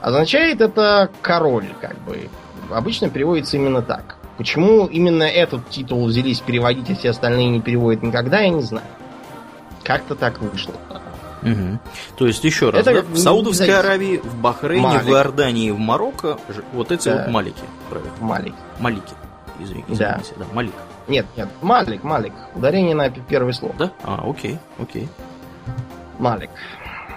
Означает 0.00 0.60
это 0.60 1.10
король, 1.20 1.68
как 1.80 1.98
бы. 2.00 2.28
Обычно 2.70 3.10
переводится 3.10 3.56
именно 3.56 3.82
так. 3.82 4.16
Почему 4.36 4.86
именно 4.86 5.22
этот 5.24 5.68
титул 5.68 6.06
взялись 6.06 6.40
переводить, 6.40 6.90
а 6.90 6.94
все 6.94 7.10
остальные 7.10 7.50
не 7.50 7.60
переводят 7.60 8.02
никогда, 8.02 8.40
я 8.40 8.48
не 8.48 8.62
знаю. 8.62 8.86
Как-то 9.82 10.14
так 10.14 10.40
вышло. 10.40 10.74
Мгм. 11.44 11.80
То 12.16 12.26
есть, 12.26 12.42
еще 12.44 12.70
раз, 12.70 12.80
Это 12.86 13.02
да, 13.02 13.08
в 13.08 13.16
Саудовской 13.18 13.66
зависит. 13.66 13.84
Аравии, 13.84 14.16
в 14.18 14.36
Бахрейне, 14.36 14.82
Малик. 14.82 15.02
в 15.04 15.10
Иордании, 15.10 15.70
в 15.70 15.78
Марокко 15.78 16.38
вот 16.72 16.90
эти 16.90 17.08
Да. 17.08 17.16
вот 17.24 17.28
малики. 17.32 17.62
Правильно. 17.90 18.12
Малик. 18.20 18.54
Малики. 18.80 19.12
Извини- 19.60 19.84
Да. 19.88 19.94
Извините, 20.22 20.32
да. 20.38 20.44
Малик. 20.52 20.72
Нет, 21.06 21.26
нет, 21.36 21.48
Малик, 21.60 22.02
Малик. 22.02 22.32
Ударение 22.54 22.94
на 22.94 23.10
первое 23.10 23.52
слово. 23.52 23.74
Да? 23.78 23.90
А, 24.02 24.24
окей, 24.28 24.58
окей. 24.80 25.08
Малик. 26.18 26.50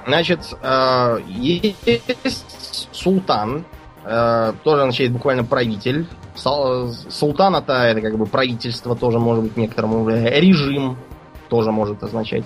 Значит, 0.06 0.40
э, 0.62 1.20
есть 1.28 2.88
султан, 2.92 3.66
э, 4.06 4.54
тоже 4.64 4.82
означает 4.82 5.12
буквально 5.12 5.44
правитель. 5.44 6.06
Султан 6.36 7.56
это, 7.56 7.74
это 7.74 8.02
как 8.02 8.18
бы 8.18 8.26
правительство, 8.26 8.96
тоже 8.96 9.20
может 9.20 9.44
быть 9.44 9.58
некоторому 9.58 10.08
режим, 10.10 10.98
тоже 11.50 11.72
может 11.72 12.04
означать. 12.04 12.46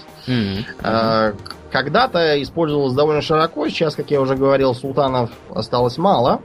К- 0.82 1.34
Когда-то 1.72 2.42
использовалось 2.42 2.94
довольно 2.94 3.22
широко, 3.22 3.68
сейчас, 3.70 3.96
как 3.96 4.12
я 4.12 4.20
уже 4.22 4.36
говорил, 4.36 4.74
султанов 4.76 5.30
осталось 5.54 5.98
мало. 5.98 6.42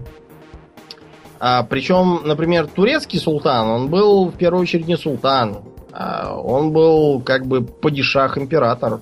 А, 1.39 1.63
причем, 1.65 2.23
например, 2.25 2.67
турецкий 2.67 3.19
султан, 3.19 3.67
он 3.69 3.89
был 3.89 4.29
в 4.31 4.33
первую 4.37 4.63
очередь 4.63 4.87
не 4.89 4.97
султан, 4.97 5.59
а 5.93 6.35
он 6.35 6.73
был 6.73 7.21
как 7.21 7.47
бы 7.47 7.63
падишах 7.63 8.39
император. 8.39 9.01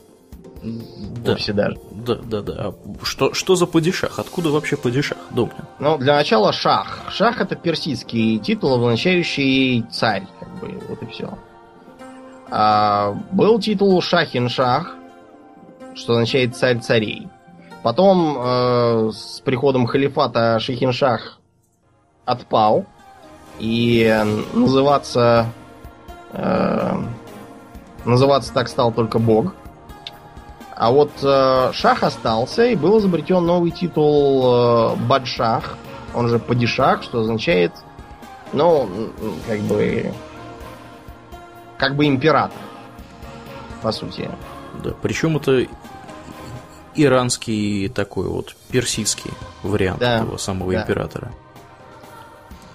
Да. 0.63 1.33
Вовсе 1.33 1.53
даже. 1.53 1.77
Да, 1.93 2.15
да, 2.17 2.41
да. 2.41 2.55
А 2.59 2.75
что, 3.05 3.35
что 3.35 3.55
за 3.55 3.67
падишах? 3.67 4.19
Откуда 4.19 4.49
вообще 4.51 4.77
падишах? 4.77 5.19
Домнин. 5.31 5.53
Ну, 5.79 5.99
для 5.99 6.15
начала 6.17 6.53
шах. 6.53 7.03
Шах 7.11 7.41
это 7.41 7.55
персидский 7.55 8.39
титул, 8.39 8.75
означающий 8.77 9.83
царь, 9.93 10.27
как 10.41 10.49
бы, 10.61 10.81
вот 10.89 11.03
и 11.03 11.07
все. 11.07 11.37
Был 13.33 13.59
титул 13.59 14.01
Шахин-Шах, 14.01 14.95
что 15.95 16.13
означает 16.13 16.55
царь 16.55 16.79
царей. 16.79 17.29
Потом 17.83 18.37
э, 18.39 19.11
с 19.13 19.41
приходом 19.41 19.87
халифата 19.87 20.59
Шахин-Шах 20.61 21.39
отпал, 22.25 22.87
и 23.59 24.25
называться 24.53 25.47
э, 26.33 26.95
называться 28.05 28.53
так 28.53 28.69
стал 28.69 28.93
только 28.93 29.19
бог. 29.19 29.55
А 30.77 30.91
вот 30.91 31.11
э, 31.23 31.71
шах 31.73 32.03
остался, 32.03 32.65
и 32.65 32.75
был 32.75 32.99
изобретен 32.99 33.45
новый 33.45 33.71
титул 33.71 34.45
э, 34.45 34.97
Бадшах, 35.07 35.77
он 36.15 36.29
же 36.29 36.39
Падишах, 36.39 37.03
что 37.03 37.21
означает, 37.21 37.73
ну, 38.53 38.89
как 39.47 39.61
бы, 39.61 40.13
как 41.79 41.97
бы 41.97 42.07
император, 42.07 42.59
по 43.83 43.93
сути. 43.93 44.31
Да. 44.83 44.91
Причем 45.03 45.37
это 45.37 45.66
иранский 46.95 47.89
такой 47.89 48.29
вот 48.29 48.55
персидский 48.70 49.31
вариант 49.62 50.01
Да, 50.01 50.18
этого 50.18 50.37
самого 50.37 50.72
да. 50.72 50.83
императора. 50.83 51.33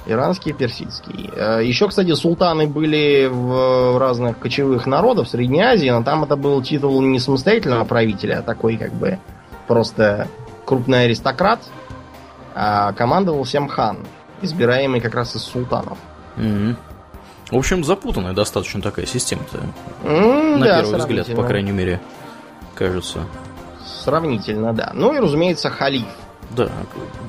Иранский, 0.05 0.53
персидский. 0.53 1.29
Э, 1.35 1.61
Еще, 1.63 1.87
кстати, 1.87 2.13
султаны 2.15 2.67
были 2.67 3.27
в 3.31 3.99
разных 3.99 4.39
кочевых 4.39 4.87
народах 4.87 5.27
в 5.27 5.29
Средней 5.29 5.61
Азии, 5.61 5.89
но 5.89 6.03
там 6.03 6.23
это 6.23 6.35
был 6.35 6.61
титул 6.63 6.99
не 7.01 7.19
самостоятельного 7.19 7.83
правителя, 7.85 8.39
а 8.39 8.41
такой 8.41 8.77
как 8.77 8.93
бы 8.93 9.19
просто 9.67 10.27
крупный 10.65 11.03
аристократ, 11.05 11.59
а 12.55 12.93
командовал 12.93 13.43
всем 13.43 13.67
хан, 13.67 13.99
избираемый 14.41 14.99
как 14.99 15.13
раз 15.15 15.35
из 15.35 15.43
султанов. 15.43 15.97
Мгм. 16.37 16.77
В 17.51 17.55
общем, 17.57 17.83
запутанная 17.83 18.33
достаточно 18.33 18.81
такая 18.81 19.05
система-то. 19.05 19.59
М, 20.03 20.59
На 20.59 20.65
да, 20.65 20.81
первый 20.81 20.99
взгляд, 20.99 21.35
по 21.35 21.43
крайней 21.43 21.71
мере, 21.71 21.99
кажется. 22.75 23.19
Сравнительно, 24.03 24.73
да. 24.73 24.91
Ну 24.93 25.13
и, 25.13 25.19
разумеется, 25.19 25.69
халиф. 25.69 26.07
Да, 26.51 26.69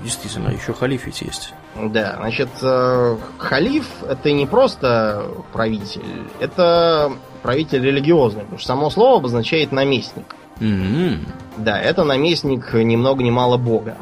действительно, 0.02 0.48
еще 0.50 0.72
халиф 0.72 1.06
ведь 1.06 1.20
есть. 1.22 1.52
Да, 1.76 2.16
значит, 2.18 2.48
э, 2.62 3.16
халиф 3.38 3.86
это 4.08 4.32
не 4.32 4.46
просто 4.46 5.26
правитель, 5.52 6.02
это 6.40 7.12
правитель 7.42 7.82
религиозный, 7.84 8.42
потому 8.42 8.58
что 8.58 8.66
само 8.68 8.90
слово 8.90 9.18
обозначает 9.18 9.72
наместник. 9.72 10.34
М, 10.60 11.26
Да, 11.58 11.78
это 11.80 12.04
наместник 12.04 12.72
ни 12.74 12.96
много 12.96 13.22
ни 13.22 13.30
мало 13.30 13.56
бога. 13.56 13.96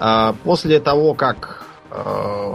А 0.00 0.34
После 0.44 0.78
того, 0.80 1.14
как 1.14 1.64
э, 1.90 2.54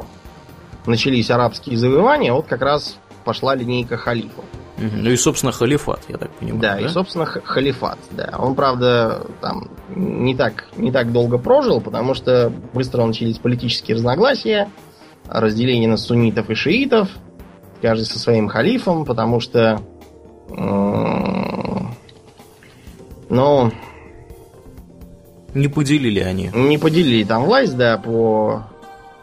начались 0.85 1.29
арабские 1.31 1.77
завоевания, 1.77 2.33
вот 2.33 2.47
как 2.47 2.61
раз 2.61 2.97
пошла 3.23 3.55
линейка 3.55 3.97
халифов. 3.97 4.43
Ну 4.77 5.09
и, 5.09 5.15
собственно, 5.15 5.51
халифат, 5.51 6.01
я 6.09 6.17
так 6.17 6.31
понимаю. 6.31 6.61
Да, 6.61 6.79
и, 6.79 6.87
собственно, 6.87 7.25
халифат, 7.25 7.99
да. 8.11 8.33
Он, 8.37 8.55
правда, 8.55 9.25
там 9.39 9.69
не 9.95 10.35
так, 10.35 10.65
не 10.75 10.91
так 10.91 11.11
долго 11.11 11.37
прожил, 11.37 11.79
потому 11.79 12.15
что 12.15 12.51
быстро 12.73 13.05
начались 13.05 13.37
политические 13.37 13.95
разногласия, 13.95 14.69
разделение 15.29 15.87
на 15.87 15.95
суннитов 15.97 16.49
и 16.49 16.55
шиитов, 16.55 17.07
каждый 17.81 18.05
со 18.05 18.19
своим 18.19 18.47
халифом, 18.47 19.05
потому 19.05 19.39
что... 19.39 19.79
Ну, 23.29 23.71
Не 25.53 25.67
поделили 25.67 26.19
они. 26.19 26.49
не 26.53 26.77
поделили 26.77 27.23
там 27.23 27.45
власть, 27.45 27.75
да, 27.77 27.97
по, 27.97 28.63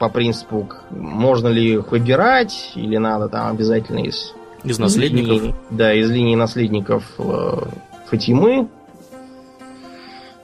по 0.00 0.08
принципу, 0.08 0.66
можно 0.88 1.48
ли 1.48 1.74
их 1.74 1.92
выбирать, 1.92 2.72
или 2.74 2.96
надо 2.96 3.28
там 3.28 3.52
обязательно 3.52 3.98
из 3.98 4.34
Из 4.64 4.78
наследников. 4.78 5.36
Из 5.36 5.42
линии- 5.42 5.54
да, 5.68 5.92
из 5.92 6.10
линии 6.10 6.34
наследников 6.36 7.04
э, 7.18 7.58
Фатимы, 8.06 8.68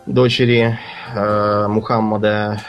дочери 0.05 0.79
э, 1.15 1.67
Мухаммада. 1.69 2.61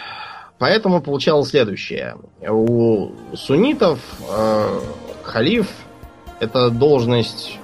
Поэтому 0.60 1.02
получалось 1.02 1.50
следующее. 1.50 2.16
У 2.50 3.12
суннитов 3.36 4.00
э, 4.32 4.80
халиф 5.24 5.68
это 6.40 6.70
должность 6.70 7.60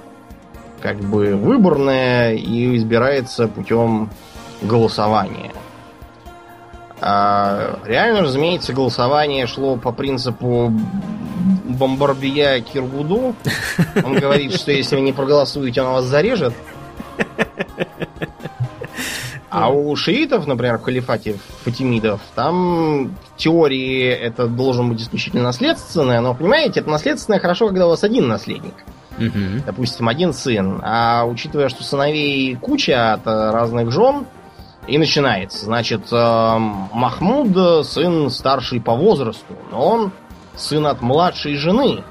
как 0.82 0.98
бы 0.98 1.34
выборная 1.34 2.34
и 2.34 2.76
избирается 2.76 3.48
путем 3.48 4.10
голосования. 4.60 5.50
А 7.00 7.78
реально, 7.84 8.22
разумеется, 8.22 8.72
голосование 8.72 9.46
шло 9.46 9.76
по 9.76 9.92
принципу 9.92 10.72
Бомбарбия 11.64 12.60
Киргуду. 12.60 13.34
Он 14.02 14.14
говорит, 14.14 14.54
что 14.54 14.72
если 14.72 14.96
вы 14.96 15.02
не 15.02 15.12
проголосуете, 15.12 15.82
он 15.82 15.92
вас 15.92 16.04
зарежет. 16.04 16.54
А 19.50 19.70
у 19.70 19.94
шиитов, 19.94 20.48
например, 20.48 20.78
в 20.78 20.82
халифате 20.82 21.36
фатимидов, 21.62 22.20
там 22.34 23.08
в 23.08 23.36
теории 23.36 24.08
это 24.08 24.48
должен 24.48 24.88
быть 24.88 25.00
исключительно 25.00 25.44
наследственное, 25.44 26.20
но, 26.20 26.34
понимаете, 26.34 26.80
это 26.80 26.90
наследственное 26.90 27.38
хорошо, 27.38 27.68
когда 27.68 27.86
у 27.86 27.90
вас 27.90 28.02
один 28.02 28.26
наследник. 28.26 28.74
Допустим, 29.64 30.08
один 30.08 30.32
сын. 30.32 30.80
А 30.82 31.24
учитывая, 31.24 31.68
что 31.68 31.84
сыновей 31.84 32.56
куча 32.56 33.12
от 33.12 33.24
разных 33.26 33.92
жен, 33.92 34.26
и 34.86 34.98
начинается. 34.98 35.64
Значит, 35.64 36.12
э, 36.12 36.58
Махмуд 36.92 37.56
э, 37.56 37.82
сын 37.84 38.30
старший 38.30 38.80
по 38.80 38.94
возрасту, 38.94 39.54
но 39.70 39.86
он 39.86 40.12
сын 40.54 40.86
от 40.86 41.00
младшей 41.00 41.56
жены. 41.56 42.04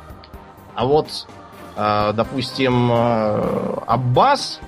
А 0.76 0.86
вот, 0.86 1.28
э, 1.76 2.14
допустим, 2.14 2.92
э, 2.92 3.76
Аббас, 3.86 4.60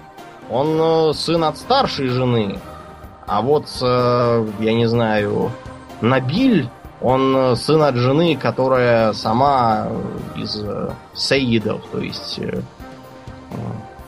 он 0.49 1.14
сын 1.14 1.43
от 1.43 1.58
старшей 1.58 2.08
жены. 2.08 2.60
А 3.28 3.41
вот, 3.41 3.68
я 3.82 4.74
не 4.74 4.86
знаю, 4.86 5.51
Набиль, 5.99 6.70
он 7.01 7.56
сын 7.56 7.82
от 7.82 7.95
жены, 7.95 8.38
которая 8.39 9.14
сама 9.14 9.88
из 10.36 10.64
Саидов, 11.16 11.82
то 11.91 11.97
есть 11.97 12.39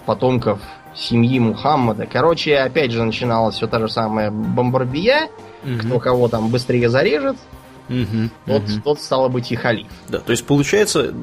потомков 0.05 0.59
семьи 0.97 1.39
Мухаммада. 1.39 2.05
Короче, 2.11 2.57
опять 2.57 2.91
же 2.91 3.03
начиналась 3.03 3.55
все 3.55 3.67
та 3.67 3.79
же 3.79 3.87
самая 3.89 4.31
бомбарбия, 4.31 5.29
Мгм. 5.63 5.79
кто 5.79 5.99
кого 5.99 6.27
там 6.27 6.49
быстрее 6.49 6.89
зарежет. 6.89 7.37
Мгм, 7.89 8.31
тот, 8.45 8.63
мгм. 8.63 8.81
тот 8.81 8.99
стало 8.99 9.29
быть 9.29 9.49
и 9.53 9.55
халиф. 9.55 9.87
Да, 10.09 10.19
то 10.19 10.31
есть 10.31 10.45
получается, 10.45 11.13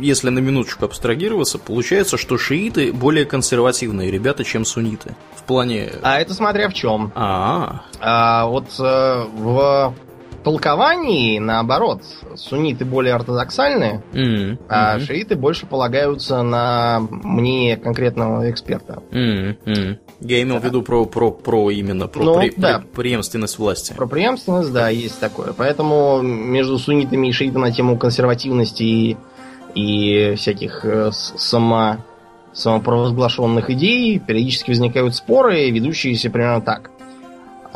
если 0.00 0.28
на 0.30 0.38
минуточку 0.38 0.84
абстрагироваться, 0.84 1.58
получается, 1.58 2.16
что 2.18 2.38
шииты 2.38 2.92
более 2.92 3.24
консервативные 3.24 4.12
ребята, 4.12 4.44
чем 4.44 4.64
сунниты. 4.64 5.16
В 5.34 5.42
плане... 5.42 5.90
А 6.02 6.20
это 6.20 6.32
смотря 6.32 6.68
в 6.68 6.74
чем. 6.74 7.10
А, 7.16 7.80
А 8.00 8.46
вот 8.46 8.66
э, 8.78 9.24
в 9.34 9.92
толковании, 10.44 11.38
наоборот, 11.38 12.02
сунниты 12.36 12.84
более 12.84 13.14
ортодоксальные, 13.14 14.02
м, 14.12 14.58
а 14.68 14.98
шииты 15.00 15.34
больше 15.36 15.66
полагаются 15.66 16.42
на 16.42 17.00
мнение 17.10 17.76
конкретного 17.76 18.50
эксперта. 18.50 19.02
м. 19.10 19.56
Я 20.20 20.40
имел 20.42 20.58
в 20.58 20.64
виду 20.64 20.82
про, 20.82 21.04
про, 21.06 21.30
про 21.32 21.70
именно 21.70 22.06
про 22.06 22.22
Ну, 22.24 22.40
пре- 22.40 22.54
да. 22.56 22.78
пре- 22.78 22.84
преемственность 22.94 23.58
власти. 23.58 23.92
Про 23.94 24.06
преемственность, 24.06 24.72
да, 24.72 24.88
есть 24.88 25.18
такое. 25.20 25.52
Поэтому 25.52 26.22
между 26.22 26.78
суннитами 26.78 27.26
и 27.28 27.32
шиитами 27.32 27.62
на 27.62 27.72
тему 27.72 27.98
консервативности 27.98 28.82
и, 28.84 29.16
и 29.74 30.34
всяких 30.36 30.84
э, 30.84 31.10
с- 31.12 31.34
само, 31.36 31.96
самопровозглашенных 32.52 33.68
идей 33.70 34.18
периодически 34.18 34.70
возникают 34.70 35.14
споры, 35.14 35.70
ведущиеся 35.70 36.30
примерно 36.30 36.60
так. 36.62 36.90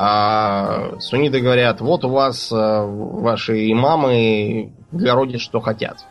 А 0.00 0.92
сунниты 1.00 1.40
говорят, 1.40 1.80
вот 1.80 2.04
у 2.04 2.08
вас 2.08 2.52
э, 2.52 2.54
ваши 2.54 3.72
имамы 3.72 4.72
городят, 4.92 5.40
что 5.40 5.58
хотят. 5.58 6.06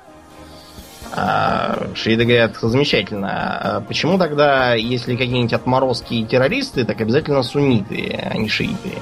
А 1.16 1.88
шииты 1.96 2.26
говорят, 2.26 2.58
замечательно. 2.62 3.30
А 3.30 3.82
почему 3.82 4.18
тогда, 4.18 4.74
если 4.74 5.16
какие-нибудь 5.16 5.54
отморозки 5.54 6.16
и 6.16 6.26
террористы, 6.26 6.84
так 6.84 7.00
обязательно 7.00 7.44
сунниты, 7.44 8.20
а 8.30 8.38
не 8.38 8.50
шииты? 8.50 8.96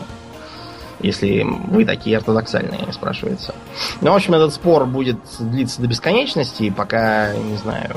Если 1.00 1.42
вы 1.42 1.84
такие 1.84 2.18
ортодоксальные, 2.18 2.94
спрашивается. 2.94 3.56
Ну, 4.02 4.12
в 4.12 4.16
общем, 4.16 4.36
этот 4.36 4.54
спор 4.54 4.86
будет 4.86 5.18
длиться 5.40 5.82
до 5.82 5.88
бесконечности, 5.88 6.70
пока, 6.70 7.34
не 7.34 7.58
знаю, 7.58 7.90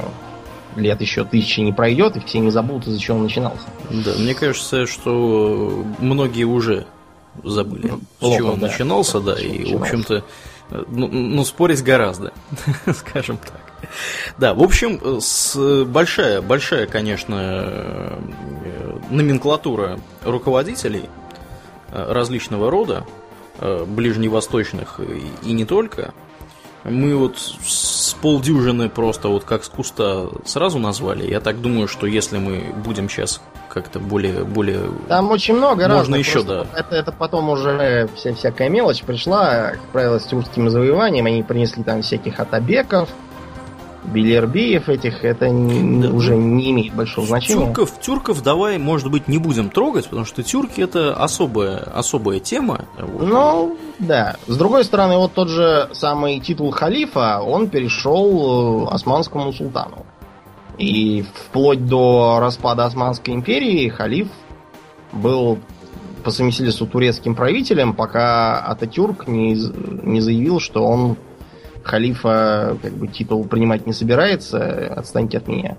лет 0.76 1.00
еще 1.00 1.24
тысячи 1.24 1.60
не 1.60 1.72
пройдет, 1.72 2.16
и 2.16 2.20
все 2.20 2.38
не 2.38 2.50
забудут, 2.50 2.88
из-за 2.88 3.00
чего 3.00 3.16
он 3.18 3.24
начинался. 3.24 3.66
Да, 3.90 4.12
мне 4.18 4.34
кажется, 4.34 4.86
что 4.86 5.84
многие 5.98 6.44
уже 6.44 6.86
забыли, 7.42 7.88
с 7.88 8.20
Плохо, 8.20 8.36
чего 8.36 8.52
он 8.52 8.60
да. 8.60 8.66
начинался, 8.68 9.20
да, 9.20 9.36
С 9.36 9.40
и, 9.42 9.48
в 9.48 9.50
начинался. 9.50 9.82
общем-то, 9.82 10.24
э, 10.70 10.84
ну, 10.88 11.08
ну, 11.08 11.44
спорить 11.44 11.82
гораздо, 11.82 12.32
скажем 12.94 13.38
так. 13.38 13.60
Да, 14.38 14.54
в 14.54 14.62
общем, 14.62 15.20
с 15.20 15.84
большая, 15.84 16.42
большая, 16.42 16.86
конечно, 16.86 17.36
э, 17.38 18.18
номенклатура 19.10 20.00
руководителей 20.24 21.04
э, 21.92 22.12
различного 22.12 22.70
рода, 22.70 23.04
э, 23.60 23.84
ближневосточных 23.84 25.00
и 25.42 25.52
не 25.52 25.64
только. 25.64 26.12
Мы 26.88 27.16
вот 27.16 27.38
с 27.38 28.14
полдюжины 28.20 28.88
просто 28.88 29.28
вот 29.28 29.44
как 29.44 29.64
с 29.64 29.68
куста 29.68 30.28
сразу 30.44 30.78
назвали. 30.78 31.28
Я 31.30 31.40
так 31.40 31.60
думаю, 31.60 31.88
что 31.88 32.06
если 32.06 32.38
мы 32.38 32.72
будем 32.84 33.08
сейчас 33.08 33.40
как-то 33.68 33.98
более, 34.00 34.44
более 34.44 34.80
Там 35.08 35.30
очень 35.30 35.54
много 35.54 35.82
Можно 35.82 35.96
разных. 35.98 36.18
еще, 36.18 36.42
просто 36.42 36.66
Это, 36.74 36.96
это 36.96 37.12
потом 37.12 37.50
уже 37.50 38.08
вся 38.16 38.34
всякая 38.34 38.68
мелочь 38.68 39.02
пришла, 39.02 39.70
как 39.72 39.80
правило, 39.92 40.18
с 40.18 40.24
тюркским 40.24 40.70
завоеванием. 40.70 41.26
Они 41.26 41.42
принесли 41.42 41.82
там 41.82 42.02
всяких 42.02 42.40
атабеков, 42.40 43.08
Белербеев 44.12 44.88
этих. 44.88 45.24
Это 45.24 45.48
не- 45.48 46.02
Да. 46.02 46.10
уже 46.10 46.36
не 46.36 46.70
имеет 46.70 46.94
большого 46.94 47.26
значения. 47.26 47.66
Тюрков, 47.66 48.00
тюрков 48.00 48.42
давай, 48.42 48.78
может 48.78 49.10
быть, 49.10 49.28
не 49.28 49.38
будем 49.38 49.70
трогать, 49.70 50.04
потому 50.06 50.24
что 50.24 50.42
тюрки 50.42 50.80
это 50.80 51.14
особая, 51.14 51.78
особая 51.78 52.40
тема. 52.40 52.86
Вот. 52.98 53.26
Ну, 53.28 53.76
да. 53.98 54.36
С 54.46 54.56
другой 54.56 54.84
стороны, 54.84 55.16
вот 55.16 55.32
тот 55.34 55.48
же 55.48 55.88
самый 55.92 56.40
титул 56.40 56.70
халифа, 56.70 57.40
он 57.40 57.68
перешел 57.68 58.86
э, 58.88 58.94
османскому 58.94 59.52
султану. 59.52 60.06
И 60.78 61.24
вплоть 61.34 61.86
до 61.86 62.38
распада 62.40 62.84
Османской 62.84 63.34
империи 63.34 63.88
халиф 63.88 64.28
был 65.12 65.58
по 66.22 66.30
совместительству 66.30 66.86
турецким 66.86 67.34
правителем, 67.34 67.94
пока 67.94 68.58
Ататюрк 68.60 69.26
не, 69.26 69.54
не 70.02 70.20
заявил, 70.20 70.60
что 70.60 70.84
он 70.84 71.16
халифа 71.84 72.76
как 72.82 72.92
бы 72.92 73.08
титул 73.08 73.44
принимать 73.44 73.86
не 73.86 73.92
собирается, 73.92 74.92
отстаньте 74.94 75.38
от 75.38 75.48
меня. 75.48 75.76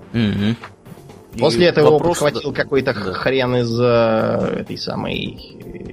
И 1.35 1.39
После 1.39 1.67
этого 1.67 1.87
его 1.87 1.97
вопрос, 1.97 2.19
подхватил 2.19 2.53
какой-то 2.53 2.93
да. 2.93 3.13
хрен 3.13 3.55
из 3.57 3.79
э, 3.79 4.61
этой 4.61 4.77
самой 4.77 5.27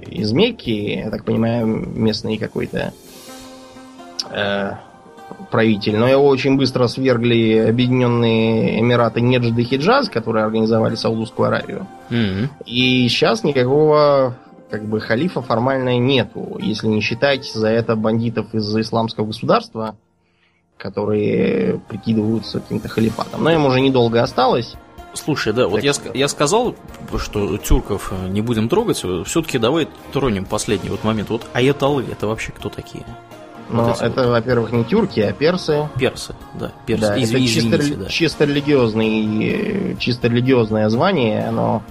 из 0.09 0.31
Мекки, 0.31 0.69
я 0.69 1.11
так 1.11 1.25
понимаю, 1.25 1.67
местный 1.67 2.37
какой-то 2.37 2.91
э, 4.31 4.71
правитель. 5.51 5.97
Но 5.97 6.07
его 6.07 6.25
очень 6.25 6.57
быстро 6.57 6.87
свергли 6.87 7.67
Объединенные 7.69 8.79
Эмираты 8.79 9.21
Неджд 9.21 9.57
и 9.57 9.63
Хиджаз, 9.63 10.09
которые 10.09 10.43
организовали 10.43 10.95
Саудовскую 10.95 11.47
Аравию. 11.47 11.87
Мгм. 12.09 12.49
И 12.65 13.07
сейчас 13.07 13.43
никакого 13.43 14.35
как 14.69 14.85
бы 14.85 14.99
халифа 14.99 15.41
формально 15.41 15.97
нету, 15.97 16.57
если 16.59 16.87
не 16.87 17.01
считать 17.01 17.45
за 17.51 17.69
это 17.69 17.95
бандитов 17.95 18.53
из 18.53 18.75
исламского 18.75 19.25
государства, 19.27 19.95
которые 20.77 21.79
прикидываются 21.87 22.59
каким-то 22.59 22.87
халифатом. 22.87 23.43
Но 23.43 23.51
им 23.51 23.65
уже 23.65 23.79
недолго 23.81 24.21
осталось. 24.21 24.75
Слушай, 25.13 25.51
да, 25.53 25.67
вот 25.67 25.75
Так 25.77 25.83
я, 25.83 25.93
что- 25.93 26.09
ск- 26.09 26.17
я 26.17 26.27
сказал, 26.27 26.75
что 27.17 27.57
тюрков 27.57 28.11
э, 28.13 28.27
не 28.29 28.41
будем 28.41 28.69
трогать, 28.69 28.97
все-таки 29.25 29.57
давай 29.57 29.87
тронем 30.13 30.45
последний 30.45 30.89
вот 30.89 31.03
момент. 31.03 31.29
Вот 31.29 31.47
аяталы, 31.53 32.05
это 32.11 32.27
вообще 32.27 32.51
кто 32.51 32.69
такие? 32.69 33.03
Но 33.69 33.85
Вот 33.85 34.01
это, 34.01 34.29
во-первых, 34.29 34.71
не 34.71 34.83
тюрки, 34.85 35.19
а 35.21 35.33
персы. 35.33 35.89
Персы, 35.99 36.35
да, 36.53 36.71
персы. 36.85 37.01
Да, 37.07 37.17
Из- 37.17 37.29
это 37.31 37.39
чисто, 37.39 37.57
извините, 37.69 37.77
рели- 37.93 38.03
да. 38.03 38.09
чисто 38.09 38.45
религиозный, 38.45 39.97
чисто 39.99 40.27
религиозное 40.27 40.87
звание, 40.89 41.47
оно 41.47 41.81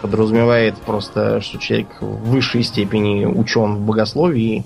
подразумевает 0.00 0.76
просто, 0.78 1.40
что 1.40 1.58
человек 1.58 1.88
в 2.00 2.30
высшей 2.30 2.62
степени 2.62 3.24
учен 3.24 3.76
в 3.76 3.80
богословии. 3.80 4.64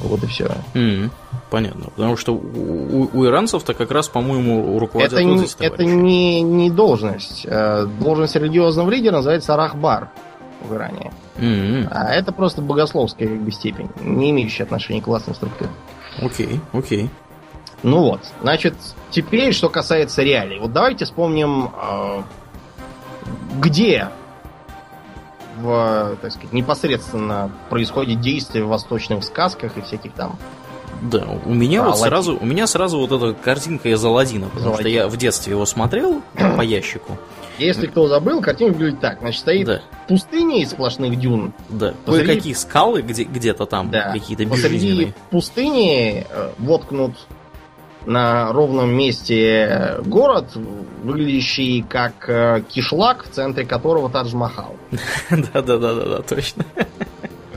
Вот 0.00 0.22
и 0.22 0.26
все. 0.26 0.50
Мгм. 0.74 1.10
Понятно. 1.50 1.86
Потому 1.96 2.16
что 2.16 2.34
у, 2.34 3.08
у- 3.12 3.24
иранцев-то 3.26 3.72
как 3.72 3.90
раз, 3.90 4.08
по-моему, 4.08 4.78
руководят 4.78 5.12
Это, 5.12 5.22
вот 5.22 5.60
не, 5.60 5.66
это 5.66 5.84
не, 5.84 6.42
не 6.42 6.70
должность. 6.70 7.46
Э, 7.48 7.86
Должность 8.00 8.36
религиозного 8.36 8.90
лидера 8.90 9.16
называется 9.16 9.56
рахбар 9.56 10.10
в 10.62 10.74
Иране. 10.74 11.12
Мгм. 11.36 11.88
А 11.90 12.12
это 12.12 12.32
просто 12.32 12.60
богословская 12.62 13.28
как 13.28 13.40
бы, 13.40 13.50
степень, 13.52 13.88
не 14.00 14.30
имеющая 14.32 14.64
отношения 14.64 15.00
к 15.00 15.06
властным 15.06 15.34
структурам. 15.34 15.72
Окей, 16.20 16.60
окей. 16.72 17.08
Ну 17.82 18.00
вот, 18.00 18.20
значит, 18.42 18.74
теперь, 19.10 19.52
что 19.52 19.68
касается 19.68 20.22
реалий. 20.22 20.58
Вот 20.58 20.72
давайте 20.72 21.04
вспомним, 21.04 21.70
э, 21.80 22.22
где 23.60 24.08
в, 25.56 26.16
так 26.22 26.32
сказать, 26.32 26.52
непосредственно 26.52 27.50
происходит 27.70 28.20
действие 28.20 28.64
в 28.64 28.68
восточных 28.68 29.24
сказках 29.24 29.76
и 29.76 29.80
всяких 29.82 30.12
там. 30.12 30.38
Да, 31.02 31.24
у 31.44 31.52
меня 31.52 31.80
А, 31.82 31.84
вот 31.86 31.88
Аладдин. 31.96 32.08
сразу, 32.08 32.38
у 32.40 32.44
меня 32.46 32.66
сразу 32.66 32.98
вот 32.98 33.12
эта 33.12 33.34
картинка 33.34 33.88
из 33.90 34.02
Аладдина, 34.02 34.46
потому 34.46 34.74
что 34.74 34.82
Аладдин. 34.82 34.92
я 34.94 35.08
в 35.08 35.16
детстве 35.16 35.52
его 35.52 35.66
смотрел 35.66 36.22
по 36.56 36.62
ящику. 36.62 37.18
Если 37.58 37.86
кто 37.86 38.06
забыл, 38.08 38.40
картинка 38.42 38.74
выглядит 38.74 39.00
так. 39.00 39.18
Значит, 39.20 39.40
стоит 39.40 39.66
Да, 39.66 39.80
пустыня 40.08 40.60
из 40.62 40.70
сплошных 40.70 41.18
дюн. 41.18 41.52
да. 41.68 41.92
Посреди- 42.04 42.26
Кое-какие 42.26 42.52
скалы 42.54 43.02
где, 43.02 43.24
где-то 43.24 43.66
там, 43.66 43.90
Да. 43.90 44.12
какие-то 44.12 44.46
Посреди 44.46 44.74
безжизненные. 44.74 45.14
пустыни 45.30 46.26
э, 46.30 46.50
воткнут 46.58 47.12
на 48.06 48.52
ровном 48.52 48.94
месте 48.94 49.96
город, 50.06 50.54
выглядящий 51.02 51.82
как 51.82 52.28
э, 52.28 52.62
кишлак, 52.68 53.24
в 53.24 53.30
центре 53.30 53.64
которого 53.64 54.08
Тадж-Махал. 54.08 54.74
Да-да-да-да, 55.30 56.22
точно. 56.22 56.64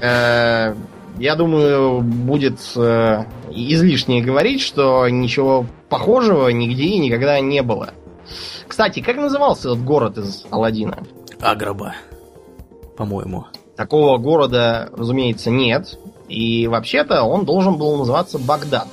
Э, 0.02 0.76
Я 1.18 1.36
думаю, 1.36 2.02
будет 2.02 2.60
э, 2.76 3.24
излишне 3.52 4.22
говорить, 4.22 4.62
что 4.62 5.08
ничего 5.10 5.66
похожего 5.90 6.48
нигде 6.50 6.84
и 6.86 7.00
никогда 7.00 7.40
не 7.40 7.62
было. 7.62 7.90
Кстати, 8.68 9.02
как 9.02 9.18
назывался 9.18 9.70
этот 9.70 9.84
город 9.84 10.18
из 10.18 10.46
Аладдина? 10.52 11.00
Аграба, 11.42 11.96
по-моему. 12.98 13.46
Такого 13.76 14.18
города, 14.18 14.90
разумеется, 14.96 15.50
нет. 15.52 15.98
И 16.28 16.68
вообще-то 16.68 17.24
он 17.24 17.46
должен 17.46 17.78
был 17.78 17.98
называться 17.98 18.38
Багдад. 18.38 18.88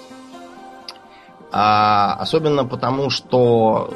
А, 1.59 2.19
особенно 2.21 2.67
потому, 2.67 3.09
что 3.09 3.89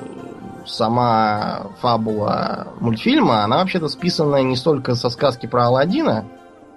сама 0.67 1.67
фабула 1.83 2.69
мультфильма, 2.81 3.45
она 3.45 3.59
вообще-то 3.59 3.89
списана 3.89 4.37
не 4.43 4.57
столько 4.57 4.95
со 4.95 5.11
сказки 5.11 5.45
про 5.45 5.67
Аладдина, 5.67 6.25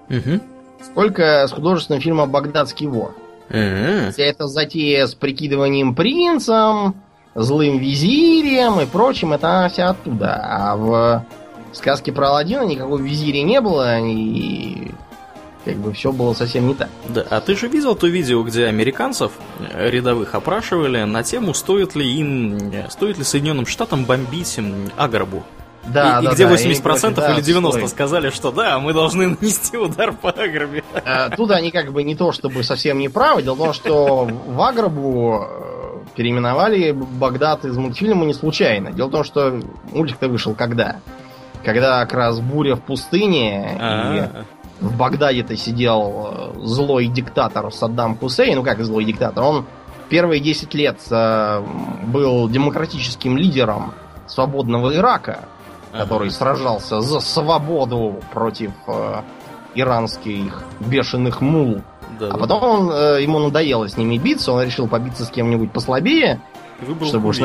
Угу. 0.09 0.41
сколько 0.83 1.47
с 1.47 1.53
художественного 1.53 2.01
фильма 2.01 2.25
«Багдадский 2.25 2.87
вор». 2.87 3.15
М-м. 3.49 4.11
Вся 4.11 4.23
эта 4.23 4.47
затея 4.47 5.07
с 5.07 5.15
прикидыванием 5.15 5.95
принцем, 5.95 6.95
злым 7.33 7.77
визирем 7.77 8.81
и 8.81 8.85
прочим, 8.85 9.31
это 9.31 9.59
она 9.59 9.69
вся 9.69 9.91
оттуда. 9.91 10.35
А 10.43 10.75
в 10.75 11.25
сказке 11.71 12.11
про 12.11 12.27
Аладдина 12.27 12.63
никакого 12.63 12.97
визиря 12.97 13.41
не 13.43 13.61
было, 13.61 13.99
и 14.01 14.91
как 15.65 15.75
бы 15.77 15.93
все 15.93 16.11
было 16.11 16.33
совсем 16.33 16.67
не 16.67 16.73
так. 16.73 16.89
Да, 17.07 17.25
а 17.29 17.41
ты 17.41 17.55
же 17.55 17.67
видел 17.67 17.95
то 17.95 18.07
видео, 18.07 18.43
где 18.43 18.65
американцев 18.65 19.31
э, 19.59 19.89
рядовых 19.89 20.35
опрашивали 20.35 21.03
на 21.03 21.23
тему, 21.23 21.53
стоит 21.53 21.95
ли 21.95 22.05
им, 22.19 22.71
э, 22.71 22.89
стоит 22.89 23.17
ли 23.17 23.23
Соединенным 23.23 23.65
Штатам 23.65 24.05
бомбить 24.05 24.59
Аграбу? 24.97 25.43
Да, 25.85 26.19
и, 26.19 26.25
да, 26.25 26.31
и 26.31 26.33
где 26.35 26.47
да, 26.47 26.53
80% 26.53 27.15
да, 27.15 27.33
или 27.33 27.43
90% 27.43 27.71
стоит. 27.71 27.89
сказали, 27.89 28.29
что 28.29 28.51
да, 28.51 28.79
мы 28.79 28.93
должны 28.93 29.27
нанести 29.41 29.77
удар 29.77 30.13
по 30.13 30.29
Аграбе. 30.29 30.83
А, 30.93 31.29
Тут 31.29 31.51
они 31.51 31.71
как 31.71 31.91
бы 31.91 32.03
не 32.03 32.15
то 32.15 32.31
чтобы 32.31 32.63
совсем 32.63 32.99
не 32.99 33.09
правы. 33.09 33.41
Дело 33.41 33.55
в 33.55 33.59
том, 33.59 33.73
что 33.73 34.25
в 34.25 34.61
Аграбу 34.61 35.45
э, 35.45 35.99
переименовали 36.15 36.91
Багдад 36.91 37.65
из 37.65 37.75
мультфильма 37.77 38.25
не 38.25 38.33
случайно. 38.33 38.91
Дело 38.91 39.07
в 39.07 39.11
том, 39.11 39.23
что 39.23 39.59
мультик-то 39.91 40.29
вышел 40.29 40.55
когда? 40.55 40.97
Когда 41.63 42.05
как 42.05 42.13
раз 42.13 42.39
буря 42.39 42.75
в 42.75 42.81
пустыне, 42.81 43.75
и 43.75 43.77
А, 43.79 44.45
в 44.79 44.97
Багдаде-то 44.97 45.55
сидел 45.55 46.53
э, 46.55 46.59
злой 46.65 47.07
диктатор 47.07 47.71
Саддам 47.71 48.17
Хусейн. 48.17 48.55
Ну 48.55 48.63
как 48.63 48.83
злой 48.83 49.05
диктатор? 49.05 49.43
Он 49.43 49.65
первые 50.09 50.39
10 50.41 50.73
лет 50.73 50.99
э, 51.09 51.63
был 52.07 52.49
демократическим 52.49 53.37
лидером 53.37 53.93
свободного 54.27 54.95
Ирака, 54.95 55.45
который 55.91 56.31
сражался 56.31 57.01
за 57.01 57.19
свободу 57.19 58.19
против 58.33 58.71
э, 58.87 59.21
иранских 59.75 60.63
бешеных 60.79 61.41
мул. 61.41 61.81
да, 62.19 62.27
А 62.27 62.31
да. 62.31 62.37
потом 62.37 62.63
он, 62.63 62.91
э, 62.91 63.21
ему 63.23 63.39
надоело 63.39 63.87
с 63.87 63.97
ними 63.97 64.17
биться, 64.17 64.51
он 64.51 64.63
решил 64.63 64.87
побиться 64.87 65.25
с 65.25 65.29
кем-нибудь 65.29 65.71
послабее, 65.71 66.41
Выбрал 66.81 67.07
чтобы 67.07 67.29
уж 67.29 67.39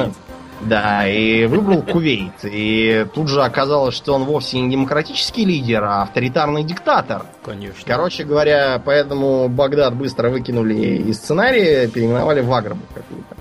Да, 0.60 1.08
и 1.08 1.46
выбрал 1.46 1.82
Кувейт. 1.82 2.32
И 2.42 3.06
тут 3.14 3.28
же 3.28 3.42
оказалось, 3.42 3.94
что 3.94 4.14
он 4.14 4.24
вовсе 4.24 4.60
не 4.60 4.70
демократический 4.70 5.44
лидер, 5.44 5.84
а 5.84 6.02
авторитарный 6.02 6.64
диктатор. 6.64 7.26
Конечно. 7.44 7.84
Короче 7.86 8.24
говоря, 8.24 8.80
поэтому 8.84 9.48
Багдад 9.48 9.94
быстро 9.94 10.30
выкинули 10.30 10.74
из 10.74 11.18
сценария, 11.18 11.88
переименовали 11.88 12.40
в 12.40 12.52
Аграбу 12.52 12.82
какую-то. 12.92 13.36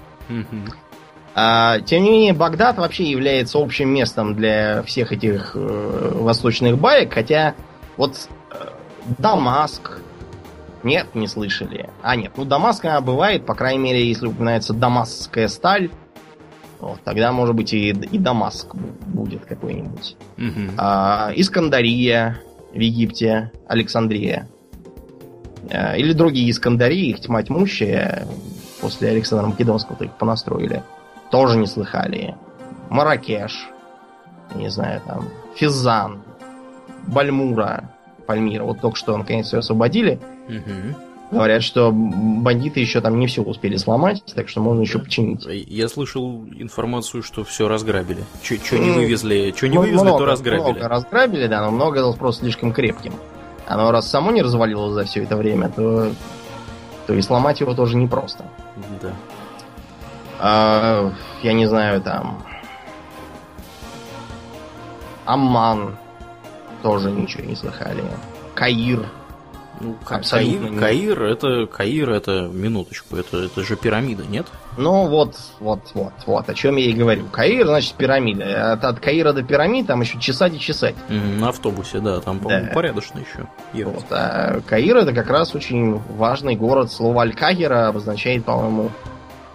А, 1.39 1.81
тем 1.81 2.03
не 2.03 2.09
менее, 2.09 2.33
Багдад 2.33 2.77
вообще 2.77 3.03
является 3.03 3.59
общим 3.59 3.89
местом 3.89 4.35
для 4.35 4.81
всех 4.83 5.11
этих 5.11 5.51
э, 5.53 6.11
восточных 6.15 6.79
баек, 6.79 7.13
хотя 7.13 7.53
вот 7.95 8.27
э, 8.49 8.55
Дамаск... 9.19 9.99
Нет, 10.81 11.13
не 11.13 11.27
слышали. 11.27 11.91
А, 12.01 12.15
нет, 12.15 12.31
ну 12.37 12.45
Дамаск 12.45 12.85
она 12.85 13.01
бывает, 13.01 13.45
по 13.45 13.53
крайней 13.53 13.79
мере, 13.83 14.07
если 14.07 14.25
упоминается 14.25 14.73
дамасская 14.73 15.47
сталь, 15.47 15.91
вот, 16.79 16.99
тогда, 17.03 17.31
может 17.31 17.55
быть, 17.55 17.73
и, 17.73 17.89
и 17.89 18.17
Дамаск 18.17 18.75
будет 18.75 19.45
какой-нибудь. 19.45 20.15
Мгм. 20.37 20.71
А, 20.77 21.31
Искандария 21.35 22.39
в 22.73 22.79
Египте, 22.79 23.51
Александрия. 23.67 24.47
А, 25.71 25.95
Или 25.95 26.13
другие 26.13 26.49
Искандарии, 26.51 27.09
их 27.09 27.21
тьма 27.21 27.41
тьмущая. 27.43 28.27
После 28.81 29.09
Александра 29.09 29.47
Македонского 29.47 30.03
их 30.03 30.11
понастроили. 30.17 30.83
Тоже 31.31 31.57
не 31.57 31.65
слыхали. 31.65 32.35
Маракеш. 32.89 33.69
Не 34.55 34.69
знаю, 34.69 35.01
там. 35.05 35.27
Физан. 35.55 36.21
Бальмура. 37.07 37.89
Пальмира. 38.27 38.63
Вот 38.63 38.81
только 38.81 38.97
что, 38.97 39.17
наконец, 39.17 39.47
все 39.47 39.59
освободили. 39.59 40.19
Мгм. 40.47 40.95
Говорят, 41.29 41.61
что 41.61 41.91
бандиты 41.91 42.79
еще 42.79 43.01
там 43.01 43.19
не 43.19 43.27
все 43.27 43.41
успели 43.41 43.75
сломать, 43.75 44.23
так 44.33 44.47
что 44.47 44.61
можно 44.61 44.81
еще 44.81 44.99
починить. 44.99 45.45
Я 45.45 45.89
слышал 45.89 46.45
информацию, 46.57 47.21
что 47.21 47.43
все 47.43 47.67
разграбили. 47.67 48.23
Что 48.41 48.77
не 48.77 48.87
Ну, 48.91 48.93
вывезли, 48.95 49.53
что 49.55 49.67
не 49.67 49.75
Ну, 49.75 49.81
вывезли, 49.81 50.03
много, 50.03 50.19
то 50.19 50.25
разграбили. 50.25 50.71
Много 50.71 50.87
разграбили, 50.87 51.47
да, 51.47 51.61
но 51.61 51.71
много 51.71 51.91
оказалось 51.91 52.17
просто 52.17 52.43
слишком 52.43 52.71
крепким. 52.71 53.13
Оно 53.65 53.91
раз 53.91 54.09
само 54.09 54.31
не 54.31 54.41
развалилось 54.41 54.93
за 54.93 55.03
все 55.03 55.23
это 55.23 55.35
время, 55.35 55.67
то, 55.67 56.11
то 57.07 57.13
и 57.13 57.21
сломать 57.21 57.59
его 57.59 57.73
тоже 57.73 57.97
непросто. 57.97 58.45
Да. 59.01 59.13
А, 60.39 61.11
я 61.43 61.51
не 61.51 61.65
знаю, 61.65 62.01
там... 62.01 62.41
Амман 65.25 65.97
тоже 66.83 67.11
ничего 67.11 67.43
не 67.43 67.55
слыхали. 67.55 68.01
Каир. 68.55 69.05
Ну, 69.79 69.95
Абсолютно 70.09 70.59
Каир, 70.59 70.71
нет. 70.71 70.79
Каир 70.79 71.23
это 71.23 71.65
Каир 71.67 72.09
это 72.09 72.49
минуточку, 72.51 73.15
это, 73.15 73.43
это 73.45 73.63
же 73.63 73.75
пирамида, 73.75 74.23
нет? 74.27 74.47
Ну 74.77 75.07
вот, 75.07 75.35
вот, 75.59 75.81
вот, 75.93 76.13
вот, 76.25 76.49
о 76.49 76.53
чем 76.53 76.77
я 76.77 76.85
и 76.85 76.93
говорю. 76.93 77.25
Каир, 77.31 77.65
значит, 77.67 77.93
пирамида. 77.93 78.73
От, 78.73 78.83
от 78.85 78.99
Каира 78.99 79.33
до 79.33 79.43
пирамид 79.43 79.87
там 79.87 80.01
еще 80.01 80.19
чесать 80.19 80.55
и 80.55 80.59
чесать. 80.59 80.95
Мгм, 81.09 81.39
На 81.39 81.49
автобусе, 81.49 81.99
да, 81.99 82.19
там, 82.21 82.39
по-моему, 82.39 82.67
Да. 82.67 82.73
порядочно 82.73 83.19
еще 83.19 83.47
ехать. 83.73 83.93
Вот. 83.93 84.05
А 84.11 84.61
Каир 84.65 84.97
это 84.97 85.13
как 85.13 85.29
раз 85.29 85.53
очень 85.55 85.99
важный 86.17 86.55
город. 86.55 86.91
Слово 86.91 87.21
Аль-Кагера 87.21 87.87
обозначает, 87.87 88.45
по-моему, 88.45 88.91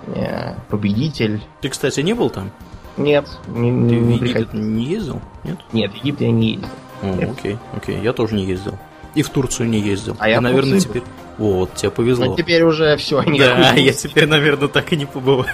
э, 0.06 0.54
победитель. 0.68 1.40
Ты, 1.60 1.68
кстати, 1.68 2.00
не 2.00 2.14
был 2.14 2.30
там? 2.30 2.50
Нет, 2.96 3.26
не, 3.48 3.70
Ты 3.70 3.96
не, 3.96 4.18
в 4.18 4.22
Египет 4.22 4.52
не 4.52 4.84
ездил? 4.84 5.20
Нет? 5.44 5.58
Нет, 5.72 5.92
в 5.92 5.96
Египет 5.96 6.20
я 6.20 6.30
не 6.30 6.50
ездил. 6.52 6.68
О, 7.02 7.32
окей, 7.32 7.58
окей, 7.76 8.00
я 8.00 8.12
тоже 8.12 8.34
не 8.36 8.44
ездил. 8.44 8.78
И 9.14 9.22
в 9.22 9.28
Турцию 9.28 9.68
не 9.68 9.78
ездил. 9.78 10.16
А 10.18 10.28
я 10.28 10.40
наверное, 10.40 10.80
теперь... 10.80 11.02
Вот, 11.38 11.74
тебе 11.74 11.90
повезло. 11.90 12.26
Но 12.26 12.36
теперь 12.36 12.62
уже 12.62 12.96
все, 12.96 13.22
Да, 13.22 13.72
я 13.74 13.92
теперь, 13.92 14.26
наверное, 14.26 14.68
так 14.68 14.92
и 14.92 14.96
не 14.96 15.06
побываю. 15.06 15.46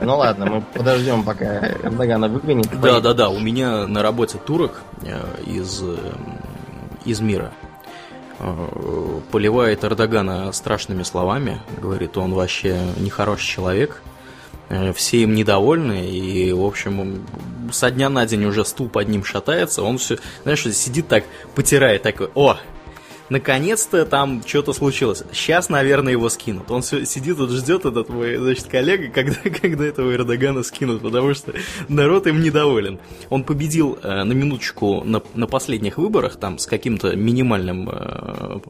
Ну 0.00 0.16
ладно, 0.16 0.46
мы 0.46 0.60
подождем, 0.60 1.22
пока 1.22 1.68
Эрдогана 1.82 2.28
выгонит. 2.28 2.68
Да, 2.80 3.00
да, 3.00 3.14
да. 3.14 3.28
У 3.30 3.38
меня 3.38 3.86
на 3.86 4.02
работе 4.02 4.38
турок 4.38 4.82
э, 5.02 5.22
из, 5.46 5.82
э, 5.82 5.96
из 7.04 7.20
мира 7.20 7.52
э, 8.38 9.20
поливает 9.30 9.84
Эрдогана 9.84 10.52
страшными 10.52 11.04
словами. 11.04 11.60
Говорит, 11.80 12.18
он 12.18 12.34
вообще 12.34 12.78
нехороший 12.98 13.46
человек. 13.46 14.02
Э, 14.68 14.92
Все 14.92 15.22
им 15.22 15.34
недовольны, 15.34 16.10
и, 16.10 16.52
в 16.52 16.64
общем, 16.64 17.24
со 17.72 17.90
дня 17.90 18.08
на 18.08 18.26
день 18.26 18.44
уже 18.44 18.64
стул 18.64 18.88
под 18.88 19.08
ним 19.08 19.24
шатается. 19.24 19.82
Он 19.82 19.98
все, 19.98 20.18
знаешь, 20.42 20.62
сидит 20.62 21.08
так, 21.08 21.24
потирает 21.54 22.02
такой, 22.02 22.28
о, 22.34 22.58
наконец-то 23.30 24.04
там 24.04 24.42
что-то 24.46 24.72
случилось. 24.72 25.22
Сейчас, 25.32 25.68
наверное, 25.68 26.12
его 26.12 26.28
скинут. 26.28 26.70
Он 26.70 26.82
все 26.82 27.04
сидит 27.06 27.38
тут 27.38 27.50
ждет, 27.50 27.86
этот 27.86 28.08
мой, 28.08 28.36
значит, 28.36 28.66
коллега, 28.66 29.08
когда, 29.14 29.36
когда 29.36 29.84
этого 29.86 30.12
Эрдогана 30.14 30.62
скинут, 30.62 31.02
потому 31.02 31.34
что 31.34 31.54
народ 31.88 32.26
им 32.26 32.42
недоволен. 32.42 32.98
Он 33.30 33.44
победил 33.44 33.98
э, 34.02 34.24
на 34.24 34.32
минуточку 34.32 35.02
на, 35.04 35.22
на 35.34 35.46
последних 35.46 35.98
выборах, 35.98 36.36
там, 36.36 36.58
с 36.58 36.66
каким-то 36.66 37.16
минимальным 37.16 37.88
э, 37.90 38.60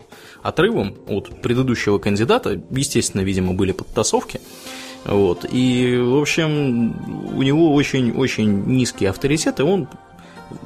отрывом 0.42 0.94
от 1.08 1.42
предыдущего 1.42 1.98
кандидата. 1.98 2.60
Естественно, 2.70 3.22
видимо, 3.22 3.52
были 3.54 3.72
подтасовки. 3.72 4.40
Вот. 5.08 5.46
И, 5.50 5.96
в 5.98 6.16
общем, 6.16 7.34
у 7.36 7.42
него 7.42 7.74
очень-очень 7.74 8.66
низкий 8.66 9.06
авторитет, 9.06 9.60
и 9.60 9.62
он 9.62 9.88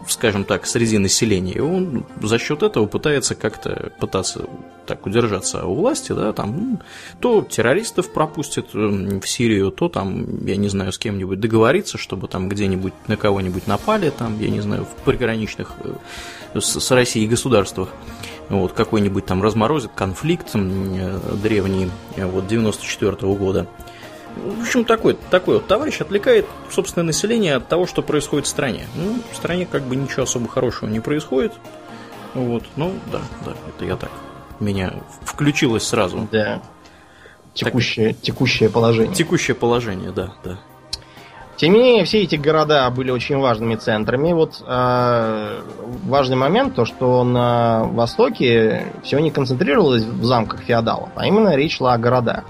скажем 0.07 0.45
так, 0.45 0.67
среди 0.67 0.99
населения, 0.99 1.55
и 1.55 1.61
он 1.61 2.05
за 2.21 2.39
счет 2.39 2.63
этого 2.63 2.87
пытается 2.87 3.35
как-то 3.35 3.93
пытаться 3.99 4.49
так 4.87 5.07
удержаться 5.07 5.65
у 5.67 5.75
власти, 5.75 6.13
да, 6.13 6.33
там, 6.33 6.57
ну, 6.57 6.79
то 7.21 7.43
террористов 7.43 8.13
пропустит 8.13 8.75
в 8.75 9.27
Сирию, 9.27 9.71
то 9.71 9.89
там, 9.89 10.45
я 10.45 10.57
не 10.57 10.69
знаю, 10.69 10.93
с 10.93 10.99
кем-нибудь 10.99 11.41
договориться, 11.41 11.99
чтобы 11.99 12.29
там 12.29 12.49
где-нибудь 12.49 12.93
на 13.07 13.17
кого-нибудь 13.17 13.67
напали, 13.67 14.11
там, 14.11 14.39
я 14.41 14.51
не 14.51 14.61
знаю, 14.61 14.85
в 14.85 15.05
приграничных 15.05 15.73
э, 16.55 16.61
с, 16.61 16.91
Россией 16.91 17.27
государствах, 17.27 17.89
вот, 18.49 18.73
какой-нибудь 18.73 19.27
там 19.27 19.43
разморозит 19.43 19.93
конфликт 19.95 20.51
э, 20.55 21.19
древний, 21.43 21.91
э, 22.17 22.27
вот, 22.27 22.47
94 22.47 23.17
года. 23.35 23.67
В 24.37 24.63
общем, 24.63 24.85
такой, 24.85 25.17
такой 25.31 25.57
вот 25.57 25.67
товарищ 25.67 26.01
отвлекает 26.01 26.47
собственное 26.71 27.07
население 27.07 27.57
от 27.57 27.69
того, 27.69 27.87
что 27.87 28.03
происходит 28.03 28.47
в 28.47 28.49
стране. 28.49 28.87
Ну, 28.97 29.19
в 29.31 29.37
стране 29.37 29.67
как 29.67 29.83
бы 29.83 29.95
ничего 29.95 30.23
особо 30.23 30.49
хорошего 30.49 30.89
не 30.89 31.01
происходит. 31.01 31.53
Вот, 32.35 32.65
ну, 32.77 32.93
да, 33.11 33.21
да, 33.45 33.53
это 33.69 33.85
я 33.85 33.97
так. 33.97 34.11
Меня 34.59 34.95
включилось 35.23 35.85
сразу. 35.85 36.29
Да. 36.33 36.63
Текущее, 37.55 38.15
текущее 38.15 38.71
положение. 38.71 39.15
Текущее 39.15 39.55
положение, 39.55 40.13
да, 40.13 40.33
да. 40.43 40.59
Тем 41.57 41.75
не 41.75 41.81
менее, 41.81 42.05
все 42.05 42.23
эти 42.23 42.37
города 42.37 42.91
были 42.91 43.11
очень 43.11 43.39
важными 43.39 43.77
центрами. 43.77 44.33
Вот 44.33 44.63
э, 44.67 45.61
важный 46.05 46.37
момент, 46.37 46.75
то 46.75 46.87
что 46.87 47.23
на 47.23 47.85
Востоке 47.85 48.87
все 49.05 49.19
не 49.19 49.31
концентрировалось 49.31 50.03
в 50.03 50.25
замках 50.25 50.63
феодалов, 50.63 51.11
а 51.15 51.27
именно 51.27 51.55
речь 51.55 51.77
шла 51.77 51.93
о 51.93 51.99
городах. 51.99 52.45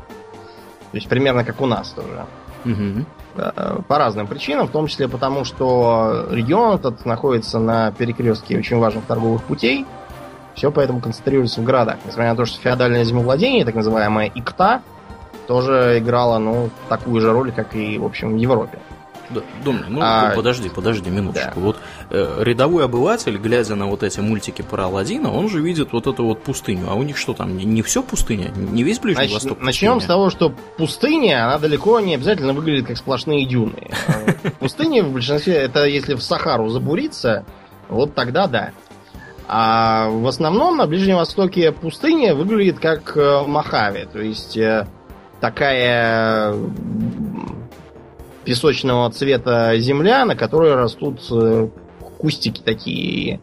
То 0.93 0.99
есть 0.99 1.09
примерно 1.09 1.45
как 1.45 1.61
у 1.61 1.67
нас 1.67 1.89
тоже. 1.91 2.27
Э, 3.35 3.79
По 3.89 3.99
разным 3.99 4.27
причинам, 4.27 4.69
в 4.69 4.71
том 4.71 4.87
числе 4.87 5.09
потому, 5.09 5.45
что 5.45 6.27
регион 6.31 6.77
этот 6.77 7.05
находится 7.07 7.59
на 7.59 7.91
перекрестке 7.93 8.59
очень 8.59 8.79
важных 8.79 9.05
торговых 9.05 9.43
путей. 9.43 9.87
Все 10.55 10.71
поэтому 10.71 11.01
концентрируется 11.01 11.63
в 11.63 11.65
городах. 11.65 11.97
Несмотря 12.05 12.31
на 12.31 12.37
то, 12.37 12.45
что 12.45 12.61
феодальное 12.61 13.05
землевладение, 13.05 13.65
так 13.65 13.75
называемая 13.75 14.31
икта, 14.35 14.83
тоже 15.47 15.99
играла, 15.99 16.39
ну, 16.39 16.69
такую 16.89 17.21
же 17.21 17.33
роль, 17.33 17.53
как 17.53 17.75
и, 17.75 17.99
в 17.99 18.05
общем, 18.05 18.35
в 18.35 18.37
Европе. 18.37 18.79
Да, 19.35 19.43
ну 19.65 20.01
а, 20.03 20.33
подожди, 20.35 20.69
подожди 20.69 21.11
минуточку. 21.11 21.53
Да. 21.55 21.61
Вот 21.61 21.77
э, 22.11 22.43
рядовой 22.43 22.85
обыватель, 22.85 23.37
глядя 23.37 23.75
на 23.75 23.87
вот 23.87 24.03
эти 24.03 24.21
мультики 24.21 24.63
про 24.63 24.85
Алладина, 24.85 25.33
он 25.33 25.49
же 25.49 25.61
видит 25.61 25.93
вот 25.93 26.07
эту 26.07 26.25
вот 26.25 26.43
пустыню. 26.43 26.91
А 26.91 26.95
у 26.95 27.03
них 27.03 27.17
что 27.17 27.35
там, 27.35 27.57
не, 27.57 27.65
не 27.65 27.83
все 27.83 28.03
пустыня? 28.03 28.51
Не 28.55 28.83
весь 28.83 28.99
Ближний 28.99 29.25
Нач, 29.25 29.33
Восток 29.35 29.61
Начнем 29.61 30.01
с 30.01 30.05
того, 30.05 30.31
что 30.31 30.53
пустыня, 30.77 31.47
она 31.47 31.59
далеко 31.59 32.01
не 32.01 32.15
обязательно 32.15 32.53
выглядит 32.53 32.87
как 32.87 32.97
сплошные 32.97 33.47
дюны. 33.47 33.91
Пустыня 34.61 35.03
в 35.05 35.13
большинстве, 35.13 35.55
это 35.55 35.85
если 35.85 36.15
в 36.15 36.23
Сахару 36.23 36.69
забуриться, 36.69 37.45
вот 37.89 38.15
тогда 38.15 38.47
да. 38.47 38.73
А 39.49 40.09
в 40.09 40.27
основном 40.27 40.77
на 40.77 40.87
Ближнем 40.87 41.17
Востоке 41.17 41.73
пустыня 41.73 42.35
выглядит 42.35 42.79
как 42.79 43.17
э, 43.17 43.43
Мохаве. 43.47 44.07
То 44.07 44.21
есть 44.21 44.57
э, 44.57 44.87
такая 45.41 46.55
песочного 48.45 49.11
цвета 49.11 49.79
земля, 49.79 50.25
на 50.25 50.37
которой 50.37 50.75
растут 50.75 51.21
э, 51.31 51.69
кустики 52.19 52.61
такие 52.61 53.41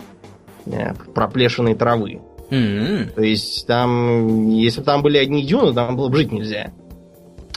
проплешенной 1.13 1.75
травы. 1.75 2.21
Mm-hmm. 2.49 3.13
То 3.13 3.21
есть 3.21 3.67
там, 3.67 4.49
если 4.49 4.81
там 4.81 5.01
были 5.01 5.17
одни 5.17 5.43
дюны, 5.43 5.73
там 5.73 5.95
было 5.95 6.09
бы 6.09 6.17
жить 6.17 6.31
нельзя. 6.31 6.71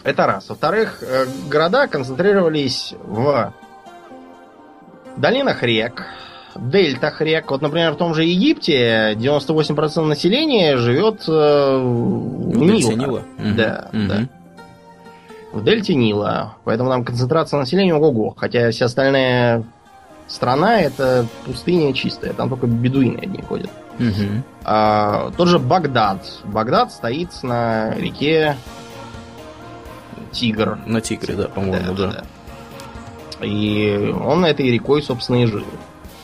Это 0.05 0.26
раз. 0.26 0.49
Во-вторых, 0.49 1.03
города 1.49 1.86
концентрировались 1.86 2.95
в 3.05 3.55
долинах 5.16 5.62
рек, 5.62 6.05
дельтах 6.57 7.20
рек. 7.20 7.51
Вот, 7.51 7.62
например, 7.62 7.93
в 7.93 7.97
том 7.97 8.14
же 8.14 8.24
Египте 8.24 9.14
98% 9.14 10.05
населения 10.05 10.76
живет 10.76 11.22
э, 11.28 11.30
в 11.30 12.57
Ниле. 12.57 12.95
Нила. 12.95 13.22
Да, 13.38 13.88
угу. 13.93 14.03
да. 14.09 14.28
В 15.53 15.62
дельте 15.62 15.94
Нила. 15.94 16.57
Поэтому 16.64 16.90
там 16.90 17.05
концентрация 17.05 17.61
населения 17.61 17.94
ого-го. 17.94 18.34
Хотя 18.36 18.70
вся 18.70 18.86
остальная 18.86 19.64
страна 20.26 20.80
это 20.80 21.26
пустыня 21.44 21.92
чистая. 21.92 22.32
Там 22.32 22.48
только 22.48 22.66
бедуины 22.66 23.18
одни 23.18 23.42
ходят. 23.42 23.70
Угу. 23.98 24.42
А, 24.64 25.30
тот 25.36 25.48
же 25.48 25.59
Багдад. 25.59 26.26
Багдад 26.44 26.92
стоит 26.92 27.30
на 27.42 27.94
реке 27.94 28.57
Тигр. 30.32 30.78
На 30.86 31.00
Тигре, 31.00 31.34
да, 31.34 31.48
по-моему, 31.48 31.94
да, 31.94 32.07
да. 32.07 32.24
да. 33.40 33.46
И 33.46 34.11
он 34.11 34.44
этой 34.44 34.70
рекой, 34.70 35.03
собственно, 35.03 35.42
и 35.42 35.46
жил. 35.46 35.64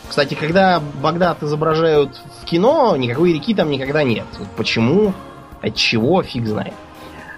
Кстати, 0.09 0.35
когда 0.35 0.81
Багдад 1.03 1.43
изображают 1.43 2.19
в 2.41 2.45
кино, 2.47 2.97
никакой 2.97 3.35
реки 3.35 3.55
там 3.55 3.71
никогда 3.71 4.03
нет. 4.03 4.27
Почему? 4.57 5.13
От 5.61 5.75
чего? 5.75 6.23
Фиг 6.23 6.47
знает. 6.47 6.75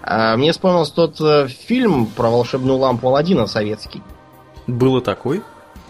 А, 0.02 0.36
мне 0.36 0.52
вспомнился 0.52 0.94
тот 0.94 1.20
э, 1.20 1.48
фильм 1.48 2.06
про 2.06 2.30
волшебную 2.30 2.78
лампу 2.78 3.08
Аладдина 3.08 3.46
советский. 3.46 4.02
Было 4.66 5.00
такой? 5.00 5.42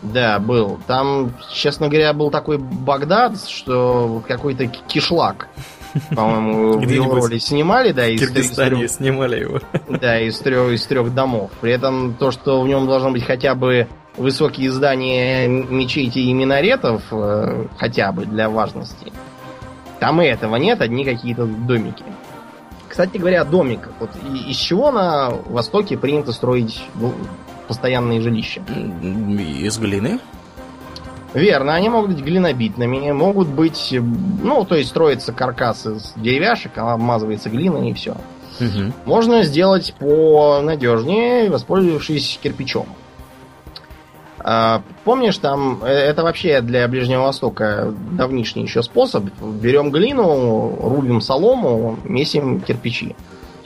Да, 0.02 0.38
был. 0.38 0.80
Там, 0.86 1.34
честно 1.52 1.88
говоря, 1.88 2.12
был 2.12 2.30
такой 2.30 2.58
Багдад, 2.58 3.40
что 3.48 4.22
какой-то 4.26 4.66
кишлак. 4.66 5.48
По-моему, 6.16 6.78
в 6.78 6.88
его 6.88 7.14
роли 7.14 7.38
снимали, 7.38 7.92
да, 7.92 8.06
из, 8.06 8.20
Киргизстане 8.20 8.84
из 8.84 8.92
трех, 8.92 9.08
снимали 9.08 9.40
его. 9.40 9.60
Да, 9.88 10.20
из 10.20 10.38
трех, 10.38 10.72
из 10.72 10.86
трех 10.86 11.12
домов. 11.14 11.50
При 11.60 11.72
этом 11.72 12.14
то, 12.14 12.30
что 12.30 12.62
в 12.62 12.68
нем 12.68 12.86
должно 12.86 13.10
быть 13.10 13.24
хотя 13.24 13.54
бы 13.54 13.88
высокие 14.16 14.70
здания 14.70 15.48
мечетей 15.48 16.24
и 16.24 16.32
минаретов, 16.32 17.02
э, 17.10 17.66
хотя 17.76 18.12
бы 18.12 18.24
для 18.24 18.48
важности. 18.48 19.12
Там 19.98 20.22
и 20.22 20.26
этого 20.26 20.56
нет, 20.56 20.80
одни 20.80 21.04
какие-то 21.04 21.44
домики. 21.44 22.04
Кстати 22.90 23.18
говоря, 23.18 23.44
домик. 23.44 23.88
Вот 24.00 24.10
из 24.34 24.56
чего 24.56 24.90
на 24.90 25.30
Востоке 25.46 25.96
принято 25.96 26.32
строить 26.32 26.82
ну, 26.96 27.14
постоянные 27.68 28.20
жилища? 28.20 28.62
Из 28.62 29.78
глины? 29.78 30.18
Верно, 31.32 31.74
они 31.74 31.88
могут 31.88 32.16
быть 32.16 32.24
глинобитными, 32.24 33.12
могут 33.12 33.46
быть, 33.46 33.96
ну, 34.42 34.64
то 34.64 34.74
есть 34.74 34.90
строится 34.90 35.32
каркас 35.32 35.86
из 35.86 36.12
деревяшек, 36.16 36.72
а 36.76 36.94
обмазывается 36.94 37.48
глиной 37.48 37.90
и 37.90 37.94
все. 37.94 38.16
Угу. 38.58 38.92
Можно 39.04 39.44
сделать 39.44 39.94
по 40.00 40.60
надежнее, 40.60 41.48
воспользовавшись 41.48 42.40
кирпичом. 42.42 42.86
А, 44.42 44.82
помнишь, 45.04 45.38
там, 45.38 45.80
э, 45.82 45.88
это 45.88 46.22
вообще 46.22 46.60
для 46.60 46.86
Ближнего 46.88 47.22
Востока 47.22 47.94
давнишний 48.12 48.62
еще 48.62 48.82
способ. 48.82 49.24
Берем 49.40 49.90
глину, 49.90 50.76
рубим 50.80 51.20
солому, 51.20 51.98
месим 52.04 52.60
кирпичи, 52.60 53.14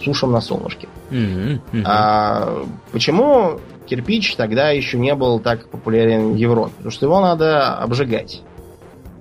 сушим 0.00 0.32
на 0.32 0.40
солнышке. 0.40 0.88
Mm-hmm. 1.10 1.60
Mm-hmm. 1.72 1.82
А, 1.84 2.64
почему 2.92 3.60
кирпич 3.86 4.34
тогда 4.36 4.70
еще 4.70 4.98
не 4.98 5.14
был 5.14 5.38
так 5.38 5.68
популярен 5.68 6.32
в 6.32 6.36
Европе? 6.36 6.72
Потому 6.76 6.90
что 6.90 7.06
его 7.06 7.20
надо 7.20 7.74
обжигать. 7.74 8.42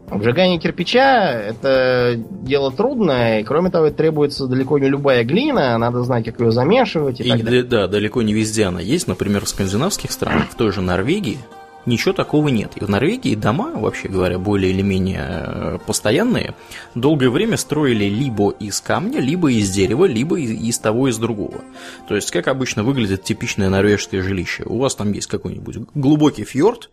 Обжигание 0.10 0.60
кирпича 0.60 1.32
это 1.32 2.16
дело 2.18 2.72
трудное, 2.72 3.40
и 3.40 3.44
кроме 3.44 3.72
того, 3.72 3.90
требуется 3.90 4.48
далеко 4.48 4.78
не 4.78 4.88
любая 4.88 5.24
глина, 5.24 5.78
надо 5.78 6.04
знать, 6.04 6.26
как 6.26 6.40
ее 6.40 6.52
замешивать 6.52 7.20
и, 7.20 7.24
и 7.24 7.30
так 7.30 7.44
далее. 7.44 7.64
Да, 7.64 7.88
далеко 7.88 8.22
не 8.22 8.34
везде 8.34 8.66
она 8.66 8.82
есть. 8.82 9.08
Например, 9.08 9.46
в 9.46 9.50
скандинавских 9.50 10.12
странах, 10.12 10.52
в 10.52 10.56
той 10.56 10.72
же 10.72 10.82
Норвегии, 10.82 11.40
ничего 11.86 12.14
такого 12.14 12.50
нет. 12.50 12.74
И 12.76 12.84
в 12.84 12.90
Норвегии 12.90 13.36
дома, 13.36 13.72
вообще 13.76 14.08
говоря, 14.08 14.38
более 14.40 14.72
или 14.72 14.82
менее 14.82 15.26
э, 15.26 15.78
постоянные, 15.86 16.54
долгое 16.96 17.30
время 17.30 17.58
строили 17.58 18.06
либо 18.06 18.52
из 18.52 18.82
камня, 18.82 19.20
либо 19.20 19.52
из 19.52 19.70
дерева, 19.72 20.06
либо 20.06 20.40
из 20.40 20.78
того, 20.80 21.08
из 21.08 21.18
другого. 21.18 21.62
То 22.08 22.16
есть, 22.16 22.32
как 22.32 22.48
обычно 22.48 22.84
выглядит 22.84 23.24
типичное 23.24 23.70
норвежское 23.70 24.22
жилище. 24.22 24.64
У 24.66 24.78
вас 24.78 24.96
там 24.96 25.12
есть 25.12 25.28
какой-нибудь 25.28 25.78
глубокий 25.94 26.44
фьорд, 26.44 26.90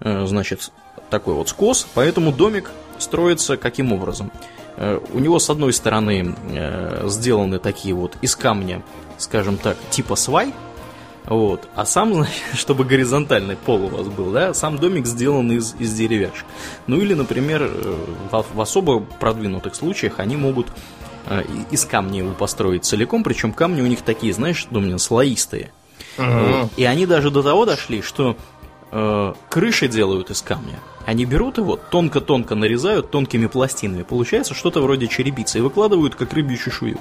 значит, 0.00 0.70
такой 1.10 1.34
вот 1.34 1.48
скос, 1.48 1.86
поэтому 1.94 2.32
домик 2.32 2.70
строится 2.98 3.56
каким 3.56 3.92
образом? 3.92 4.30
Э, 4.76 5.00
у 5.12 5.18
него 5.18 5.38
с 5.38 5.50
одной 5.50 5.72
стороны 5.72 6.34
э, 6.52 7.08
сделаны 7.08 7.58
такие 7.58 7.94
вот 7.94 8.16
из 8.22 8.36
камня, 8.36 8.82
скажем 9.18 9.56
так, 9.56 9.76
типа 9.90 10.14
свай, 10.14 10.54
вот. 11.24 11.68
А 11.74 11.84
сам, 11.84 12.14
значит, 12.14 12.34
чтобы 12.54 12.84
горизонтальный 12.84 13.56
пол 13.56 13.86
у 13.86 13.88
вас 13.88 14.06
был, 14.06 14.30
да, 14.30 14.54
сам 14.54 14.78
домик 14.78 15.06
сделан 15.06 15.50
из, 15.50 15.74
из 15.78 15.92
деревяшек. 15.94 16.46
Ну 16.86 16.96
или, 16.96 17.14
например, 17.14 17.64
э, 17.64 17.96
в, 18.30 18.44
в 18.54 18.60
особо 18.60 19.00
продвинутых 19.00 19.74
случаях 19.74 20.20
они 20.20 20.36
могут 20.36 20.68
из 21.70 21.84
камня 21.84 22.20
его 22.20 22.32
построить 22.32 22.86
целиком, 22.86 23.22
причем 23.22 23.52
камни 23.52 23.82
у 23.82 23.86
них 23.86 24.00
такие, 24.00 24.32
знаешь, 24.32 24.66
Домнин, 24.70 24.98
слоистые. 24.98 25.72
Uh-huh. 26.16 26.62
Вот. 26.62 26.70
И 26.78 26.84
они 26.84 27.04
даже 27.04 27.30
до 27.30 27.42
того 27.42 27.66
дошли, 27.66 28.00
что 28.00 28.34
э, 28.90 29.34
крыши 29.48 29.88
делают 29.88 30.30
из 30.30 30.42
камня. 30.42 30.78
Они 31.06 31.24
берут 31.24 31.58
его, 31.58 31.76
тонко-тонко 31.76 32.54
нарезают 32.54 33.10
тонкими 33.10 33.46
пластинами. 33.46 34.02
Получается 34.02 34.54
что-то 34.54 34.80
вроде 34.80 35.08
черепицы 35.08 35.58
и 35.58 35.60
выкладывают 35.62 36.14
как 36.14 36.32
рыбью 36.32 36.58
чешую. 36.58 36.98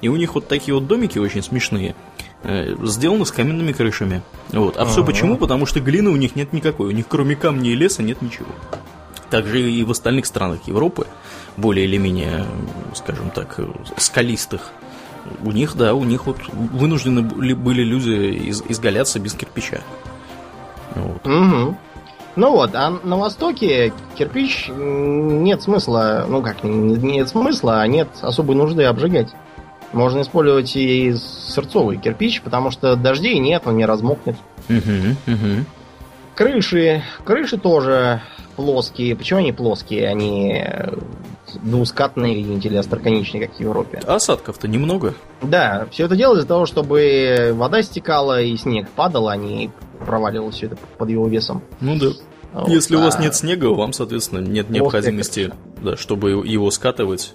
И 0.00 0.08
у 0.08 0.16
них 0.16 0.34
вот 0.34 0.48
такие 0.48 0.74
вот 0.74 0.86
домики 0.86 1.18
очень 1.18 1.42
смешные, 1.42 1.94
э, 2.42 2.74
сделаны 2.84 3.24
с 3.24 3.30
каменными 3.30 3.72
крышами. 3.72 4.22
Вот. 4.50 4.76
А 4.76 4.84
все 4.84 5.04
почему? 5.04 5.36
Потому 5.36 5.66
что 5.66 5.80
глины 5.80 6.10
у 6.10 6.16
них 6.16 6.36
нет 6.36 6.52
никакой. 6.52 6.88
У 6.88 6.90
них 6.90 7.06
кроме 7.08 7.36
камня 7.36 7.70
и 7.70 7.74
леса 7.74 8.02
нет 8.02 8.20
ничего. 8.22 8.48
Также 9.30 9.60
и 9.70 9.82
в 9.84 9.90
остальных 9.90 10.26
странах 10.26 10.60
Европы, 10.66 11.06
более 11.56 11.86
или 11.86 11.96
менее, 11.96 12.46
скажем 12.94 13.30
так, 13.30 13.58
скалистых, 13.96 14.70
у 15.42 15.50
них, 15.50 15.76
да, 15.76 15.94
у 15.94 16.04
них 16.04 16.26
вот 16.26 16.38
вынуждены 16.52 17.22
были 17.22 17.82
люди 17.82 18.50
изгаляться 18.68 19.18
без 19.18 19.34
кирпича. 19.34 19.80
Вот. 20.96 21.26
Угу. 21.26 21.76
Ну 22.36 22.50
вот, 22.50 22.74
а 22.74 22.90
на 22.90 23.16
Востоке 23.16 23.94
кирпич 24.14 24.68
нет 24.68 25.62
смысла, 25.62 26.26
ну 26.28 26.42
как, 26.42 26.62
нет 26.64 27.28
смысла, 27.28 27.80
а 27.80 27.86
нет 27.86 28.08
особой 28.20 28.56
нужды 28.56 28.84
обжигать. 28.84 29.34
Можно 29.92 30.20
использовать 30.20 30.76
и 30.76 31.14
сырцовый 31.14 31.96
кирпич, 31.96 32.42
потому 32.42 32.70
что 32.70 32.96
дождей 32.96 33.38
нет, 33.38 33.62
он 33.64 33.78
не 33.78 33.86
размокнет. 33.86 34.36
Угу, 34.68 35.32
угу. 35.32 35.64
Крыши. 36.34 37.02
Крыши 37.24 37.56
тоже 37.56 38.20
плоские. 38.56 39.16
Почему 39.16 39.38
они 39.38 39.52
плоские? 39.52 40.08
Они 40.08 40.62
двускатные, 41.62 42.42
видите 42.42 42.68
ли, 42.68 42.76
остроконечные, 42.76 43.46
как 43.46 43.56
в 43.56 43.60
Европе. 43.60 43.98
Осадков-то 44.06 44.68
немного. 44.68 45.14
Да, 45.42 45.86
все 45.90 46.04
это 46.06 46.16
делается 46.16 46.44
для 46.46 46.48
того, 46.48 46.66
чтобы 46.66 47.52
вода 47.54 47.82
стекала 47.82 48.40
и 48.42 48.56
снег 48.56 48.88
падал, 48.90 49.28
а 49.28 49.36
не 49.36 49.70
проваливалось 50.04 50.56
все 50.56 50.66
это 50.66 50.76
под 50.98 51.10
его 51.10 51.28
весом. 51.28 51.62
Ну 51.80 51.96
да. 51.98 52.08
Вот, 52.52 52.68
Если 52.68 52.96
а... 52.96 52.98
у 52.98 53.02
вас 53.02 53.18
нет 53.18 53.34
снега, 53.34 53.66
вам, 53.66 53.92
соответственно, 53.92 54.40
нет 54.40 54.70
необходимости, 54.70 55.52
да, 55.82 55.96
чтобы 55.96 56.30
его 56.30 56.70
скатывать 56.70 57.34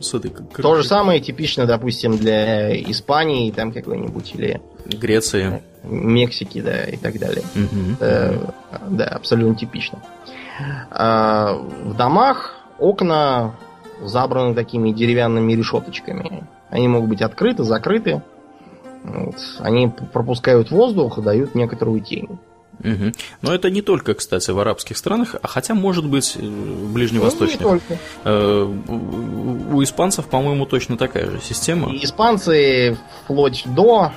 с 0.00 0.14
этой 0.14 0.30
крышей. 0.30 0.62
То 0.62 0.74
же 0.76 0.84
самое 0.84 1.20
типично, 1.20 1.66
допустим, 1.66 2.18
для 2.18 2.78
Испании, 2.90 3.50
там 3.50 3.72
какой-нибудь, 3.72 4.34
или... 4.34 4.60
Греции. 4.86 5.62
Мексики, 5.84 6.60
да, 6.60 6.84
и 6.84 6.96
так 6.96 7.18
далее. 7.18 7.44
Угу. 7.54 7.94
Это, 8.00 8.54
да, 8.90 9.04
абсолютно 9.06 9.54
типично. 9.54 10.02
А, 10.90 11.54
в 11.54 11.96
домах 11.96 12.57
окна 12.78 13.54
забраны 14.02 14.54
такими 14.54 14.90
деревянными 14.90 15.52
решеточками. 15.52 16.44
Они 16.70 16.88
могут 16.88 17.10
быть 17.10 17.22
открыты, 17.22 17.64
закрыты. 17.64 18.22
Вот. 19.04 19.36
Они 19.60 19.88
пропускают 19.88 20.70
воздух 20.70 21.18
и 21.18 21.22
дают 21.22 21.54
некоторую 21.54 22.00
тень. 22.00 22.38
Угу. 22.80 23.12
Но 23.42 23.54
это 23.54 23.70
не 23.70 23.82
только, 23.82 24.14
кстати, 24.14 24.50
в 24.50 24.58
арабских 24.58 24.96
странах, 24.96 25.34
а 25.42 25.48
хотя, 25.48 25.74
может 25.74 26.06
быть, 26.06 26.36
в 26.36 26.92
ближневосточных. 26.92 27.60
Ну, 27.60 27.74
не 27.74 27.80
только. 27.80 28.02
Э, 28.24 28.74
у 29.72 29.82
испанцев, 29.82 30.26
по-моему, 30.26 30.64
точно 30.66 30.96
такая 30.96 31.28
же 31.30 31.40
система. 31.40 31.92
И 31.92 32.04
испанцы 32.04 32.96
вплоть 33.24 33.64
до 33.66 34.12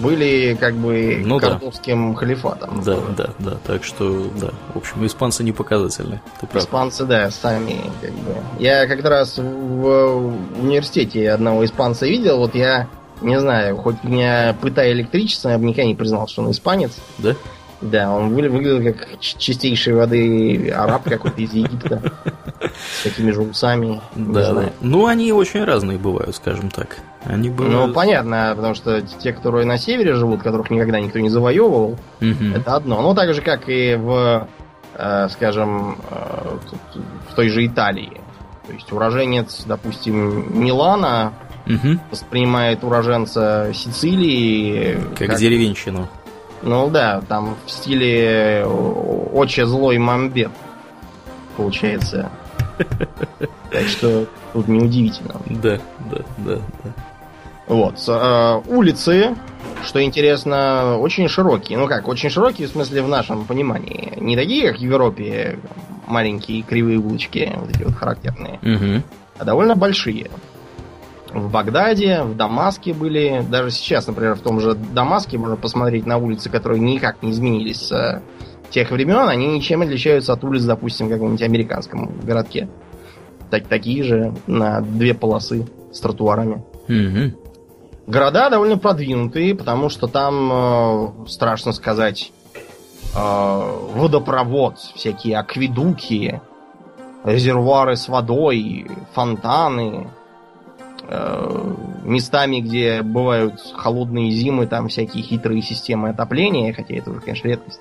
были 0.00 0.56
как 0.58 0.74
бы 0.74 1.22
ну, 1.24 1.38
кордовским 1.38 2.12
да. 2.12 2.18
халифатом. 2.18 2.82
Да, 2.82 2.98
да, 3.16 3.30
да. 3.38 3.56
Так 3.66 3.84
что, 3.84 4.30
да. 4.40 4.50
В 4.74 4.78
общем, 4.78 5.04
испанцы 5.06 5.42
не 5.42 5.52
показательны. 5.52 6.20
Ты 6.40 6.46
прав. 6.46 6.62
Испанцы, 6.62 7.04
да, 7.04 7.30
сами 7.30 7.80
как 8.00 8.12
бы. 8.12 8.36
Я 8.58 8.86
как 8.86 9.02
раз 9.04 9.38
в 9.38 10.34
университете 10.60 11.30
одного 11.30 11.64
испанца 11.64 12.06
видел, 12.06 12.38
вот 12.38 12.54
я 12.54 12.88
не 13.20 13.40
знаю, 13.40 13.76
хоть 13.76 14.04
меня 14.04 14.56
пытая 14.60 14.92
электричество, 14.92 15.50
я 15.50 15.58
бы 15.58 15.64
никогда 15.64 15.84
не 15.84 15.94
признал, 15.94 16.28
что 16.28 16.42
он 16.42 16.50
испанец. 16.50 16.92
Да? 17.18 17.34
Да, 17.80 18.10
он 18.12 18.30
выглядел 18.30 18.92
как 18.92 19.20
чистейшей 19.20 19.94
воды 19.94 20.70
араб 20.70 21.04
какой-то 21.04 21.40
из 21.40 21.52
Египта. 21.52 22.02
С 23.00 23.04
такими 23.04 23.30
же 23.30 23.42
усами. 23.42 24.00
Да, 24.16 24.52
да. 24.52 24.70
Ну, 24.80 25.06
они 25.06 25.32
очень 25.32 25.62
разные 25.62 25.96
бывают, 25.96 26.34
скажем 26.34 26.70
так. 26.70 26.98
Они 27.24 27.50
бывают... 27.50 27.88
Ну, 27.88 27.92
понятно, 27.92 28.52
потому 28.56 28.74
что 28.74 29.00
те, 29.02 29.32
которые 29.32 29.64
на 29.64 29.78
севере 29.78 30.14
живут, 30.14 30.42
которых 30.42 30.70
никогда 30.70 30.98
никто 30.98 31.20
не 31.20 31.28
завоевывал, 31.28 31.98
угу. 32.20 32.44
это 32.54 32.74
одно. 32.74 33.00
Ну, 33.02 33.14
так 33.14 33.32
же, 33.34 33.42
как 33.42 33.68
и 33.68 33.94
в, 33.94 34.48
э, 34.94 35.28
скажем, 35.30 35.98
э, 36.10 36.58
в 37.30 37.34
той 37.34 37.48
же 37.48 37.64
Италии. 37.64 38.20
То 38.66 38.72
есть 38.72 38.92
уроженец, 38.92 39.64
допустим, 39.66 40.60
Милана 40.60 41.32
угу. 41.66 42.00
воспринимает 42.10 42.82
уроженца 42.82 43.70
Сицилии... 43.74 44.98
Как, 45.16 45.28
как 45.28 45.38
деревенщину. 45.38 46.08
Ну 46.62 46.90
да, 46.90 47.20
там 47.28 47.56
в 47.66 47.70
стиле 47.70 48.64
очень 48.66 49.66
злой 49.66 49.98
мамбет 49.98 50.50
получается. 51.58 52.30
Так 53.70 53.86
что 53.86 54.24
тут 54.54 54.66
неудивительно. 54.66 55.34
Да, 55.46 55.78
да, 56.10 56.22
да, 56.38 56.58
да. 56.84 56.92
Вот. 57.66 58.02
Э, 58.08 58.62
улицы, 58.66 59.36
что 59.84 60.02
интересно, 60.02 60.96
очень 60.98 61.28
широкие. 61.28 61.76
Ну 61.76 61.86
как, 61.86 62.08
очень 62.08 62.30
широкие, 62.30 62.66
в 62.66 62.70
смысле, 62.70 63.02
в 63.02 63.08
нашем 63.08 63.44
понимании. 63.44 64.14
Не 64.16 64.36
такие, 64.36 64.68
как 64.68 64.78
в 64.78 64.82
Европе, 64.82 65.58
маленькие 66.06 66.62
кривые 66.62 66.98
улочки, 66.98 67.52
вот 67.56 67.68
эти 67.68 67.82
вот 67.82 67.94
характерные, 67.94 68.58
угу. 68.62 69.02
а 69.38 69.44
довольно 69.44 69.76
большие 69.76 70.30
в 71.32 71.50
Багдаде, 71.50 72.22
в 72.22 72.36
Дамаске 72.36 72.94
были. 72.94 73.44
Даже 73.48 73.70
сейчас, 73.70 74.06
например, 74.06 74.34
в 74.34 74.40
том 74.40 74.60
же 74.60 74.74
Дамаске 74.74 75.38
можно 75.38 75.56
посмотреть 75.56 76.06
на 76.06 76.18
улицы, 76.18 76.50
которые 76.50 76.80
никак 76.80 77.22
не 77.22 77.30
изменились 77.30 77.82
с 77.82 78.22
тех 78.70 78.90
времен. 78.90 79.28
Они 79.28 79.46
ничем 79.46 79.82
отличаются 79.82 80.32
от 80.32 80.44
улиц, 80.44 80.64
допустим, 80.64 81.06
в 81.06 81.10
каком-нибудь 81.10 81.42
американском 81.42 82.18
городке. 82.22 82.68
Так, 83.50 83.66
такие 83.66 84.02
же 84.04 84.34
на 84.46 84.80
две 84.80 85.14
полосы 85.14 85.66
с 85.92 86.00
тротуарами. 86.00 86.62
Угу. 86.88 87.36
Города 88.06 88.50
довольно 88.50 88.78
продвинутые, 88.78 89.54
потому 89.54 89.90
что 89.90 90.06
там, 90.06 90.50
э, 90.52 91.28
страшно 91.28 91.72
сказать, 91.72 92.32
э, 93.14 93.18
водопровод, 93.94 94.78
всякие 94.78 95.38
акведуки, 95.38 96.40
резервуары 97.24 97.96
с 97.96 98.08
водой, 98.08 98.86
фонтаны, 99.14 100.08
Э, 100.08 100.17
местами, 102.04 102.60
где 102.60 103.02
бывают 103.02 103.60
холодные 103.74 104.30
зимы, 104.30 104.66
там 104.66 104.88
всякие 104.88 105.22
хитрые 105.22 105.62
системы 105.62 106.10
отопления, 106.10 106.72
хотя 106.72 106.94
это 106.94 107.10
уже, 107.10 107.20
конечно, 107.20 107.48
редкость. 107.48 107.80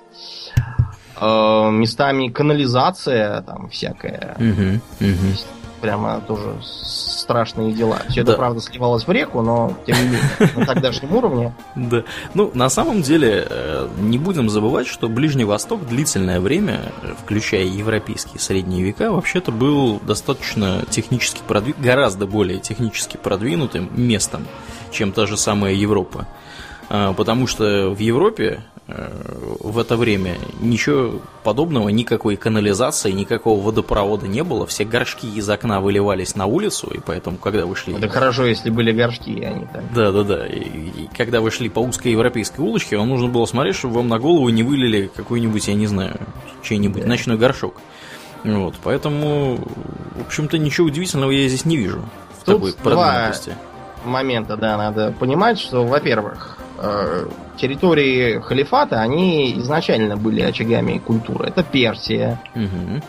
Э, 1.19 1.69
местами 1.71 2.29
канализация 2.29 3.41
там 3.41 3.69
всякая. 3.69 4.35
Угу, 4.39 5.07
угу 5.07 5.56
прямо 5.81 6.21
тоже 6.21 6.57
страшные 6.63 7.73
дела. 7.73 7.99
Все 8.09 8.23
да. 8.23 8.31
это, 8.31 8.37
правда, 8.37 8.61
сливалось 8.61 9.05
в 9.05 9.11
реку, 9.11 9.41
но 9.41 9.73
тем 9.85 9.97
не 9.97 10.03
менее, 10.03 10.21
на 10.55 10.65
тогдашнем 10.65 11.15
уровне. 11.15 11.53
Да. 11.75 12.03
Ну, 12.33 12.51
на 12.53 12.69
самом 12.69 13.01
деле, 13.01 13.47
э, 13.49 13.87
не 13.99 14.17
будем 14.17 14.49
забывать, 14.49 14.87
что 14.87 15.07
Ближний 15.07 15.45
Восток 15.45 15.87
длительное 15.87 16.41
время, 16.41 16.91
включая 17.23 17.63
европейские 17.63 18.39
средние 18.39 18.83
века, 18.83 19.11
вообще-то 19.11 19.51
был 19.51 19.99
достаточно 19.99 20.83
технически 20.89 21.41
продвинутым, 21.47 21.83
гораздо 21.83 22.25
более 22.25 22.59
технически 22.59 23.17
продвинутым 23.17 23.89
местом, 23.95 24.45
чем 24.91 25.11
та 25.11 25.27
же 25.27 25.37
самая 25.37 25.73
Европа. 25.73 26.27
А, 26.89 27.13
потому 27.13 27.47
что 27.47 27.89
в 27.91 27.99
Европе 27.99 28.63
Э, 28.89 29.11
в 29.59 29.77
это 29.79 29.97
время 29.97 30.37
ничего 30.61 31.19
подобного, 31.43 31.89
никакой 31.89 32.37
канализации, 32.37 33.11
никакого 33.11 33.61
водопровода 33.61 34.27
не 34.27 34.43
было. 34.43 34.65
Все 34.65 34.85
горшки 34.85 35.25
из 35.25 35.49
окна 35.49 35.81
выливались 35.81 36.35
на 36.35 36.45
улицу, 36.45 36.89
и 36.93 36.99
поэтому, 37.05 37.37
когда 37.37 37.65
вы 37.65 37.75
шли... 37.75 37.93
Это 37.95 38.07
хорошо, 38.07 38.45
если 38.45 38.69
были 38.69 38.93
горшки, 38.93 39.43
а 39.43 39.51
не 39.51 39.65
так. 39.65 39.83
Да, 39.93 40.11
да, 40.13 40.23
да. 40.23 40.47
И, 40.47 40.59
и 40.59 41.09
когда 41.17 41.41
вы 41.41 41.51
шли 41.51 41.67
по 41.67 41.79
узкой 41.79 42.13
европейской 42.13 42.61
улочке, 42.61 42.97
вам 42.97 43.09
нужно 43.09 43.27
было 43.27 43.45
смотреть, 43.45 43.75
чтобы 43.75 43.95
вам 43.95 44.07
на 44.07 44.19
голову 44.19 44.47
не 44.49 44.63
вылили 44.63 45.11
какой-нибудь, 45.13 45.67
я 45.67 45.73
не 45.73 45.87
знаю, 45.87 46.17
чей-нибудь 46.63 47.01
да. 47.01 47.09
ночной 47.09 47.37
горшок. 47.37 47.75
Вот, 48.45 48.75
поэтому, 48.81 49.57
в 49.57 50.27
общем-то, 50.27 50.57
ничего 50.57 50.87
удивительного 50.87 51.31
я 51.31 51.49
здесь 51.49 51.65
не 51.65 51.75
вижу 51.75 52.05
в 52.39 52.45
Тут 52.45 52.55
такой 52.55 52.73
продвинутости. 52.73 53.55
момента, 54.05 54.55
да, 54.55 54.77
надо 54.77 55.13
понимать, 55.19 55.59
что, 55.59 55.85
во-первых, 55.85 56.57
Э, 56.59 56.66
территории 57.57 58.39
халифата, 58.39 59.01
они 59.01 59.57
изначально 59.59 60.15
были 60.15 60.41
очагами 60.41 60.99
культуры. 60.99 61.47
Это 61.47 61.63
Персия. 61.63 62.39
Угу. 62.55 63.01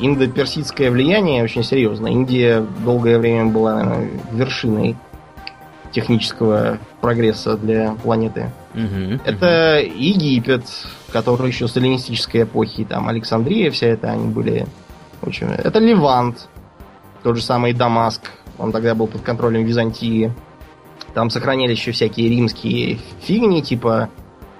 Индо-персидское 0.00 0.90
влияние 0.90 1.44
очень 1.44 1.62
серьезно. 1.62 2.08
Индия 2.08 2.64
долгое 2.84 3.18
время 3.18 3.46
была 3.46 3.82
наверное, 3.82 4.20
вершиной 4.32 4.96
технического 5.90 6.78
прогресса 7.00 7.56
для 7.56 7.92
планеты. 8.02 8.50
Угу, 8.74 9.20
это 9.24 9.80
угу. 9.82 9.92
Египет, 9.94 10.64
который 11.12 11.48
еще 11.48 11.68
с 11.68 11.76
эллинистической 11.76 12.44
эпохи, 12.44 12.84
там 12.84 13.08
Александрия, 13.08 13.70
вся 13.70 13.88
это 13.88 14.10
они 14.10 14.28
были 14.28 14.66
очень... 15.20 15.48
Это 15.48 15.78
Ливант, 15.78 16.48
тот 17.22 17.36
же 17.36 17.42
самый 17.42 17.74
Дамаск, 17.74 18.30
он 18.58 18.72
тогда 18.72 18.94
был 18.94 19.06
под 19.06 19.22
контролем 19.22 19.64
Византии. 19.64 20.32
Там 21.14 21.30
сохранялись 21.30 21.78
еще 21.78 21.92
всякие 21.92 22.28
римские 22.28 22.98
фигни, 23.20 23.62
типа 23.62 24.08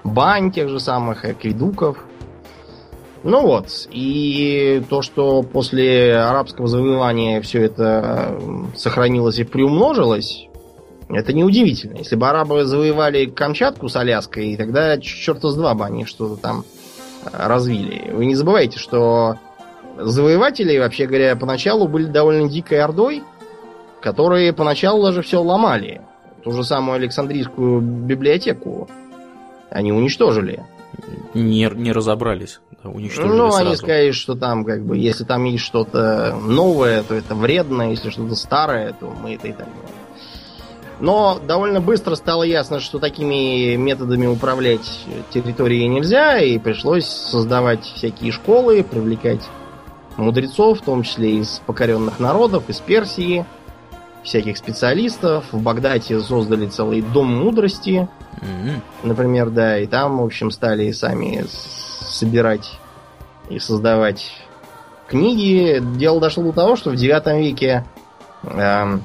бань 0.03 0.51
тех 0.51 0.69
же 0.69 0.79
самых, 0.79 1.25
акведуков. 1.25 1.97
Ну 3.23 3.41
вот, 3.41 3.87
и 3.89 4.83
то, 4.89 5.01
что 5.01 5.43
после 5.43 6.17
арабского 6.17 6.67
завоевания 6.67 7.41
все 7.41 7.63
это 7.63 8.37
сохранилось 8.75 9.39
и 9.39 9.45
приумножилось, 9.45 10.47
это 11.09 11.31
неудивительно. 11.31 11.97
Если 11.97 12.17
бы 12.17 12.27
арабы 12.27 12.65
завоевали 12.65 13.25
Камчатку 13.25 13.87
с 13.87 13.95
Аляской, 13.95 14.57
тогда 14.57 14.97
черта 14.99 15.49
с 15.49 15.55
два 15.55 15.73
бы 15.73 15.85
они 15.85 16.05
что-то 16.05 16.35
там 16.35 16.65
развили. 17.31 18.11
Вы 18.11 18.25
не 18.25 18.35
забывайте, 18.35 18.77
что 18.77 19.37
завоеватели, 19.97 20.77
вообще 20.77 21.07
говоря, 21.07 21.35
поначалу 21.35 21.87
были 21.87 22.05
довольно 22.05 22.49
дикой 22.49 22.83
ордой, 22.83 23.23
которые 24.01 24.51
поначалу 24.51 25.03
даже 25.03 25.21
все 25.21 25.41
ломали. 25.41 26.01
Ту 26.43 26.51
же 26.51 26.63
самую 26.63 26.95
Александрийскую 26.95 27.81
библиотеку 27.81 28.89
они 29.69 29.91
уничтожили. 29.91 30.65
Не, 31.33 31.69
не 31.73 31.91
разобрались. 31.91 32.59
Да, 32.83 32.89
уничтожили 32.89 33.31
ну, 33.31 33.49
сразу. 33.49 33.67
они 33.67 33.75
сказали, 33.75 34.11
что 34.11 34.35
там, 34.35 34.65
как 34.65 34.83
бы, 34.83 34.97
если 34.97 35.23
там 35.23 35.45
есть 35.45 35.63
что-то 35.63 36.37
новое, 36.41 37.03
то 37.03 37.15
это 37.15 37.33
вредно, 37.33 37.91
если 37.91 38.09
что-то 38.09 38.35
старое, 38.35 38.93
то 38.93 39.11
мы 39.21 39.35
это 39.35 39.47
и 39.47 39.51
так 39.51 39.67
делаем. 39.67 40.03
Но 40.99 41.39
довольно 41.45 41.81
быстро 41.81 42.15
стало 42.15 42.43
ясно, 42.43 42.79
что 42.79 42.99
такими 42.99 43.75
методами 43.75 44.27
управлять 44.27 45.05
территорией 45.31 45.87
нельзя, 45.87 46.39
и 46.39 46.59
пришлось 46.59 47.05
создавать 47.07 47.83
всякие 47.83 48.31
школы, 48.31 48.83
привлекать 48.83 49.41
мудрецов, 50.17 50.79
в 50.79 50.83
том 50.83 51.03
числе 51.03 51.39
из 51.39 51.61
покоренных 51.65 52.19
народов, 52.19 52.69
из 52.69 52.79
Персии, 52.79 53.45
всяких 54.23 54.57
специалистов. 54.57 55.45
В 55.51 55.61
Багдаде 55.61 56.19
создали 56.21 56.67
целый 56.67 57.01
дом 57.01 57.27
мудрости, 57.27 58.07
mm-hmm. 58.41 58.81
например, 59.03 59.49
да, 59.49 59.79
и 59.79 59.85
там, 59.85 60.19
в 60.19 60.23
общем, 60.23 60.51
стали 60.51 60.91
сами 60.91 61.45
собирать 61.47 62.79
и 63.49 63.59
создавать 63.59 64.31
книги. 65.07 65.81
Дело 65.97 66.19
дошло 66.21 66.43
до 66.43 66.51
того, 66.51 66.75
что 66.75 66.91
в 66.91 66.95
9 66.95 67.27
веке 67.39 67.85
э, 68.43 68.97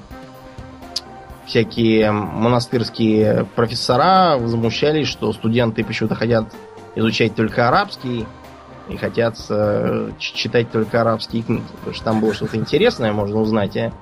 всякие 1.47 2.13
монастырские 2.13 3.47
профессора 3.57 4.37
возмущались, 4.39 5.09
что 5.09 5.33
студенты 5.33 5.85
почему-то 5.85 6.15
хотят 6.15 6.47
изучать 6.95 7.35
только 7.35 7.69
арабский 7.69 8.27
и 8.89 8.97
хотят 8.97 9.37
э, 9.51 10.11
читать 10.19 10.71
только 10.71 11.01
арабские 11.01 11.43
книги. 11.43 11.65
Потому 11.79 11.95
что 11.95 12.05
там 12.05 12.21
было 12.21 12.35
что-то 12.35 12.57
интересное, 12.57 13.13
можно 13.13 13.41
узнать, 13.41 13.77
а 13.77 13.93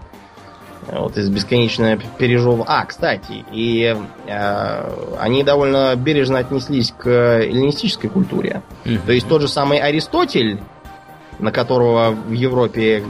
Вот 0.92 1.16
из 1.18 1.28
бесконечно 1.28 1.98
пережевывал. 2.18 2.64
А, 2.68 2.84
кстати, 2.84 3.44
и 3.50 3.96
э, 4.26 5.16
они 5.18 5.42
довольно 5.42 5.96
бережно 5.96 6.38
отнеслись 6.38 6.92
к 6.96 7.08
эллинистической 7.08 8.08
культуре. 8.08 8.62
То 9.04 9.12
есть 9.12 9.28
тот 9.28 9.42
же 9.42 9.48
самый 9.48 9.78
Аристотель, 9.78 10.60
на 11.38 11.50
которого 11.50 12.10
в 12.10 12.32
Европе 12.32 13.02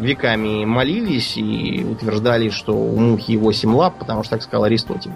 веками 0.00 0.64
молились 0.64 1.36
и 1.36 1.84
утверждали, 1.84 2.50
что 2.50 2.74
у 2.74 2.96
мухи 2.96 3.36
8 3.36 3.74
лап, 3.74 3.98
потому 3.98 4.22
что 4.22 4.32
так 4.32 4.42
сказал 4.42 4.64
Аристотель. 4.64 5.12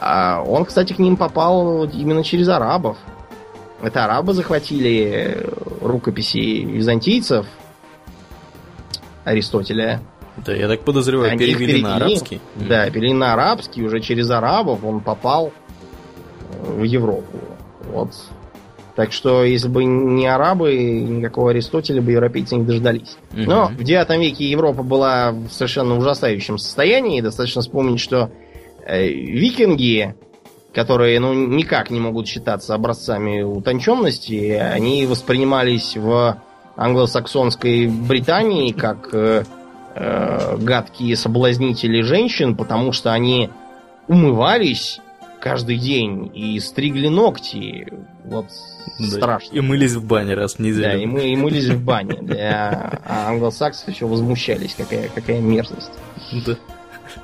А 0.00 0.42
он, 0.46 0.64
кстати, 0.64 0.92
к 0.92 0.98
ним 0.98 1.16
попал 1.16 1.84
именно 1.84 2.22
через 2.22 2.48
арабов. 2.48 2.96
Это 3.82 4.04
арабы 4.04 4.34
захватили 4.34 5.46
рукописи 5.80 6.64
византийцев 6.64 7.46
Аристотеля. 9.24 10.00
Да, 10.44 10.52
я 10.52 10.68
так 10.68 10.80
подозреваю, 10.80 11.32
Они 11.32 11.44
их 11.44 11.58
перевели 11.58 11.82
на 11.82 11.96
перевели. 11.98 12.12
арабский. 12.12 12.40
Да, 12.56 12.90
перевели 12.90 13.14
на 13.14 13.32
арабский, 13.32 13.82
уже 13.82 14.00
через 14.00 14.30
арабов 14.30 14.84
он 14.84 15.00
попал 15.00 15.52
э, 16.50 16.80
в 16.80 16.82
Европу. 16.82 17.38
Вот. 17.92 18.10
Так 18.98 19.12
что, 19.12 19.44
если 19.44 19.68
бы 19.68 19.84
не 19.84 20.26
арабы, 20.26 20.74
никакого 20.74 21.50
Аристотеля 21.50 22.02
бы 22.02 22.10
европейцы 22.10 22.56
не 22.56 22.64
дождались. 22.64 23.16
Но 23.30 23.68
в 23.68 23.84
9 23.84 24.10
веке 24.18 24.50
Европа 24.50 24.82
была 24.82 25.30
в 25.30 25.50
совершенно 25.50 25.96
ужасающем 25.96 26.58
состоянии. 26.58 27.20
Достаточно 27.20 27.62
вспомнить, 27.62 28.00
что 28.00 28.30
э, 28.84 29.06
викинги, 29.06 30.16
которые 30.74 31.20
ну, 31.20 31.32
никак 31.32 31.90
не 31.90 32.00
могут 32.00 32.26
считаться 32.26 32.74
образцами 32.74 33.42
утонченности, 33.42 34.54
они 34.54 35.06
воспринимались 35.06 35.96
в 35.96 36.36
англосаксонской 36.76 37.86
Британии 37.86 38.72
как 38.72 39.10
э, 39.12 39.44
э, 39.94 40.56
гадкие 40.58 41.16
соблазнители 41.16 42.02
женщин, 42.02 42.56
потому 42.56 42.92
что 42.92 43.12
они 43.12 43.50
умывались 44.06 45.00
каждый 45.40 45.76
день 45.76 46.30
и 46.34 46.58
стригли 46.60 47.08
ногти. 47.08 47.92
Вот 48.24 48.46
Да, 48.98 49.06
страшно. 49.06 49.54
И 49.54 49.60
мылись 49.60 49.94
в 49.94 50.04
бане 50.04 50.34
раз 50.34 50.54
в 50.54 50.58
неделю. 50.58 50.82
Да, 50.82 50.94
и 50.94 51.06
мы 51.06 51.28
и 51.28 51.36
мылись 51.36 51.68
в 51.68 51.82
бане. 51.84 52.18
Для 52.22 53.00
а 53.04 53.28
англосаксов 53.28 53.88
еще 53.88 54.06
возмущались, 54.06 54.74
какая, 54.74 55.08
какая 55.08 55.40
мерзость. 55.40 55.92
Да. 56.46 56.56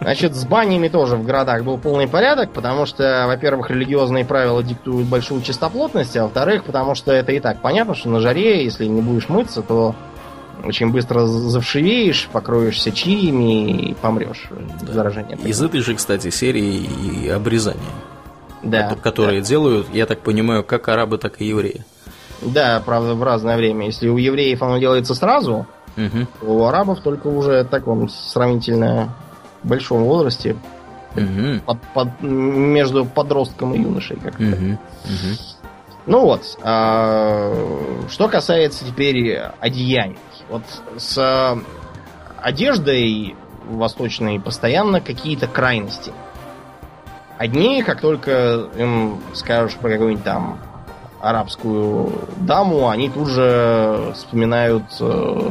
Значит, 0.01 0.35
с 0.35 0.45
банями 0.45 0.89
тоже 0.89 1.17
в 1.17 1.25
городах 1.25 1.63
был 1.63 1.79
полный 1.79 2.09
порядок, 2.09 2.53
потому 2.53 2.87
что, 2.87 3.25
во-первых, 3.27 3.71
религиозные 3.71 4.25
правила 4.25 4.63
диктуют 4.63 5.07
большую 5.07 5.43
чистоплотность, 5.43 6.17
а 6.17 6.25
во-вторых, 6.25 6.65
потому 6.65 6.95
что 6.95 7.13
это 7.13 7.33
и 7.33 7.41
так 7.41 7.61
понятно, 7.61 7.95
что 7.95 8.09
на 8.09 8.21
жаре, 8.21 8.65
если 8.65 8.87
не 8.87 9.03
будешь 9.03 9.29
мыться, 9.29 9.63
то 9.63 9.95
очень 10.63 10.91
быстро 10.91 11.27
завшивеешь, 11.27 12.29
покроешься 12.33 12.91
чириями 12.93 13.71
и 13.91 13.95
помрешь. 13.95 14.49
Да. 14.83 14.93
Заражение. 14.93 15.37
Из 15.45 15.61
этой 15.63 15.81
же, 15.81 15.95
кстати, 15.95 16.31
серии 16.31 16.87
и 17.25 17.29
обрезания, 17.29 17.81
да, 18.63 18.95
которые 19.03 19.41
делают, 19.43 19.87
я 19.93 20.07
так 20.07 20.21
понимаю, 20.21 20.65
как 20.65 20.89
арабы, 20.89 21.19
так 21.19 21.41
и 21.41 21.47
евреи. 21.47 21.85
Да, 22.43 22.83
правда, 22.85 23.15
в 23.15 23.23
разное 23.23 23.57
время. 23.57 23.87
Если 23.87 24.09
у 24.09 24.17
евреев 24.17 24.63
оно 24.63 24.79
делается 24.79 25.15
сразу, 25.15 25.67
то 25.97 26.03
у 26.43 26.65
арабов 26.65 27.01
только 27.01 27.29
уже 27.29 27.63
в 27.65 27.69
таком 27.69 28.09
сравнительно 28.09 29.15
большом 29.63 30.05
возрасте, 30.05 30.57
Мгм. 31.15 31.61
под- 31.61 31.81
под- 31.95 32.23
между 32.23 33.05
подростком 33.05 33.73
и 33.75 33.81
юношей. 33.81 34.17
Как 34.17 34.39
Мгм. 34.41 34.73
Мгм. 34.73 34.79
Ну 36.07 36.21
вот, 36.21 36.59
а, 36.63 37.55
что 38.11 38.29
касается 38.29 38.85
теперь 38.85 39.41
одеяний. 39.61 40.19
Вот 40.49 40.63
с 40.97 41.17
а, 41.19 41.59
одеждой 42.41 43.35
восточной 43.69 44.39
постоянно 44.41 45.01
какие-то 45.01 45.47
крайности. 45.47 46.13
Одни, 47.39 47.83
как 47.83 48.01
только 48.01 48.69
им 48.77 49.21
скажешь 49.35 49.77
про 49.77 49.91
какую-нибудь 49.91 50.25
там 50.25 50.59
арабскую 51.21 52.13
даму, 52.37 52.89
они 52.89 53.09
тут 53.09 53.29
же 53.29 54.13
вспоминают 54.15 54.85
э, 55.01 55.51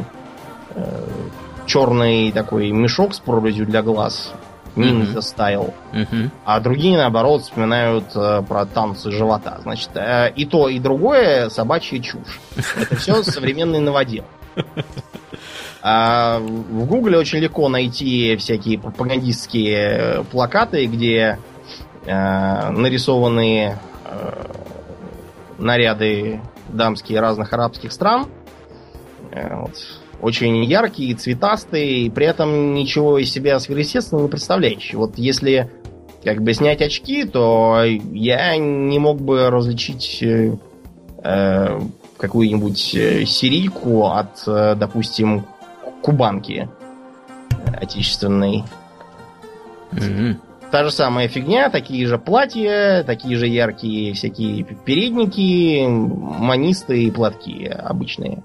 черный 1.66 2.32
такой 2.32 2.70
мешок 2.70 3.14
с 3.14 3.18
прорезью 3.18 3.66
для 3.66 3.82
глаз. 3.82 4.32
Ниндзя 4.76 5.20
стайл. 5.20 5.72
Мгм. 5.92 6.32
А 6.44 6.58
другие, 6.58 6.96
наоборот, 6.96 7.42
вспоминают 7.42 8.06
э, 8.16 8.42
про 8.48 8.66
танцы 8.66 9.12
живота. 9.12 9.58
Значит, 9.62 9.90
э, 9.94 10.32
и 10.34 10.44
то, 10.46 10.68
и 10.68 10.80
другое 10.80 11.48
собачья 11.48 12.00
чушь. 12.00 12.40
Это 12.76 12.96
все 12.96 13.22
современный 13.22 13.78
новодел. 13.78 14.24
А 15.86 16.38
в 16.38 16.86
Гугле 16.86 17.18
очень 17.18 17.40
легко 17.40 17.68
найти 17.68 18.36
всякие 18.36 18.78
пропагандистские 18.78 19.76
э, 19.76 20.24
плакаты, 20.24 20.86
где 20.86 21.38
э, 22.06 22.70
нарисованы 22.70 23.76
э, 24.06 24.44
наряды 25.58 26.40
дамские 26.68 27.20
разных 27.20 27.52
арабских 27.52 27.92
стран. 27.92 28.28
Э, 29.30 29.60
вот. 29.60 29.74
Очень 30.22 30.64
яркие, 30.64 31.14
цветастые, 31.16 32.06
и 32.06 32.10
при 32.10 32.26
этом 32.26 32.72
ничего 32.72 33.18
из 33.18 33.30
себя 33.30 33.58
сверхъестественного 33.58 34.24
не 34.24 34.30
представляющие. 34.30 34.96
Вот 34.96 35.18
если 35.18 35.70
как 36.24 36.42
бы 36.42 36.54
снять 36.54 36.80
очки, 36.80 37.24
то 37.24 37.82
я 37.84 38.56
не 38.56 38.98
мог 38.98 39.20
бы 39.20 39.50
различить 39.50 40.22
э, 40.22 40.56
э, 41.22 41.80
какую-нибудь 42.24 42.94
э, 42.94 43.26
сирийку 43.26 44.06
от, 44.06 44.42
э, 44.46 44.74
допустим, 44.76 45.44
кубанки 46.02 46.68
э, 47.50 47.76
отечественной. 47.76 48.64
Мгм. 49.92 50.40
Та 50.70 50.84
же 50.84 50.90
самая 50.90 51.28
фигня, 51.28 51.68
такие 51.68 52.06
же 52.06 52.18
платья, 52.18 53.04
такие 53.04 53.36
же 53.36 53.46
яркие 53.46 54.14
всякие 54.14 54.64
передники, 54.64 55.86
манисты 55.86 57.04
и 57.04 57.10
платки 57.10 57.66
обычные. 57.66 58.42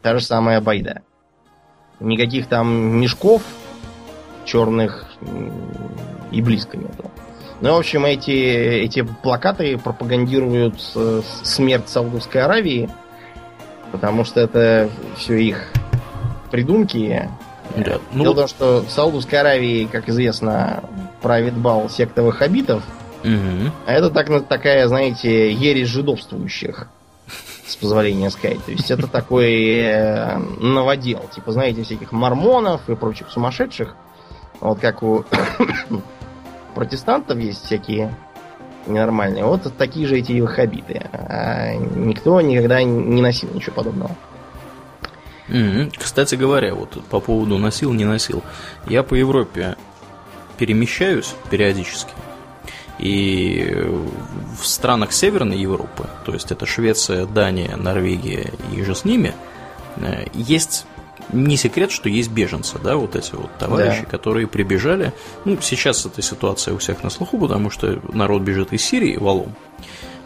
Та 0.00 0.18
же 0.18 0.24
самая 0.24 0.60
байда. 0.62 1.02
Никаких 2.00 2.46
там 2.46 2.98
мешков 2.98 3.42
черных 4.46 5.04
и 6.32 6.40
близко 6.40 6.78
нету. 6.78 7.09
Ну, 7.60 7.74
в 7.74 7.78
общем, 7.78 8.04
эти, 8.06 8.30
эти 8.30 9.02
плакаты 9.02 9.76
пропагандируют 9.76 10.80
смерть 11.42 11.88
Саудовской 11.88 12.42
Аравии, 12.42 12.88
потому 13.92 14.24
что 14.24 14.40
это 14.40 14.88
все 15.18 15.36
их 15.36 15.70
придумки. 16.50 17.28
Да. 17.76 17.98
Ну, 18.12 18.22
Дело 18.22 18.32
в 18.32 18.36
том, 18.36 18.48
что 18.48 18.80
в 18.80 18.90
Саудовской 18.90 19.38
Аравии, 19.40 19.84
как 19.84 20.08
известно, 20.08 20.82
правит 21.20 21.54
бал 21.54 21.88
секта 21.90 22.22
ваххабитов, 22.22 22.82
Мгм. 23.22 23.70
а 23.86 23.92
это 23.92 24.08
так, 24.10 24.48
такая, 24.48 24.88
знаете, 24.88 25.52
ересь 25.52 25.88
жидовствующих, 25.88 26.88
с 27.66 27.76
позволения 27.76 28.30
сказать. 28.30 28.64
То 28.64 28.72
есть 28.72 28.90
это 28.90 29.06
такой 29.06 29.76
э, 29.76 30.38
новодел. 30.58 31.20
Типа, 31.32 31.52
знаете, 31.52 31.82
всяких 31.84 32.10
мормонов 32.12 32.80
и 32.88 32.96
прочих 32.96 33.30
сумасшедших. 33.30 33.94
Вот 34.60 34.80
как 34.80 35.02
у 35.02 35.24
протестантов 36.74 37.38
есть 37.38 37.64
всякие 37.64 38.14
ненормальные. 38.86 39.44
Вот 39.44 39.72
такие 39.76 40.06
же 40.06 40.18
эти 40.18 40.40
ваххабиты. 40.40 41.02
А 41.12 41.74
никто 41.74 42.40
никогда 42.40 42.82
не 42.82 43.22
носил 43.22 43.50
ничего 43.52 43.76
подобного. 43.76 44.16
Кстати 45.96 46.36
говоря, 46.36 46.74
вот 46.74 47.02
по 47.10 47.20
поводу 47.20 47.58
носил, 47.58 47.92
не 47.92 48.04
носил. 48.04 48.42
Я 48.86 49.02
по 49.02 49.14
Европе 49.14 49.76
перемещаюсь 50.58 51.34
периодически. 51.50 52.12
И 52.98 53.82
в 54.60 54.66
странах 54.66 55.12
Северной 55.12 55.58
Европы, 55.58 56.06
то 56.26 56.34
есть 56.34 56.52
это 56.52 56.66
Швеция, 56.66 57.24
Дания, 57.24 57.76
Норвегия 57.76 58.52
и 58.76 58.82
же 58.82 58.94
с 58.94 59.06
ними, 59.06 59.34
э, 59.96 60.26
есть 60.34 60.84
не 61.32 61.56
секрет, 61.56 61.90
что 61.90 62.08
есть 62.08 62.30
беженцы, 62.30 62.78
да, 62.82 62.96
вот 62.96 63.16
эти 63.16 63.34
вот 63.34 63.50
товарищи, 63.58 64.02
Да. 64.02 64.10
которые 64.10 64.46
прибежали. 64.46 65.12
Ну, 65.44 65.58
сейчас 65.60 66.04
эта 66.06 66.22
ситуация 66.22 66.74
у 66.74 66.78
всех 66.78 67.02
на 67.02 67.10
слуху, 67.10 67.38
потому 67.38 67.70
что 67.70 68.00
народ 68.12 68.42
бежит 68.42 68.72
из 68.72 68.82
Сирии 68.84 69.16
валом. 69.16 69.54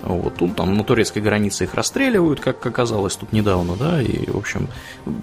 Вот 0.02 0.34
тут 0.36 0.54
там 0.54 0.74
на 0.76 0.84
турецкой 0.84 1.20
границе 1.20 1.64
их 1.64 1.72
расстреливают, 1.72 2.38
как 2.38 2.64
оказалось 2.66 3.16
тут 3.16 3.32
недавно, 3.32 3.74
да, 3.74 4.02
и, 4.02 4.30
в 4.30 4.36
общем, 4.36 4.68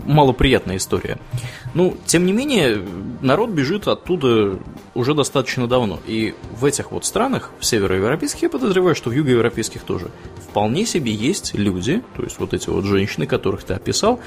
малоприятная 0.08 0.78
история. 0.78 1.20
Ну, 1.76 1.96
тем 2.08 2.26
не 2.26 2.34
менее, 2.34 2.82
народ 3.22 3.52
бежит 3.52 3.88
оттуда 3.88 4.58
уже 4.96 5.14
достаточно 5.14 5.68
давно. 5.68 6.00
И 6.08 6.34
в 6.60 6.66
этих 6.66 6.92
вот 6.92 7.06
странах, 7.06 7.52
в 7.60 7.66
североевропейских, 7.66 8.42
я 8.42 8.50
подозреваю, 8.50 8.96
что 8.96 9.12
в 9.12 9.14
югоевропейских 9.14 9.84
тоже, 9.84 10.10
вполне 10.50 10.88
себе 10.88 11.14
есть 11.14 11.54
люди, 11.54 12.02
то 12.18 12.24
есть 12.24 12.40
вот 12.40 12.56
эти 12.56 12.70
вот 12.70 12.84
женщины, 12.86 13.28
которых 13.28 13.64
ты 13.64 13.76
описал, 13.76 14.20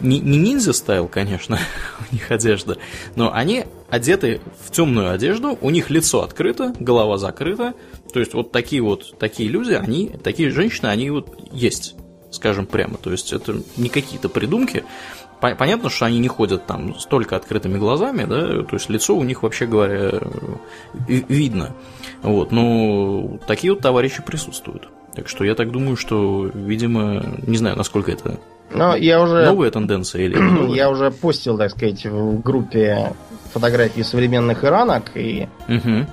не, 0.00 0.20
не 0.20 0.38
ниндзя 0.38 0.72
стайл, 0.72 1.08
конечно, 1.08 1.58
у 2.10 2.14
них 2.14 2.30
одежда, 2.30 2.78
но 3.16 3.32
они 3.32 3.64
одеты 3.88 4.40
в 4.64 4.70
темную 4.70 5.10
одежду, 5.10 5.58
у 5.60 5.70
них 5.70 5.90
лицо 5.90 6.22
открыто, 6.22 6.74
голова 6.78 7.18
закрыта. 7.18 7.74
То 8.12 8.20
есть 8.20 8.34
вот 8.34 8.52
такие 8.52 8.82
вот 8.82 9.18
такие 9.18 9.48
люди, 9.48 9.72
они, 9.72 10.08
такие 10.08 10.50
женщины, 10.50 10.86
они 10.86 11.10
вот 11.10 11.36
есть, 11.52 11.94
скажем 12.30 12.66
прямо. 12.66 12.96
То 12.96 13.10
есть 13.10 13.32
это 13.32 13.62
не 13.76 13.88
какие-то 13.88 14.28
придумки. 14.28 14.84
понятно, 15.40 15.90
что 15.90 16.06
они 16.06 16.18
не 16.18 16.28
ходят 16.28 16.66
там 16.66 16.98
столько 16.98 17.36
открытыми 17.36 17.78
глазами, 17.78 18.24
да, 18.24 18.62
то 18.62 18.74
есть 18.74 18.88
лицо 18.88 19.16
у 19.16 19.24
них, 19.24 19.42
вообще 19.42 19.66
говоря, 19.66 20.20
видно. 21.06 21.74
Вот, 22.22 22.50
но 22.50 23.38
такие 23.46 23.72
вот 23.72 23.82
товарищи 23.82 24.22
присутствуют. 24.22 24.88
Так 25.14 25.28
что 25.28 25.44
я 25.44 25.54
так 25.54 25.70
думаю, 25.70 25.96
что, 25.96 26.44
видимо, 26.54 27.24
не 27.46 27.56
знаю, 27.56 27.76
насколько 27.76 28.12
это 28.12 28.38
но 28.70 28.94
я 28.96 29.20
уже... 29.22 29.46
новая 29.46 29.70
тенденция 29.70 30.22
или. 30.22 30.72
Я 30.74 30.90
уже 30.90 31.10
постил, 31.10 31.56
так 31.56 31.70
сказать, 31.70 32.04
в 32.04 32.40
группе 32.42 33.12
фотографии 33.52 34.02
современных 34.02 34.64
иранок, 34.64 35.04
и 35.14 35.48
угу. 35.68 36.06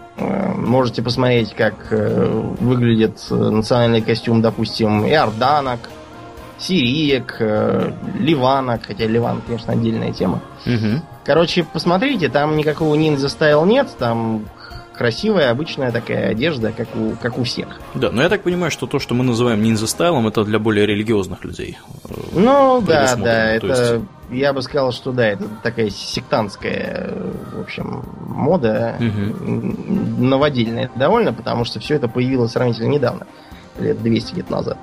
можете 0.55 1.01
посмотреть, 1.03 1.53
как 1.53 1.87
э, 1.91 2.43
выглядит 2.59 3.19
национальный 3.29 4.01
костюм, 4.01 4.41
допустим, 4.41 5.05
иорданок, 5.05 5.79
сириек, 6.57 7.35
э, 7.39 7.91
ливанок, 8.17 8.81
хотя 8.87 9.05
ливан, 9.05 9.41
конечно, 9.45 9.73
отдельная 9.73 10.13
тема. 10.13 10.41
Угу. 10.65 11.01
Короче, 11.25 11.65
посмотрите, 11.65 12.29
там 12.29 12.55
никакого 12.55 12.95
ниндзя 12.95 13.29
стайл 13.29 13.65
нет, 13.65 13.89
там 13.99 14.45
красивая, 14.95 15.51
обычная 15.51 15.91
такая 15.91 16.29
одежда, 16.29 16.71
как 16.71 16.87
у, 16.95 17.11
как 17.21 17.37
у 17.37 17.43
всех. 17.43 17.67
Да, 17.93 18.11
но 18.11 18.21
я 18.21 18.29
так 18.29 18.43
понимаю, 18.43 18.71
что 18.71 18.87
то, 18.87 18.99
что 18.99 19.13
мы 19.13 19.23
называем 19.23 19.61
ниндзя 19.61 19.87
стайлом, 19.87 20.27
это 20.27 20.43
для 20.43 20.59
более 20.59 20.85
религиозных 20.85 21.43
людей. 21.43 21.77
Ну, 22.31 22.81
да, 22.81 23.15
да, 23.15 23.51
это, 23.51 23.67
есть... 23.67 24.05
я 24.31 24.53
бы 24.53 24.61
сказал, 24.61 24.91
что 24.91 25.11
да, 25.11 25.27
это 25.27 25.45
такая 25.63 25.89
сектантская, 25.89 27.13
в 27.53 27.61
общем, 27.61 28.03
мода, 28.21 28.95
угу. 28.99 30.23
новодельная 30.23 30.89
довольно, 30.95 31.33
потому 31.33 31.65
что 31.65 31.79
все 31.79 31.95
это 31.95 32.07
появилось 32.07 32.51
сравнительно 32.51 32.87
недавно, 32.87 33.27
лет 33.79 34.01
200 34.01 34.35
лет 34.35 34.49
назад. 34.49 34.77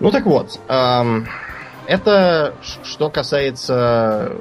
Ну 0.00 0.10
так 0.10 0.26
вот, 0.26 0.60
эм, 0.68 1.26
это 1.86 2.54
что 2.84 3.10
касается 3.10 4.36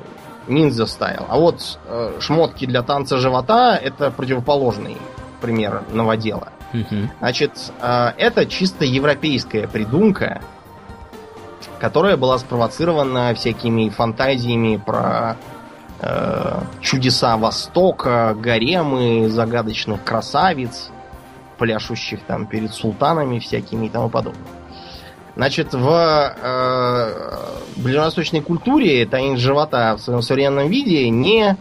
ниндзя 0.47 0.85
стайл. 0.85 1.25
А 1.29 1.37
вот 1.37 1.79
э, 1.85 2.17
шмотки 2.19 2.65
для 2.65 2.83
танца 2.83 3.17
живота 3.17 3.75
это 3.75 4.11
противоположный 4.11 4.97
пример 5.41 5.83
новодела. 5.91 6.49
Угу. 6.73 7.09
Значит, 7.19 7.51
э, 7.81 8.11
это 8.17 8.45
чисто 8.45 8.85
европейская 8.85 9.67
придумка, 9.67 10.41
которая 11.79 12.17
была 12.17 12.37
спровоцирована 12.37 13.33
всякими 13.35 13.89
фантазиями 13.89 14.77
про 14.77 15.37
э, 15.99 16.59
чудеса 16.81 17.37
Востока, 17.37 18.35
гаремы, 18.37 19.29
загадочных 19.29 20.03
красавиц, 20.03 20.89
пляшущих 21.57 22.21
там 22.23 22.45
перед 22.45 22.73
султанами 22.73 23.39
всякими 23.39 23.87
и 23.87 23.89
тому 23.89 24.09
подобное. 24.09 24.56
Значит, 25.37 25.75
в 25.75 26.35
э, 26.35 27.79
ближневосточной 27.79 28.41
культуре 28.41 29.05
танец 29.05 29.37
живота 29.37 29.95
в 29.95 30.01
своем 30.01 30.23
современном 30.23 30.67
виде 30.67 31.07
не 31.11 31.55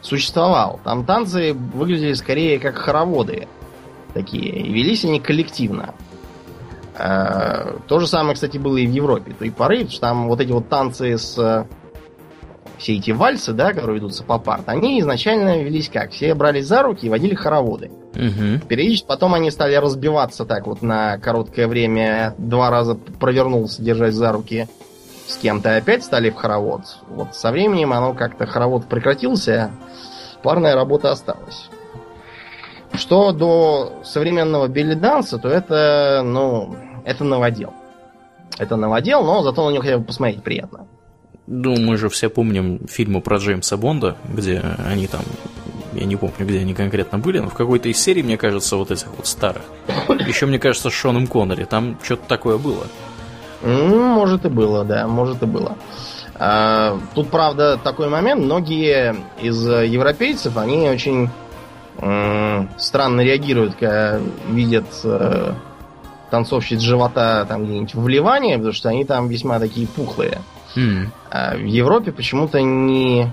существовал. 0.00 0.78
Там 0.84 1.04
танцы 1.04 1.54
выглядели 1.54 2.12
скорее 2.12 2.60
как 2.60 2.76
хороводы 2.76 3.48
такие. 4.14 4.48
И 4.48 4.72
велись 4.72 5.04
они 5.04 5.18
коллективно. 5.18 5.92
Э, 6.96 7.78
то 7.88 7.98
же 7.98 8.06
самое, 8.06 8.34
кстати, 8.34 8.58
было 8.58 8.76
и 8.76 8.86
в 8.86 8.92
Европе. 8.92 9.34
То 9.36 9.44
и 9.44 9.50
поры, 9.50 9.88
что 9.88 10.00
там 10.00 10.28
вот 10.28 10.40
эти 10.40 10.52
вот 10.52 10.68
танцы 10.68 11.18
с 11.18 11.66
все 12.78 12.94
эти 12.94 13.10
вальсы, 13.10 13.52
да, 13.52 13.72
которые 13.72 13.96
ведутся 13.96 14.22
по 14.22 14.38
парт, 14.38 14.68
они 14.68 15.00
изначально 15.00 15.60
велись 15.60 15.88
как? 15.88 16.12
Все 16.12 16.32
брались 16.34 16.66
за 16.66 16.84
руки 16.84 17.06
и 17.06 17.10
водили 17.10 17.34
хороводы. 17.34 17.90
Угу. 18.14 18.66
Периодически 18.68 19.06
потом 19.06 19.34
они 19.34 19.50
стали 19.50 19.74
разбиваться 19.74 20.44
так 20.44 20.66
вот 20.66 20.82
на 20.82 21.18
короткое 21.18 21.66
время. 21.66 22.34
Два 22.38 22.70
раза 22.70 22.94
провернулся, 22.94 23.82
держась 23.82 24.14
за 24.14 24.32
руки 24.32 24.68
с 25.26 25.36
кем-то, 25.36 25.76
опять 25.76 26.04
стали 26.04 26.30
в 26.30 26.34
хоровод. 26.34 26.82
Вот 27.08 27.34
со 27.34 27.50
временем 27.50 27.92
оно 27.92 28.12
как-то 28.12 28.46
хоровод 28.46 28.86
прекратился, 28.86 29.70
парная 30.42 30.74
работа 30.74 31.10
осталась. 31.10 31.68
Что 32.94 33.32
до 33.32 34.02
современного 34.04 34.68
белли-данса, 34.68 35.38
то 35.38 35.48
это, 35.48 36.22
ну, 36.22 36.76
это 37.04 37.24
новодел. 37.24 37.72
Это 38.58 38.76
новодел, 38.76 39.24
но 39.24 39.42
зато 39.42 39.66
на 39.66 39.72
него 39.72 39.82
хотя 39.82 39.96
бы 39.98 40.04
посмотреть 40.04 40.42
приятно. 40.42 40.86
Ну, 41.46 41.76
мы 41.76 41.96
же 41.96 42.08
все 42.08 42.28
помним 42.28 42.86
фильмы 42.86 43.20
про 43.20 43.38
Джеймса 43.38 43.76
Бонда, 43.76 44.16
где 44.28 44.62
они 44.86 45.06
там, 45.06 45.22
я 45.92 46.04
не 46.04 46.16
помню, 46.16 46.34
где 46.40 46.60
они 46.60 46.74
конкретно 46.74 47.18
были, 47.18 47.38
но 47.38 47.48
в 47.48 47.54
какой-то 47.54 47.88
из 47.88 47.98
серий, 47.98 48.22
мне 48.22 48.36
кажется, 48.36 48.76
вот 48.76 48.90
этих 48.90 49.08
вот 49.16 49.26
старых. 49.26 49.62
Еще, 50.26 50.46
мне 50.46 50.58
кажется, 50.58 50.90
с 50.90 50.92
Шоном 50.92 51.26
Коннери, 51.26 51.64
там 51.64 51.98
что-то 52.02 52.22
такое 52.28 52.58
было. 52.58 52.86
Может 53.62 54.44
и 54.44 54.48
было, 54.48 54.84
да, 54.84 55.06
может 55.06 55.42
и 55.42 55.46
было. 55.46 55.76
А, 56.34 56.98
тут, 57.14 57.30
правда, 57.30 57.78
такой 57.82 58.08
момент, 58.08 58.42
многие 58.42 59.14
из 59.40 59.64
европейцев, 59.64 60.56
они 60.56 60.88
очень 60.88 61.30
странно 62.78 63.20
реагируют, 63.20 63.74
когда 63.74 64.18
видят 64.48 64.86
э, 65.04 65.52
танцовщиц 66.30 66.80
живота 66.80 67.44
там 67.46 67.64
где-нибудь 67.64 67.94
в 67.94 68.08
Ливане, 68.08 68.56
потому 68.56 68.72
что 68.72 68.88
они 68.88 69.04
там 69.04 69.28
весьма 69.28 69.60
такие 69.60 69.86
пухлые. 69.86 70.38
Mm. 70.74 71.08
А 71.30 71.54
в 71.54 71.64
Европе 71.64 72.10
почему-то 72.10 72.60
не 72.62 73.32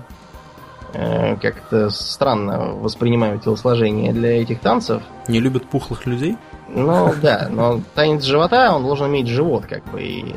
как-то 0.92 1.90
странно 1.90 2.72
воспринимают 2.74 3.44
телосложение 3.44 4.12
для 4.12 4.42
этих 4.42 4.60
танцев. 4.60 5.02
Не 5.28 5.40
любят 5.40 5.68
пухлых 5.68 6.06
людей? 6.06 6.36
Ну 6.68 7.14
да, 7.22 7.48
но 7.50 7.80
танец 7.94 8.24
живота, 8.24 8.74
он 8.74 8.84
должен 8.84 9.08
иметь 9.08 9.26
живот, 9.26 9.66
как 9.66 9.84
бы, 9.86 10.02
и 10.02 10.34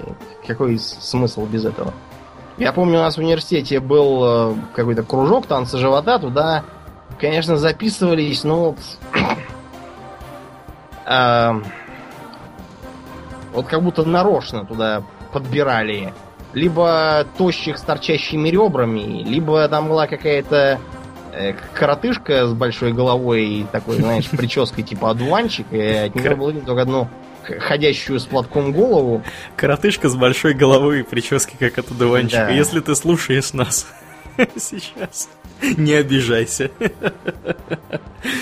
какой 0.48 0.80
смысл 0.80 1.46
без 1.46 1.66
этого? 1.66 1.94
Я 2.58 2.72
помню, 2.72 3.00
у 3.00 3.02
нас 3.02 3.16
в 3.16 3.20
университете 3.20 3.80
был 3.80 4.24
э, 4.24 4.56
какой-то 4.76 5.04
кружок 5.04 5.48
танца 5.48 5.78
живота, 5.78 6.20
туда, 6.20 6.64
конечно, 7.20 7.58
записывались, 7.58 8.44
ну, 8.44 8.76
э, 11.06 11.54
вот 13.54 13.66
как 13.66 13.82
будто 13.82 14.04
нарочно 14.04 14.66
туда 14.66 15.02
подбирали 15.32 16.14
либо 16.54 17.26
тощих 17.38 17.78
с 17.78 17.82
торчащими 17.82 18.50
ребрами, 18.50 19.24
либо 19.24 19.68
там 19.68 19.90
была 19.90 20.08
какая-то 20.08 20.80
э, 21.34 21.54
коротышка 21.74 22.48
с 22.48 22.54
большой 22.54 22.94
головой 22.94 23.46
и 23.46 23.64
такой, 23.72 23.98
знаешь, 23.98 24.30
прической 24.32 24.84
типа 24.84 25.12
одуванчик, 25.12 25.66
и 25.72 25.82
от 25.82 26.16
нее 26.16 26.36
было 26.36 26.54
только 26.54 26.82
одну 26.82 27.08
ходящую 27.60 28.20
с 28.20 28.26
платком 28.26 28.72
голову. 28.72 29.24
Коротышка 29.56 30.10
с 30.10 30.16
большой 30.16 30.54
головой 30.54 31.02
и 31.02 31.04
прической, 31.04 31.58
как 31.58 31.78
от 31.78 31.92
одуванчика. 31.92 32.48
Да. 32.48 32.50
Если 32.50 32.80
ты 32.80 32.96
слушаешь 32.96 33.52
нас 33.54 33.88
сейчас, 34.56 35.30
не 35.62 35.94
обижайся. 35.94 36.72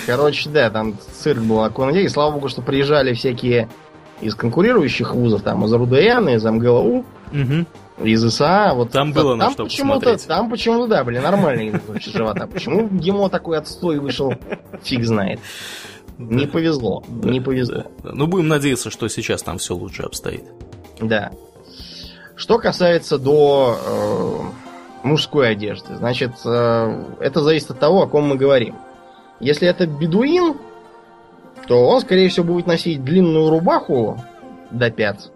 Короче, 0.06 0.50
да, 0.50 0.70
там 0.70 0.96
цирк 0.98 1.40
был 1.40 1.58
около 1.58 1.90
И 1.90 2.08
слава 2.08 2.32
богу, 2.32 2.48
что 2.48 2.62
приезжали 2.62 3.14
всякие 3.14 3.68
из 4.20 4.36
конкурирующих 4.36 5.14
вузов, 5.14 5.42
там, 5.42 5.64
из 5.64 5.72
РУДН, 5.72 6.28
из 6.28 6.44
МГЛУ. 6.44 7.04
Угу 7.32 7.66
из 8.04 8.24
ИСА. 8.24 8.72
Вот 8.74 8.90
там 8.90 9.12
было 9.12 9.34
на 9.34 9.50
что 9.50 9.64
почему-то, 9.64 10.16
Там 10.26 10.50
почему-то, 10.50 10.86
да, 10.88 11.04
были 11.04 11.18
нормальные 11.18 11.80
живота. 11.98 12.46
Почему 12.46 12.88
ГИМО 12.88 13.30
такой 13.30 13.58
отстой 13.58 13.98
вышел, 13.98 14.34
фиг 14.82 15.04
знает. 15.04 15.40
Не 16.18 16.46
повезло, 16.46 17.02
не 17.08 17.40
повезло. 17.40 17.84
Ну, 18.04 18.26
будем 18.26 18.48
надеяться, 18.48 18.90
что 18.90 19.08
сейчас 19.08 19.42
там 19.42 19.58
все 19.58 19.74
лучше 19.74 20.02
обстоит. 20.02 20.44
Да. 21.00 21.32
Что 22.36 22.58
касается 22.58 23.18
до 23.18 23.78
э, 23.84 25.06
мужской 25.06 25.50
одежды, 25.50 25.96
значит, 25.96 26.32
э, 26.44 27.04
это 27.20 27.40
зависит 27.40 27.70
от 27.70 27.80
того, 27.80 28.02
о 28.02 28.06
ком 28.06 28.28
мы 28.28 28.36
говорим. 28.36 28.76
Если 29.40 29.66
это 29.66 29.86
бедуин, 29.86 30.56
то 31.66 31.86
он, 31.88 32.00
скорее 32.00 32.28
всего, 32.28 32.46
будет 32.46 32.66
носить 32.66 33.04
длинную 33.04 33.50
рубаху 33.50 34.22
до 34.70 34.90
пят, 34.90 35.30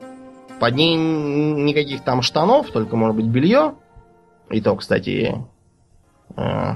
под 0.60 0.74
ней 0.74 0.96
никаких 0.96 2.02
там 2.02 2.22
штанов, 2.22 2.70
только, 2.70 2.96
может 2.96 3.16
быть, 3.16 3.26
белье. 3.26 3.74
И 4.50 4.60
то, 4.60 4.76
кстати... 4.76 5.34
Э, 6.36 6.74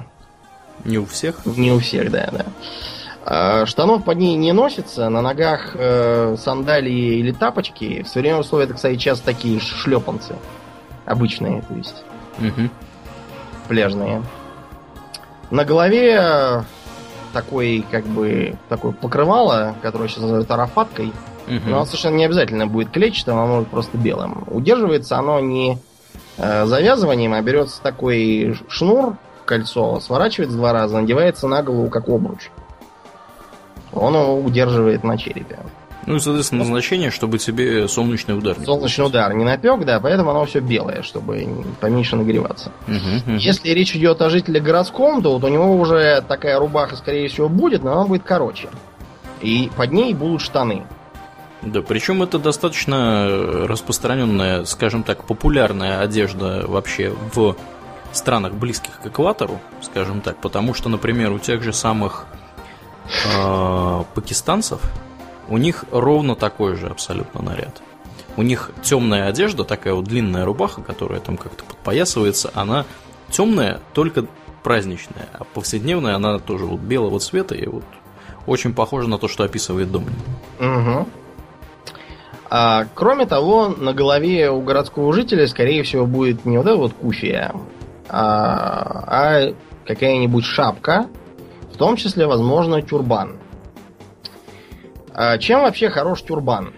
не 0.84 0.98
у 0.98 1.04
всех? 1.06 1.44
Не 1.46 1.72
у 1.72 1.78
всех, 1.78 2.10
да, 2.10 2.28
да. 2.32 2.44
Э, 3.24 3.66
штанов 3.66 4.04
под 4.04 4.18
ней 4.18 4.36
не 4.36 4.52
носится, 4.52 5.08
на 5.08 5.22
ногах 5.22 5.72
э, 5.74 6.36
сандалии 6.38 7.18
или 7.18 7.32
тапочки. 7.32 8.02
В 8.02 8.08
современных 8.08 8.46
условиях 8.46 8.70
это, 8.70 8.76
кстати, 8.76 8.96
часто 8.96 9.26
такие 9.26 9.60
шлепанцы. 9.60 10.36
Обычные, 11.06 11.62
то 11.62 11.74
есть. 11.74 12.04
Угу. 12.38 12.68
Пляжные. 13.68 14.22
На 15.50 15.64
голове 15.64 16.18
э, 16.20 16.62
такой, 17.32 17.84
как 17.90 18.04
бы, 18.04 18.56
такое 18.68 18.92
покрывало, 18.92 19.74
которое 19.82 20.08
сейчас 20.08 20.22
называют 20.22 20.50
арафаткой. 20.50 21.12
Угу. 21.50 21.68
Но 21.68 21.76
оно 21.76 21.84
совершенно 21.84 22.16
не 22.16 22.24
обязательно 22.24 22.66
будет 22.66 22.90
клетчатым, 22.90 23.38
оно 23.38 23.54
может 23.54 23.68
просто 23.68 23.98
белым. 23.98 24.44
Удерживается 24.46 25.18
оно 25.18 25.40
не 25.40 25.78
э, 26.38 26.66
завязыванием, 26.66 27.32
а 27.32 27.42
берется 27.42 27.82
такой 27.82 28.56
шнур, 28.68 29.16
кольцо, 29.44 29.98
сворачивается 30.00 30.56
два 30.56 30.72
раза, 30.72 31.00
надевается 31.00 31.48
на 31.48 31.62
голову 31.62 31.90
как 31.90 32.08
обруч. 32.08 32.50
Он 33.92 34.14
его 34.14 34.38
удерживает 34.38 35.02
на 35.02 35.18
черепе. 35.18 35.58
Ну 36.06 36.16
и, 36.16 36.18
соответственно, 36.20 36.60
назначение, 36.60 37.10
чтобы 37.10 37.38
тебе 37.38 37.86
солнечный 37.86 38.36
удар. 38.36 38.58
не 38.58 38.64
Солнечный 38.64 39.06
удар 39.06 39.34
не 39.34 39.44
напек, 39.44 39.84
да, 39.84 40.00
поэтому 40.00 40.30
оно 40.30 40.46
все 40.46 40.60
белое, 40.60 41.02
чтобы 41.02 41.46
поменьше 41.80 42.16
нагреваться. 42.16 42.72
Мгм, 42.86 43.16
мгм. 43.26 43.36
Если 43.36 43.70
речь 43.70 43.94
идет 43.94 44.22
о 44.22 44.30
жителе 44.30 44.60
городском, 44.60 45.22
то 45.22 45.34
вот 45.34 45.44
у 45.44 45.48
него 45.48 45.76
уже 45.76 46.22
такая 46.26 46.58
рубаха, 46.58 46.96
скорее 46.96 47.28
всего, 47.28 47.48
будет, 47.48 47.82
но 47.82 47.92
она 47.92 48.06
будет 48.06 48.22
короче. 48.24 48.68
И 49.42 49.70
под 49.76 49.92
ней 49.92 50.14
будут 50.14 50.40
штаны. 50.40 50.86
Да, 51.62 51.82
причем 51.82 52.22
это 52.22 52.38
достаточно 52.38 53.26
э, 53.28 53.66
распространенная, 53.66 54.64
скажем 54.64 55.02
так, 55.02 55.24
популярная 55.24 56.00
одежда 56.00 56.64
вообще 56.66 57.14
в 57.34 57.56
странах 58.12 58.54
близких 58.54 59.00
к 59.00 59.06
экватору, 59.06 59.60
скажем 59.82 60.20
так, 60.20 60.36
потому 60.38 60.74
что, 60.74 60.88
например, 60.88 61.32
у 61.32 61.38
тех 61.38 61.62
же 61.62 61.72
самых 61.72 62.26
э, 63.36 64.04
пакистанцев 64.14 64.80
у 65.48 65.58
них 65.58 65.84
ровно 65.90 66.34
такой 66.34 66.76
же 66.76 66.86
абсолютно 66.86 67.42
наряд. 67.42 67.82
У 68.36 68.42
них 68.42 68.70
темная 68.82 69.26
одежда, 69.28 69.64
такая 69.64 69.94
вот 69.94 70.06
длинная 70.06 70.44
рубаха, 70.44 70.80
которая 70.80 71.20
там 71.20 71.36
как-то 71.36 71.64
подпоясывается, 71.64 72.50
она 72.54 72.86
темная, 73.28 73.80
только 73.92 74.26
праздничная, 74.62 75.28
а 75.32 75.44
повседневная 75.44 76.14
она 76.14 76.38
тоже 76.38 76.64
вот 76.64 76.80
белого 76.80 77.18
цвета 77.20 77.54
и 77.54 77.66
вот 77.66 77.84
очень 78.46 78.72
похожа 78.72 79.08
на 79.08 79.18
то, 79.18 79.28
что 79.28 79.44
описывает 79.44 79.90
Домнин. 79.90 80.14
Угу. 80.58 81.08
А, 82.50 82.86
кроме 82.94 83.26
того, 83.26 83.68
на 83.68 83.92
голове 83.92 84.50
у 84.50 84.60
городского 84.60 85.12
жителя, 85.12 85.46
скорее 85.46 85.84
всего, 85.84 86.04
будет 86.04 86.44
не 86.44 86.58
вот 86.58 86.66
эта 86.66 86.76
вот 86.76 86.92
куфия, 86.94 87.54
а, 88.08 89.04
а 89.06 89.54
какая-нибудь 89.86 90.44
шапка, 90.44 91.06
в 91.72 91.76
том 91.76 91.94
числе, 91.94 92.26
возможно, 92.26 92.82
тюрбан. 92.82 93.36
А 95.14 95.38
чем 95.38 95.62
вообще 95.62 95.90
хорош 95.90 96.22
тюрбан? 96.22 96.74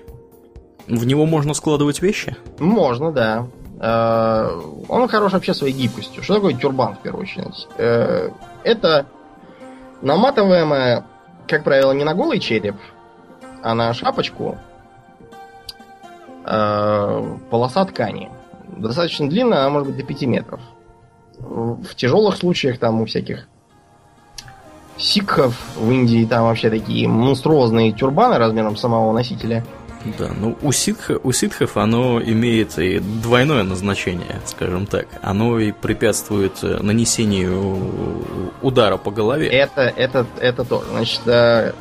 В 0.88 1.06
него 1.06 1.24
можно 1.24 1.54
складывать 1.54 2.02
вещи? 2.02 2.36
Можно, 2.58 3.10
да. 3.12 3.46
Э, 3.80 4.60
Он 4.88 5.08
хорош 5.08 5.32
вообще 5.32 5.54
своей 5.54 5.72
гибкостью. 5.72 6.22
Что 6.22 6.34
такое 6.34 6.54
тюрбан, 6.54 6.96
в 6.96 7.00
первую 7.00 7.22
очередь? 7.22 7.66
Э, 7.78 8.30
Это 8.64 9.06
наматываемая, 10.02 11.06
как 11.46 11.64
правило, 11.64 11.92
не 11.92 12.04
на 12.04 12.14
голый 12.14 12.40
череп, 12.40 12.76
а 13.62 13.74
на 13.74 13.94
шапочку 13.94 14.58
э, 16.44 17.36
полоса 17.50 17.84
ткани. 17.84 18.30
Достаточно 18.76 19.28
длинная, 19.28 19.60
она 19.60 19.70
может 19.70 19.88
быть 19.88 19.96
до 19.98 20.04
5 20.04 20.22
метров. 20.22 20.60
В 21.38 21.94
тяжелых 21.94 22.36
случаях 22.36 22.78
там 22.78 23.00
у 23.00 23.06
всяких 23.06 23.48
сикхов 24.96 25.56
в 25.76 25.90
Индии 25.90 26.24
там 26.24 26.44
вообще 26.44 26.70
такие 26.70 27.08
монструозные 27.08 27.92
тюрбаны 27.92 28.38
размером 28.38 28.76
самого 28.76 29.12
носителя. 29.12 29.64
Да, 30.18 30.30
ну 30.36 30.56
у, 30.62 30.72
ситха, 30.72 31.18
у 31.22 31.30
ситхов 31.32 31.76
оно 31.76 32.20
имеет 32.20 32.76
и 32.78 32.98
двойное 32.98 33.62
назначение, 33.62 34.40
скажем 34.44 34.86
так. 34.86 35.06
Оно 35.22 35.60
и 35.60 35.70
препятствует 35.70 36.58
э, 36.62 36.78
нанесению 36.82 38.24
удара 38.62 38.96
по 38.96 39.12
голове. 39.12 39.46
Это, 39.48 39.82
это, 39.82 40.26
это 40.40 40.64
тоже. 40.64 40.86
Значит, 40.90 41.20
э, 41.26 41.72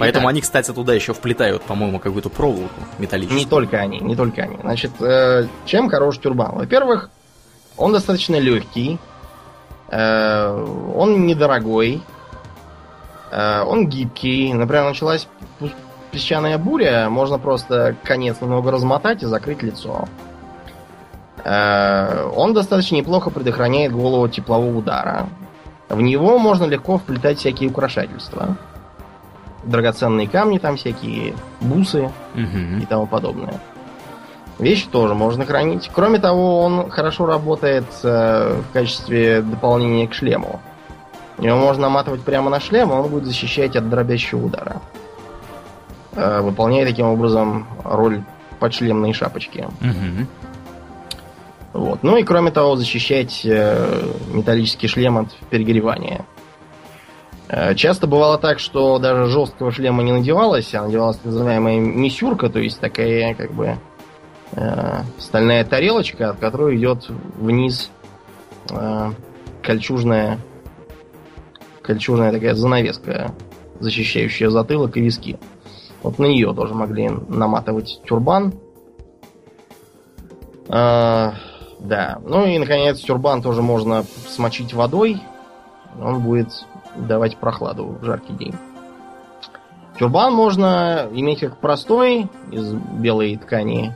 Поэтому 0.00 0.24
итак, 0.24 0.30
они, 0.30 0.40
кстати, 0.40 0.72
туда 0.72 0.94
еще 0.94 1.12
вплетают, 1.12 1.62
по-моему, 1.62 1.98
какую-то 1.98 2.30
проволоку 2.30 2.80
металлическую. 2.98 3.38
Не 3.38 3.46
только 3.46 3.76
они, 3.76 4.00
не 4.00 4.16
только 4.16 4.42
они. 4.42 4.56
Значит, 4.62 4.92
э, 5.00 5.46
чем 5.66 5.90
хорош 5.90 6.18
тюрбан? 6.18 6.52
Во-первых, 6.56 7.10
он 7.76 7.92
достаточно 7.92 8.36
легкий, 8.36 8.98
э, 9.88 10.92
он 10.96 11.26
недорогой, 11.26 12.02
э, 13.30 13.62
он 13.62 13.88
гибкий. 13.88 14.54
Например, 14.54 14.84
началась 14.84 15.28
песчаная 16.10 16.56
буря, 16.56 17.08
можно 17.10 17.38
просто 17.38 17.94
конец 18.02 18.40
немного 18.40 18.70
размотать 18.70 19.22
и 19.22 19.26
закрыть 19.26 19.62
лицо. 19.62 20.08
Э, 21.44 22.26
он 22.34 22.54
достаточно 22.54 22.96
неплохо 22.96 23.28
предохраняет 23.30 23.92
голову 23.92 24.24
от 24.24 24.32
теплового 24.32 24.78
удара. 24.78 25.28
В 25.90 26.00
него 26.00 26.38
можно 26.38 26.64
легко 26.64 26.96
вплетать 26.96 27.38
всякие 27.38 27.68
украшательства. 27.68 28.56
Драгоценные 29.64 30.26
камни 30.28 30.58
там 30.58 30.76
всякие, 30.76 31.34
бусы 31.60 32.10
Мгм. 32.34 32.78
и 32.80 32.86
тому 32.86 33.06
подобное. 33.06 33.60
Вещи 34.58 34.86
тоже 34.88 35.14
можно 35.14 35.44
хранить. 35.46 35.90
Кроме 35.92 36.18
того, 36.18 36.60
он 36.62 36.90
хорошо 36.90 37.26
работает 37.26 37.84
э, 38.02 38.60
в 38.60 38.72
качестве 38.72 39.42
дополнения 39.42 40.06
к 40.06 40.14
шлему. 40.14 40.60
Его 41.38 41.56
можно 41.56 41.82
наматывать 41.82 42.22
прямо 42.22 42.50
на 42.50 42.60
шлем, 42.60 42.90
и 42.90 42.92
он 42.92 43.08
будет 43.08 43.24
защищать 43.24 43.74
от 43.76 43.88
дробящего 43.88 44.44
удара. 44.46 44.82
Э, 46.12 46.40
выполняя 46.42 46.84
таким 46.86 47.06
образом 47.06 47.66
роль 47.84 48.22
подшлемной 48.58 49.12
шапочки. 49.14 49.66
Мгм. 49.80 50.26
Вот. 51.72 52.02
Ну 52.02 52.16
и 52.16 52.22
кроме 52.24 52.50
того, 52.50 52.76
защищать 52.76 53.42
э, 53.44 54.02
металлический 54.32 54.88
шлем 54.88 55.18
от 55.18 55.28
перегревания. 55.50 56.24
Э, 57.50 57.74
Часто 57.74 58.06
бывало 58.06 58.38
так, 58.38 58.60
что 58.60 58.98
даже 58.98 59.26
жесткого 59.26 59.72
шлема 59.72 60.04
не 60.04 60.12
надевалось, 60.12 60.72
а 60.74 60.82
надевалась 60.82 61.16
так 61.16 61.26
называемая 61.26 61.80
мисюрка, 61.80 62.48
то 62.48 62.60
есть 62.60 62.78
такая 62.78 63.34
как 63.34 63.52
бы 63.52 63.76
э, 64.52 65.00
стальная 65.18 65.64
тарелочка, 65.64 66.30
от 66.30 66.38
которой 66.38 66.76
идет 66.76 67.08
вниз 67.08 67.90
э, 68.70 69.10
кольчужная 69.62 70.38
кольчужная 71.82 72.30
такая 72.30 72.54
занавеска, 72.54 73.34
защищающая 73.80 74.48
затылок 74.48 74.96
и 74.96 75.00
виски. 75.00 75.36
Вот 76.04 76.20
на 76.20 76.26
нее 76.26 76.54
тоже 76.54 76.72
могли 76.74 77.08
наматывать 77.08 78.00
тюрбан. 78.06 78.54
А, 80.68 81.34
да. 81.80 82.20
Ну 82.24 82.46
и, 82.46 82.58
наконец, 82.58 83.00
тюрбан 83.00 83.42
тоже 83.42 83.60
можно 83.60 84.04
смочить 84.28 84.72
водой. 84.72 85.20
Он 86.00 86.20
будет 86.20 86.64
давать 86.96 87.36
прохладу 87.36 87.98
в 88.00 88.04
жаркий 88.04 88.32
день. 88.34 88.54
Тюрбан 89.98 90.32
можно 90.32 91.08
иметь 91.12 91.40
как 91.40 91.58
простой, 91.58 92.28
из 92.50 92.72
белой 92.72 93.36
ткани, 93.36 93.94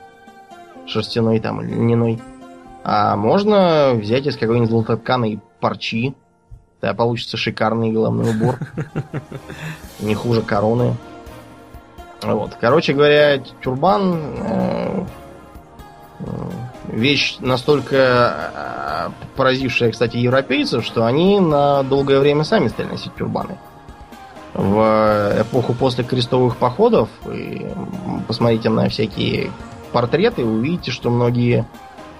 шерстяной 0.86 1.40
там, 1.40 1.62
или 1.62 1.72
льняной. 1.72 2.20
А 2.82 3.16
можно 3.16 3.92
взять 3.94 4.26
из 4.26 4.36
какой-нибудь 4.36 4.70
золототканой 4.70 5.40
парчи. 5.60 6.14
Да, 6.82 6.92
получится 6.92 7.38
шикарный 7.38 7.90
головной 7.90 8.30
убор. 8.30 8.58
Не 10.00 10.14
хуже 10.14 10.42
короны. 10.42 10.94
Вот. 12.22 12.56
Короче 12.60 12.92
говоря, 12.92 13.38
тюрбан 13.62 14.14
э, 14.14 15.04
э, 16.20 16.24
вещь 16.88 17.36
настолько 17.40 17.96
э, 17.96 19.10
поразившая, 19.36 19.90
кстати, 19.90 20.16
европейцев, 20.16 20.84
что 20.84 21.04
они 21.04 21.40
на 21.40 21.82
долгое 21.82 22.20
время 22.20 22.44
сами 22.44 22.68
стали 22.68 22.88
носить 22.88 23.14
тюрбаны. 23.14 23.58
В 24.54 25.36
эпоху 25.40 25.74
после 25.74 26.04
крестовых 26.04 26.56
походов, 26.56 27.08
и 27.30 27.66
посмотрите 28.28 28.68
на 28.68 28.88
всякие 28.88 29.50
портреты, 29.92 30.44
увидите, 30.44 30.92
что 30.92 31.10
многие 31.10 31.66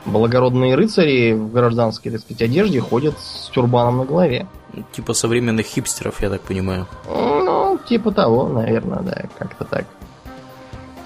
благородные 0.05 0.75
рыцари 0.75 1.33
в 1.33 1.53
гражданской, 1.53 2.11
так 2.13 2.21
сказать, 2.21 2.43
одежде 2.43 2.81
ходят 2.81 3.19
с 3.19 3.51
тюрбаном 3.51 3.99
на 3.99 4.05
голове. 4.05 4.47
Типа 4.93 5.15
современных 5.15 5.67
хипстеров, 5.67 6.21
я 6.23 6.31
так 6.31 6.41
понимаю. 6.43 6.87
Ну, 7.09 7.79
типа 7.89 8.11
того, 8.11 8.49
наверное, 8.49 9.01
да, 9.01 9.25
как-то 9.39 9.65
так. 9.65 9.87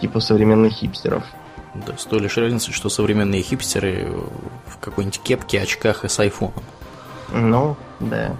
Типа 0.00 0.20
современных 0.20 0.72
хипстеров. 0.72 1.24
Да, 1.74 1.96
с 1.96 2.04
той 2.04 2.20
лишь 2.20 2.36
разницей, 2.36 2.72
что 2.72 2.88
современные 2.88 3.42
хипстеры 3.42 4.10
в 4.66 4.78
какой-нибудь 4.80 5.20
кепке, 5.22 5.60
очках 5.60 6.04
и 6.04 6.08
с 6.08 6.18
айфоном. 6.18 6.62
Ну, 7.32 7.76
да. 8.00 8.34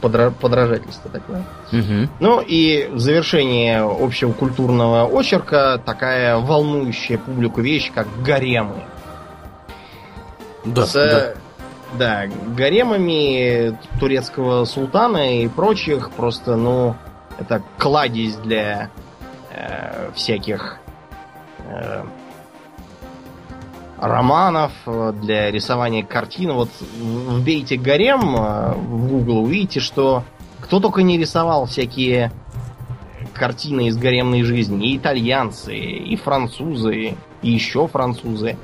Подра- 0.00 0.32
подражательство 0.32 1.08
такое. 1.10 1.44
Угу. 1.70 2.08
Ну 2.18 2.40
и 2.40 2.88
в 2.88 2.98
завершение 2.98 3.82
общего 3.82 4.32
культурного 4.32 5.04
очерка 5.06 5.78
такая 5.78 6.38
волнующая 6.38 7.18
публику 7.18 7.60
вещь, 7.60 7.92
как 7.94 8.08
гаремы. 8.22 8.82
Да, 10.64 10.86
С, 10.86 10.92
да. 10.92 12.26
да, 12.26 12.34
гаремами 12.56 13.78
турецкого 14.00 14.64
султана 14.64 15.40
и 15.40 15.48
прочих 15.48 16.10
просто, 16.10 16.56
ну, 16.56 16.96
это 17.38 17.62
кладезь 17.78 18.36
для 18.36 18.90
э, 19.50 20.10
всяких 20.14 20.78
э, 21.72 22.04
романов, 23.98 24.72
э, 24.86 25.12
для 25.22 25.50
рисования 25.50 26.04
картин. 26.04 26.52
Вот 26.52 26.68
вбейте 26.80 27.76
гарем 27.76 28.36
э, 28.36 28.74
в 28.74 29.08
Google, 29.08 29.44
увидите, 29.44 29.80
что 29.80 30.24
кто 30.60 30.80
только 30.80 31.02
не 31.02 31.18
рисовал 31.18 31.66
всякие 31.66 32.32
картины 33.32 33.88
из 33.88 33.96
гаремной 33.96 34.42
жизни. 34.42 34.88
И 34.88 34.96
итальянцы, 34.96 35.74
и 35.76 36.16
французы, 36.16 37.16
и 37.42 37.50
еще 37.50 37.88
французы. 37.88 38.56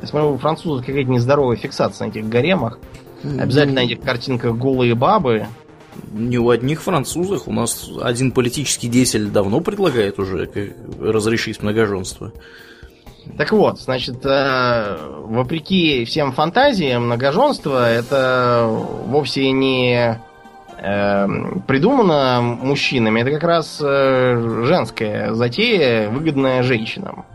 Я 0.00 0.06
смотрю, 0.06 0.32
у 0.32 0.38
французов 0.38 0.84
какая-то 0.84 1.10
нездоровая 1.10 1.56
фиксация 1.56 2.06
на 2.06 2.10
этих 2.10 2.28
гаремах. 2.28 2.78
Обязательно 3.22 3.80
на 3.80 3.84
этих 3.84 4.00
картинках 4.00 4.56
голые 4.56 4.94
бабы 4.94 5.46
Не 6.12 6.38
у 6.38 6.50
одних 6.50 6.82
французах. 6.82 7.48
У 7.48 7.52
нас 7.52 7.90
один 8.00 8.32
политический 8.32 8.88
деятель 8.88 9.28
давно 9.28 9.60
предлагает 9.60 10.18
уже 10.18 10.48
разрешить 11.00 11.62
многоженство. 11.62 12.32
Так 13.36 13.52
вот, 13.52 13.80
значит, 13.80 14.24
э, 14.24 14.96
вопреки 15.24 16.04
всем 16.04 16.32
фантазиям, 16.32 17.06
многоженство 17.06 17.90
это 17.90 18.66
вовсе 18.66 19.50
не 19.50 20.18
э, 20.78 21.26
придумано 21.66 22.40
мужчинами, 22.40 23.20
это 23.20 23.32
как 23.32 23.42
раз 23.42 23.80
э, 23.82 24.64
женская 24.64 25.34
затея, 25.34 26.08
выгодная 26.08 26.62
женщинам. 26.62 27.26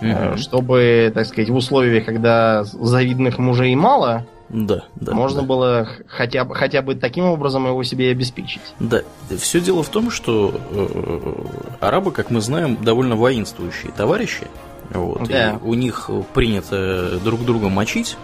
Угу. 0.00 0.36
Чтобы, 0.36 1.10
так 1.14 1.26
сказать, 1.26 1.50
в 1.50 1.54
условиях, 1.54 2.04
когда 2.04 2.64
завидных 2.64 3.38
мужей 3.38 3.74
мало, 3.74 4.26
да, 4.48 4.84
да, 4.96 5.14
можно 5.14 5.42
да. 5.42 5.46
было 5.46 5.88
хотя 6.08 6.44
бы, 6.44 6.54
хотя 6.54 6.82
бы 6.82 6.94
таким 6.94 7.24
образом 7.24 7.66
его 7.66 7.82
себе 7.82 8.10
обеспечить. 8.10 8.60
Да, 8.78 9.02
все 9.36 9.60
дело 9.60 9.82
в 9.82 9.88
том, 9.88 10.10
что 10.10 10.54
э, 10.70 11.76
арабы, 11.80 12.12
как 12.12 12.30
мы 12.30 12.40
знаем, 12.40 12.76
довольно 12.82 13.16
воинствующие 13.16 13.92
товарищи. 13.92 14.46
Вот, 14.90 15.28
да. 15.28 15.52
И 15.52 15.56
у 15.62 15.74
них 15.74 16.10
принято 16.32 17.18
друг 17.24 17.44
друга 17.44 17.68
мочить 17.68 18.16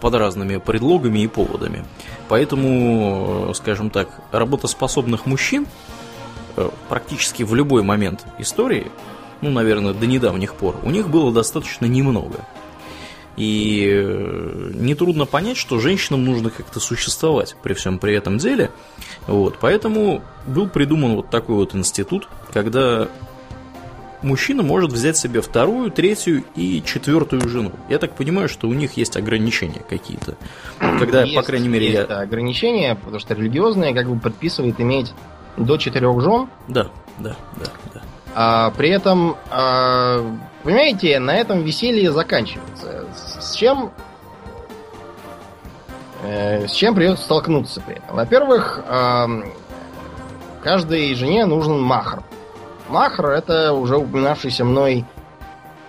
под 0.00 0.14
разными 0.14 0.58
предлогами 0.58 1.20
и 1.20 1.26
поводами. 1.26 1.84
Поэтому, 2.28 3.52
скажем 3.54 3.90
так, 3.90 4.08
работоспособных 4.30 5.24
мужчин 5.24 5.66
э, 6.56 6.68
практически 6.88 7.42
в 7.42 7.54
любой 7.54 7.82
момент 7.82 8.26
истории 8.38 8.90
ну, 9.40 9.50
наверное, 9.50 9.92
до 9.92 10.06
недавних 10.06 10.54
пор, 10.54 10.76
у 10.82 10.90
них 10.90 11.08
было 11.08 11.32
достаточно 11.32 11.86
немного. 11.86 12.44
И 13.36 13.86
э, 13.92 14.70
нетрудно 14.74 15.26
понять, 15.26 15.58
что 15.58 15.78
женщинам 15.78 16.24
нужно 16.24 16.50
как-то 16.50 16.80
существовать 16.80 17.54
при 17.62 17.74
всем 17.74 17.98
при 17.98 18.14
этом 18.14 18.38
деле. 18.38 18.70
Вот, 19.26 19.58
поэтому 19.60 20.22
был 20.46 20.68
придуман 20.68 21.16
вот 21.16 21.28
такой 21.28 21.56
вот 21.56 21.74
институт, 21.74 22.28
когда 22.52 23.08
мужчина 24.22 24.62
может 24.62 24.92
взять 24.92 25.16
себе 25.16 25.40
вторую, 25.40 25.90
третью 25.90 26.44
и 26.54 26.82
четвертую 26.84 27.48
жену. 27.48 27.72
Я 27.88 27.98
так 27.98 28.14
понимаю, 28.14 28.48
что 28.48 28.68
у 28.68 28.74
них 28.74 28.96
есть 28.96 29.16
ограничения 29.16 29.82
какие-то. 29.88 30.36
Когда, 30.78 31.22
есть, 31.22 31.36
по 31.36 31.42
крайней 31.42 31.68
мере, 31.68 31.86
есть 31.86 32.08
я... 32.08 32.20
ограничения, 32.20 32.94
потому 32.94 33.18
что 33.18 33.34
религиозные 33.34 33.94
как 33.94 34.08
бы 34.08 34.18
предписывает 34.18 34.80
иметь 34.80 35.12
до 35.56 35.76
четырех 35.76 36.20
жен. 36.20 36.48
Да, 36.68 36.88
да, 37.18 37.36
да, 37.58 37.66
да. 37.94 38.02
А, 38.38 38.70
при 38.72 38.90
этом, 38.90 39.34
а, 39.50 40.18
понимаете, 40.62 41.18
на 41.18 41.34
этом 41.34 41.62
веселье 41.62 42.12
заканчивается. 42.12 43.06
С 43.40 43.54
чем 43.54 43.92
э, 46.22 46.66
с 46.66 46.72
чем 46.72 46.94
придется 46.94 47.24
столкнуться 47.24 47.80
при 47.80 47.96
этом? 47.96 48.14
Во-первых, 48.14 48.82
каждой 50.62 51.14
жене 51.14 51.46
нужен 51.46 51.80
махр. 51.80 52.22
Махр 52.90 53.28
это 53.28 53.72
уже 53.72 53.96
упоминавшийся 53.96 54.64
мной 54.64 55.06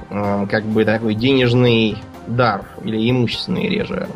как 0.09 0.63
бы 0.63 0.85
такой 0.85 1.15
денежный 1.15 1.97
дар 2.27 2.63
или 2.83 3.09
имущественный 3.09 3.67
реже. 3.67 4.07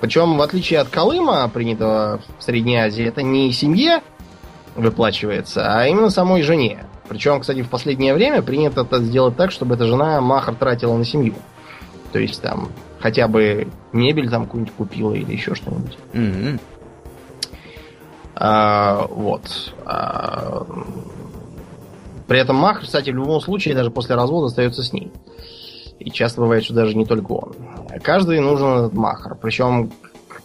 Причем, 0.00 0.36
в 0.38 0.42
отличие 0.42 0.80
от 0.80 0.88
Колыма, 0.88 1.48
принятого 1.48 2.20
в 2.38 2.42
Средней 2.42 2.78
Азии, 2.78 3.04
это 3.04 3.22
не 3.22 3.52
семье 3.52 4.02
выплачивается, 4.74 5.72
а 5.72 5.86
именно 5.86 6.10
самой 6.10 6.42
жене. 6.42 6.85
Причем, 7.08 7.40
кстати, 7.40 7.62
в 7.62 7.68
последнее 7.68 8.14
время 8.14 8.42
принято 8.42 8.82
это 8.82 9.02
сделать 9.02 9.36
так, 9.36 9.50
чтобы 9.52 9.74
эта 9.74 9.86
жена 9.86 10.20
махар 10.20 10.54
тратила 10.54 10.96
на 10.96 11.04
семью. 11.04 11.34
То 12.12 12.18
есть 12.18 12.40
там 12.42 12.68
хотя 12.98 13.28
бы 13.28 13.68
мебель 13.92 14.30
там 14.30 14.46
какую-нибудь 14.46 14.74
купила 14.74 15.12
или 15.12 15.32
еще 15.32 15.54
что-нибудь. 15.54 15.98
Mm-hmm. 16.12 16.60
А, 18.36 19.06
вот. 19.08 19.74
А, 19.84 20.66
при 22.26 22.40
этом 22.40 22.56
махар, 22.56 22.82
кстати, 22.82 23.10
в 23.10 23.14
любом 23.14 23.40
случае, 23.40 23.74
даже 23.74 23.90
после 23.90 24.14
развода 24.14 24.46
остается 24.46 24.82
с 24.82 24.92
ней. 24.92 25.12
И 25.98 26.10
часто 26.10 26.40
бывает, 26.40 26.64
что 26.64 26.74
даже 26.74 26.94
не 26.94 27.06
только 27.06 27.32
он. 27.32 27.54
Каждый 28.02 28.40
нужен 28.40 28.78
этот 28.78 28.94
махар. 28.94 29.36
Причем, 29.40 29.90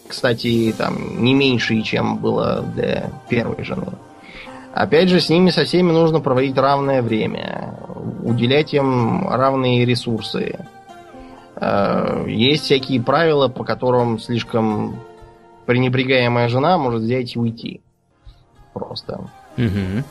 кстати, 0.07 0.73
там 0.77 1.23
не 1.23 1.33
меньше, 1.33 1.81
чем 1.81 2.17
было 2.17 2.63
для 2.75 3.09
первой 3.29 3.63
жены. 3.63 3.87
Опять 4.73 5.09
же, 5.09 5.19
с 5.19 5.29
ними 5.29 5.49
со 5.49 5.65
всеми 5.65 5.91
нужно 5.91 6.21
проводить 6.21 6.57
равное 6.57 7.01
время, 7.01 7.75
уделять 8.23 8.73
им 8.73 9.27
равные 9.27 9.85
ресурсы. 9.85 10.59
Э, 11.55 12.25
есть 12.27 12.63
всякие 12.63 13.01
правила, 13.01 13.49
по 13.49 13.63
которым 13.63 14.19
слишком 14.19 14.95
пренебрегаемая 15.65 16.47
жена 16.47 16.77
может 16.77 17.01
взять 17.01 17.35
и 17.35 17.39
уйти. 17.39 17.81
Просто. 18.73 19.29
Угу. 19.57 20.03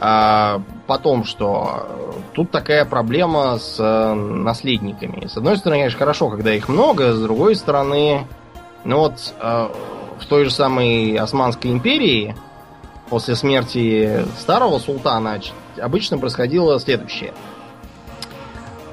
А 0.00 0.62
потом, 0.86 1.24
что 1.24 2.22
тут 2.32 2.50
такая 2.50 2.84
проблема 2.84 3.58
с 3.58 3.76
э, 3.78 4.14
наследниками. 4.14 5.26
С 5.26 5.36
одной 5.36 5.58
стороны, 5.58 5.80
конечно, 5.80 5.98
хорошо, 5.98 6.30
когда 6.30 6.54
их 6.54 6.68
много, 6.68 7.12
с 7.12 7.20
другой 7.20 7.56
стороны, 7.56 8.26
ну 8.84 9.00
вот 9.00 9.34
э, 9.40 9.68
в 10.20 10.26
той 10.26 10.44
же 10.44 10.50
самой 10.50 11.16
Османской 11.16 11.72
империи 11.72 12.34
после 13.10 13.34
смерти 13.34 14.24
старого 14.38 14.78
султана 14.78 15.40
обычно 15.80 16.18
происходило 16.18 16.78
следующее. 16.78 17.32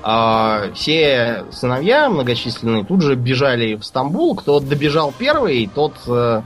А, 0.07 0.71
все 0.75 1.45
сыновья 1.51 2.09
многочисленные 2.09 2.85
тут 2.85 3.01
же 3.01 3.15
бежали 3.15 3.73
в 3.75 3.83
Стамбул. 3.83 4.35
Кто 4.35 4.59
добежал 4.59 5.11
первый, 5.17 5.67
тот 5.73 5.95
э, 6.07 6.43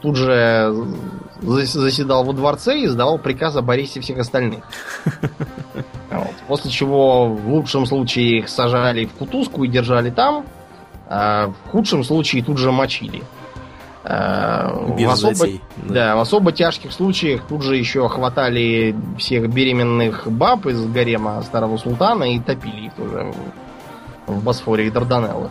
тут 0.00 0.16
же 0.16 0.74
заседал 1.42 2.24
во 2.24 2.32
дворце 2.32 2.78
и 2.78 2.86
издавал 2.86 3.18
приказ 3.18 3.56
о 3.56 3.62
Борисе 3.62 4.00
всех 4.00 4.18
остальных. 4.18 4.64
Вот. 6.10 6.34
После 6.46 6.70
чего 6.70 7.26
в 7.26 7.48
лучшем 7.48 7.86
случае 7.86 8.38
их 8.38 8.48
сажали 8.48 9.06
в 9.06 9.12
кутузку 9.14 9.64
и 9.64 9.68
держали 9.68 10.10
там, 10.10 10.46
а 11.08 11.48
в 11.48 11.70
худшем 11.70 12.04
случае 12.04 12.44
тут 12.44 12.56
же 12.58 12.70
мочили. 12.70 13.24
Э, 14.04 14.94
Без 14.98 15.08
в 15.08 15.12
особо, 15.12 15.34
затей, 15.34 15.62
да. 15.76 15.94
да, 15.94 16.16
в 16.16 16.20
особо 16.20 16.52
тяжких 16.52 16.92
случаях 16.92 17.42
тут 17.48 17.62
же 17.62 17.76
еще 17.76 18.06
хватали 18.10 18.94
всех 19.18 19.48
беременных 19.48 20.30
баб 20.30 20.66
из 20.66 20.84
гарема 20.86 21.40
старого 21.40 21.78
султана 21.78 22.24
и 22.24 22.38
топили 22.38 22.86
их 22.86 22.94
тоже 22.94 23.32
в 24.26 24.44
Босфоре 24.44 24.88
и 24.88 24.90
Дарданеллах, 24.90 25.50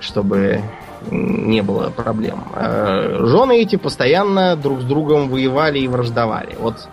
чтобы 0.00 0.62
не 1.10 1.62
было 1.62 1.88
проблем. 1.88 2.44
Э, 2.56 3.16
жены 3.20 3.62
эти 3.62 3.76
постоянно 3.76 4.54
друг 4.54 4.82
с 4.82 4.84
другом 4.84 5.30
воевали 5.30 5.78
и 5.78 5.88
враждовали. 5.88 6.56
Вот 6.60 6.88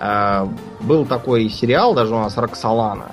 э, 0.00 0.46
был 0.80 1.06
такой 1.06 1.48
сериал, 1.48 1.94
даже 1.94 2.12
у 2.12 2.18
нас 2.18 2.36
Роксолана, 2.36 3.12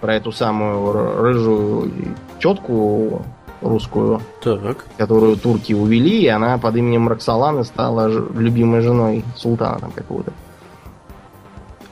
про 0.00 0.16
эту 0.16 0.32
самую 0.32 0.92
рыжую 1.22 1.92
тетку 2.40 3.24
русскую, 3.60 4.20
так. 4.42 4.86
которую 4.96 5.36
турки 5.36 5.72
увели, 5.72 6.22
и 6.22 6.28
она 6.28 6.58
под 6.58 6.76
именем 6.76 7.08
Роксоланы 7.08 7.64
стала 7.64 8.08
любимой 8.08 8.80
женой 8.80 9.24
султана 9.36 9.78
там 9.78 9.90
какого-то. 9.90 10.32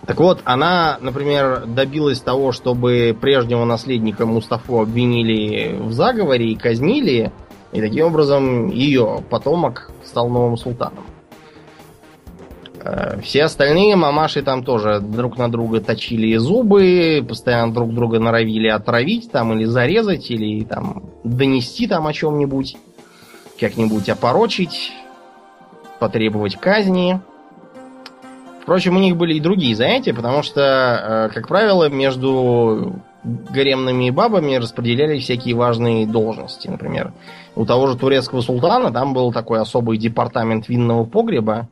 Так 0.06 0.18
вот, 0.18 0.40
она, 0.44 0.98
например, 1.00 1.64
добилась 1.66 2.20
того, 2.20 2.52
чтобы 2.52 3.16
прежнего 3.18 3.64
наследника 3.64 4.26
Мустафу 4.26 4.80
обвинили 4.80 5.78
в 5.80 5.92
заговоре 5.92 6.52
и 6.52 6.56
казнили, 6.56 7.32
и 7.72 7.80
таким 7.80 8.06
образом 8.06 8.68
ее 8.68 9.22
потомок 9.30 9.90
стал 10.04 10.28
новым 10.28 10.58
султаном. 10.58 11.04
Э, 12.84 13.18
все 13.22 13.44
остальные 13.44 13.96
мамаши 13.96 14.42
там 14.42 14.62
тоже 14.62 15.00
друг 15.00 15.38
на 15.38 15.50
друга 15.50 15.80
точили 15.80 16.36
зубы, 16.36 17.24
постоянно 17.26 17.72
друг 17.72 17.94
друга 17.94 18.18
норовили 18.20 18.68
отравить 18.68 19.30
там 19.32 19.54
или 19.54 19.64
зарезать, 19.64 20.30
или 20.30 20.64
там 20.64 21.04
донести 21.24 21.86
там 21.86 22.06
о 22.06 22.12
чем-нибудь, 22.12 22.76
как-нибудь 23.58 24.08
опорочить, 24.10 24.92
потребовать 25.98 26.56
казни. 26.56 27.20
Впрочем, 28.60 28.96
у 28.96 29.00
них 29.00 29.16
были 29.16 29.34
и 29.34 29.40
другие 29.40 29.74
занятия, 29.74 30.12
потому 30.12 30.42
что, 30.42 30.60
э, 31.30 31.34
как 31.34 31.48
правило, 31.48 31.88
между 31.88 33.00
гаремными 33.24 34.10
бабами 34.10 34.56
распределяли 34.56 35.18
всякие 35.18 35.54
важные 35.54 36.06
должности. 36.06 36.68
Например, 36.68 37.14
у 37.56 37.64
того 37.64 37.86
же 37.86 37.96
турецкого 37.96 38.42
султана 38.42 38.92
там 38.92 39.14
был 39.14 39.32
такой 39.32 39.60
особый 39.60 39.96
департамент 39.96 40.68
винного 40.68 41.04
погреба, 41.04 41.68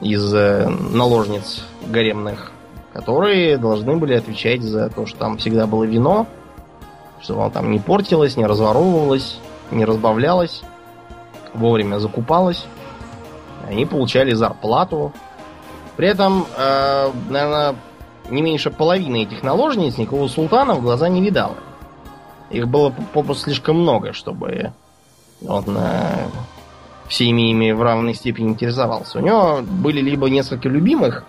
из 0.00 0.32
э, 0.34 0.68
наложниц 0.68 1.64
гаремных, 1.86 2.52
которые 2.92 3.58
должны 3.58 3.96
были 3.96 4.14
отвечать 4.14 4.62
за 4.62 4.88
то, 4.88 5.06
что 5.06 5.18
там 5.18 5.38
всегда 5.38 5.66
было 5.66 5.84
вино, 5.84 6.26
чтобы 7.20 7.42
оно 7.42 7.50
там 7.50 7.70
не 7.70 7.78
портилось, 7.78 8.36
не 8.36 8.46
разворовывалось, 8.46 9.38
не 9.70 9.84
разбавлялось, 9.84 10.62
вовремя 11.54 11.98
закупалось. 11.98 12.64
Они 13.68 13.86
получали 13.86 14.32
зарплату. 14.32 15.12
При 15.96 16.08
этом, 16.08 16.46
э, 16.56 17.10
наверное, 17.28 17.76
не 18.30 18.42
меньше 18.42 18.70
половины 18.70 19.24
этих 19.24 19.42
наложниц 19.42 19.98
никакого 19.98 20.28
султана 20.28 20.74
в 20.74 20.82
глаза 20.82 21.08
не 21.08 21.20
видало. 21.20 21.56
Их 22.50 22.66
было 22.66 22.92
попросту 23.12 23.44
слишком 23.44 23.80
много, 23.80 24.12
чтобы 24.12 24.72
он 25.46 25.64
э, 25.76 26.26
всеми 27.10 27.50
ими 27.50 27.72
в 27.72 27.82
равной 27.82 28.14
степени 28.14 28.50
интересовался. 28.50 29.18
У 29.18 29.20
него 29.22 29.60
были 29.62 30.00
либо 30.00 30.30
несколько 30.30 30.68
любимых, 30.68 31.24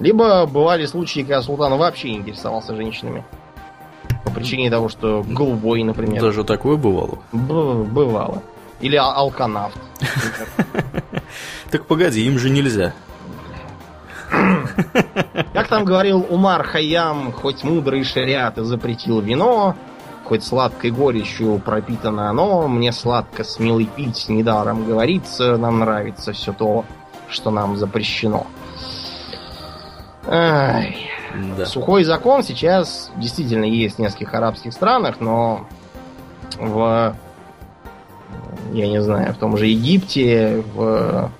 либо 0.00 0.46
бывали 0.46 0.86
случаи, 0.86 1.20
когда 1.20 1.42
султан 1.42 1.76
вообще 1.76 2.10
не 2.10 2.16
интересовался 2.16 2.74
женщинами. 2.74 3.24
По 4.24 4.30
причине 4.30 4.70
того, 4.70 4.88
что 4.88 5.22
голубой, 5.28 5.82
например. 5.84 6.20
Даже 6.22 6.44
такое 6.44 6.76
бывало? 6.76 7.18
Б- 7.32 7.84
бывало. 7.84 8.42
Или 8.80 8.96
а- 8.96 9.12
алканавт. 9.12 9.76
Так 11.70 11.84
погоди, 11.84 12.24
им 12.26 12.38
же 12.38 12.48
нельзя. 12.48 12.94
Как 15.52 15.68
там 15.68 15.84
говорил 15.84 16.24
Умар 16.30 16.62
Хаям, 16.62 17.32
хоть 17.32 17.62
мудрый 17.62 18.04
шариат 18.04 18.56
и 18.56 18.62
запретил 18.64 19.20
вино, 19.20 19.76
хоть 20.28 20.44
сладкой 20.44 20.90
горечью 20.90 21.58
пропитано 21.58 22.28
оно, 22.28 22.68
мне 22.68 22.92
сладко 22.92 23.44
с 23.44 23.58
милой 23.58 23.86
пить, 23.86 24.28
недаром 24.28 24.84
говорится, 24.84 25.56
нам 25.56 25.78
нравится 25.78 26.32
все 26.32 26.52
то, 26.52 26.84
что 27.28 27.50
нам 27.50 27.76
запрещено. 27.76 28.46
Ай. 30.26 30.96
Да. 31.56 31.64
Сухой 31.66 32.04
закон 32.04 32.42
сейчас 32.42 33.10
действительно 33.16 33.64
есть 33.64 33.96
в 33.96 33.98
нескольких 34.00 34.34
арабских 34.34 34.72
странах, 34.72 35.20
но 35.20 35.66
в, 36.58 37.16
я 38.72 38.88
не 38.88 39.00
знаю, 39.00 39.32
в 39.32 39.38
том 39.38 39.56
же 39.56 39.66
Египте, 39.66 40.62
в 40.74 41.30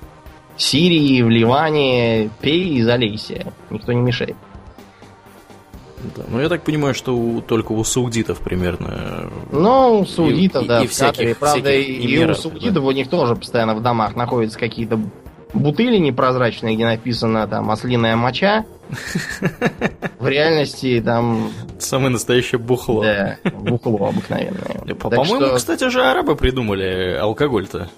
Сирии, 0.56 1.23
в 1.23 1.28
Ливане 1.28 2.31
пей 2.40 2.74
и 2.74 2.82
залейся. 2.82 3.52
Никто 3.70 3.93
не 3.93 4.01
мешает. 4.01 4.36
Да. 6.16 6.22
Ну, 6.28 6.40
я 6.40 6.48
так 6.48 6.62
понимаю, 6.64 6.94
что 6.94 7.16
у- 7.16 7.40
только 7.40 7.72
у 7.72 7.82
саудитов 7.84 8.38
примерно... 8.38 9.30
Ну, 9.50 10.00
у 10.00 10.06
саудитов, 10.06 10.64
И- 10.64 10.68
да, 10.68 10.82
и 10.82 10.86
в 10.86 10.90
Катаре. 10.90 11.12
всяких- 11.12 11.38
Правда, 11.38 11.60
всяких 11.70 11.88
и 11.88 11.98
у 12.02 12.10
эмиратов, 12.10 12.42
саудитов 12.42 12.84
у 12.84 12.90
них 12.92 13.08
тоже 13.08 13.36
постоянно 13.36 13.74
в 13.74 13.82
домах 13.82 14.14
находятся 14.16 14.58
какие-то 14.58 15.00
бутыли 15.52 15.98
непрозрачные, 15.98 16.74
где 16.74 16.84
написано 16.84 17.46
там 17.46 17.70
ослиная 17.70 18.16
моча. 18.16 18.64
В 20.18 20.26
реальности 20.26 21.00
там, 21.04 21.50
Самое 21.78 22.08
настоящее 22.10 22.58
бухло. 22.58 23.04
да, 23.04 23.36
бухло 23.52 24.08
обыкновенное. 24.08 24.94
По-моему, 24.94 25.54
кстати 25.54 25.88
же, 25.90 26.02
арабы 26.04 26.36
придумали 26.36 27.14
алкоголь-то. 27.20 27.88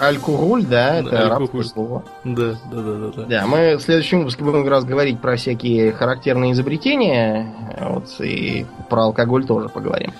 Алькоголь, 0.00 0.64
да, 0.64 0.96
это 0.96 1.26
арабское 1.26 1.62
слово. 1.64 2.04
Да, 2.24 2.52
да, 2.70 2.82
да, 2.82 3.10
да, 3.16 3.22
да. 3.24 3.46
Мы 3.46 3.76
в 3.76 3.80
следующем 3.80 4.18
выпуске 4.18 4.44
будем 4.44 4.62
как 4.62 4.70
раз 4.70 4.84
говорить 4.84 5.20
про 5.20 5.36
всякие 5.36 5.92
характерные 5.92 6.52
изобретения, 6.52 7.52
вот, 7.80 8.20
и 8.20 8.66
про 8.88 9.04
алкоголь 9.04 9.46
тоже 9.46 9.68
поговорим. 9.68 10.12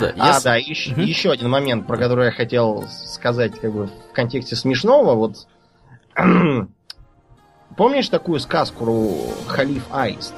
Да, 0.00 0.12
А, 0.18 0.40
да, 0.40 0.56
еще 0.56 1.30
один 1.30 1.50
момент, 1.50 1.86
про 1.86 1.96
который 1.96 2.26
я 2.26 2.32
хотел 2.32 2.84
сказать 2.88 3.52
как 3.60 3.72
бы 3.72 3.86
в 3.86 4.14
контексте 4.14 4.56
смешного. 4.56 5.14
Вот 5.14 5.46
помнишь 7.76 8.08
такую 8.08 8.40
сказку 8.40 9.16
Халиф 9.46 9.84
Аист 9.90 10.34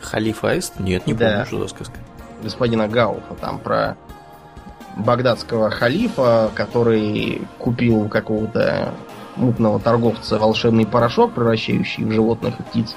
Халиф 0.00 0.44
Аист? 0.44 0.78
Нет, 0.80 1.06
не 1.06 1.14
Да. 1.14 1.28
помню, 1.28 1.46
что 1.46 1.58
за 1.62 1.68
сказка. 1.68 1.94
господина 2.42 2.88
Гауфа, 2.88 3.34
там 3.40 3.58
про 3.58 3.96
багдадского 4.96 5.70
халифа, 5.70 6.50
который 6.54 7.42
купил 7.58 8.08
какого-то 8.08 8.92
мутного 9.36 9.78
торговца 9.80 10.38
волшебный 10.38 10.86
порошок, 10.86 11.32
превращающий 11.32 12.04
в 12.04 12.10
животных 12.12 12.58
и 12.60 12.62
птиц. 12.64 12.94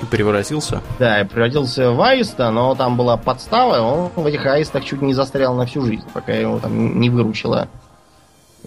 И 0.00 0.06
превратился? 0.06 0.80
Да, 0.98 1.20
и 1.20 1.24
превратился 1.24 1.90
в 1.90 2.00
аиста, 2.00 2.50
но 2.50 2.74
там 2.74 2.96
была 2.96 3.16
подстава, 3.16 3.80
он 3.80 4.10
в 4.14 4.24
этих 4.26 4.46
аистах 4.46 4.84
чуть 4.84 5.02
не 5.02 5.12
застрял 5.12 5.54
на 5.54 5.66
всю 5.66 5.82
жизнь, 5.82 6.04
пока 6.14 6.32
его 6.32 6.58
там 6.60 7.00
не 7.00 7.10
выручила 7.10 7.68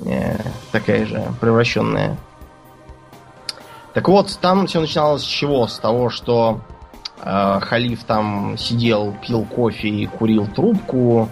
э, 0.05 0.37
такая 0.71 1.05
же 1.05 1.23
превращенная. 1.39 2.17
Так 3.93 4.07
вот, 4.07 4.37
там 4.39 4.67
все 4.67 4.79
начиналось 4.79 5.23
с 5.23 5.25
чего? 5.25 5.67
С 5.67 5.79
того, 5.79 6.09
что 6.09 6.61
э, 7.21 7.59
халиф 7.61 8.03
там 8.03 8.57
сидел, 8.57 9.15
пил 9.25 9.45
кофе 9.45 9.89
и 9.89 10.05
курил 10.05 10.47
трубку, 10.47 11.29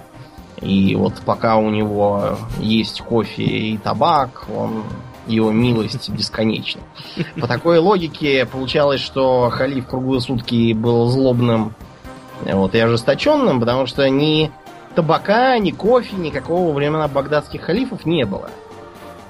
и 0.62 0.96
вот 0.96 1.14
пока 1.26 1.58
у 1.58 1.70
него 1.70 2.38
есть 2.60 3.02
кофе 3.02 3.44
и 3.44 3.78
табак, 3.78 4.48
он 4.54 4.84
его 5.28 5.52
милость 5.52 6.10
бесконечна. 6.10 6.82
По 7.40 7.48
такой 7.48 7.80
логике 7.80 8.46
получалось, 8.46 9.02
что 9.02 9.50
халиф 9.50 9.88
круглые 9.88 10.22
сутки 10.22 10.74
был 10.74 11.08
злобным 11.08 11.76
вот, 12.42 12.74
и 12.76 12.80
ожесточенным, 12.80 13.60
потому 13.60 13.86
что 13.86 14.10
ни 14.10 14.52
табака, 14.96 15.60
ни 15.60 15.72
кофе, 15.72 16.16
никакого 16.16 16.74
времена 16.74 17.08
багдадских 17.08 17.62
халифов 17.62 18.06
не 18.06 18.26
было. 18.26 18.50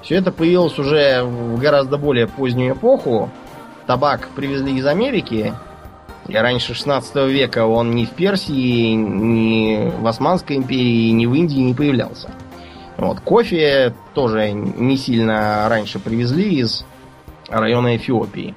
Все 0.08 0.14
это 0.14 0.32
появилось 0.32 0.78
уже 0.78 1.22
в 1.22 1.58
гораздо 1.58 1.98
более 1.98 2.26
позднюю 2.26 2.74
эпоху. 2.74 3.28
Табак 3.86 4.30
привезли 4.34 4.78
из 4.78 4.86
Америки, 4.86 5.52
и 6.26 6.34
раньше 6.34 6.72
16 6.72 7.14
века 7.28 7.66
он 7.66 7.90
ни 7.90 8.06
в 8.06 8.12
Персии, 8.12 8.94
ни 8.94 9.92
в 10.00 10.06
Османской 10.06 10.56
империи, 10.56 11.10
ни 11.10 11.26
в 11.26 11.34
Индии 11.34 11.58
не 11.58 11.74
появлялся. 11.74 12.30
Вот. 12.96 13.20
Кофе 13.20 13.94
тоже 14.14 14.52
не 14.52 14.96
сильно 14.96 15.68
раньше 15.68 15.98
привезли 15.98 16.54
из 16.54 16.86
района 17.50 17.94
Эфиопии. 17.98 18.54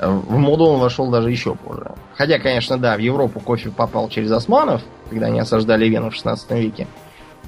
В 0.00 0.38
моду 0.38 0.64
он 0.64 0.80
вошел 0.80 1.10
даже 1.10 1.30
еще 1.30 1.54
позже. 1.54 1.90
Хотя, 2.16 2.38
конечно, 2.38 2.78
да, 2.78 2.96
в 2.96 3.00
Европу 3.00 3.40
кофе 3.40 3.68
попал 3.68 4.08
через 4.08 4.30
османов, 4.30 4.80
когда 5.10 5.26
они 5.26 5.38
осаждали 5.38 5.86
Вену 5.86 6.08
в 6.08 6.14
16 6.14 6.50
веке. 6.52 6.86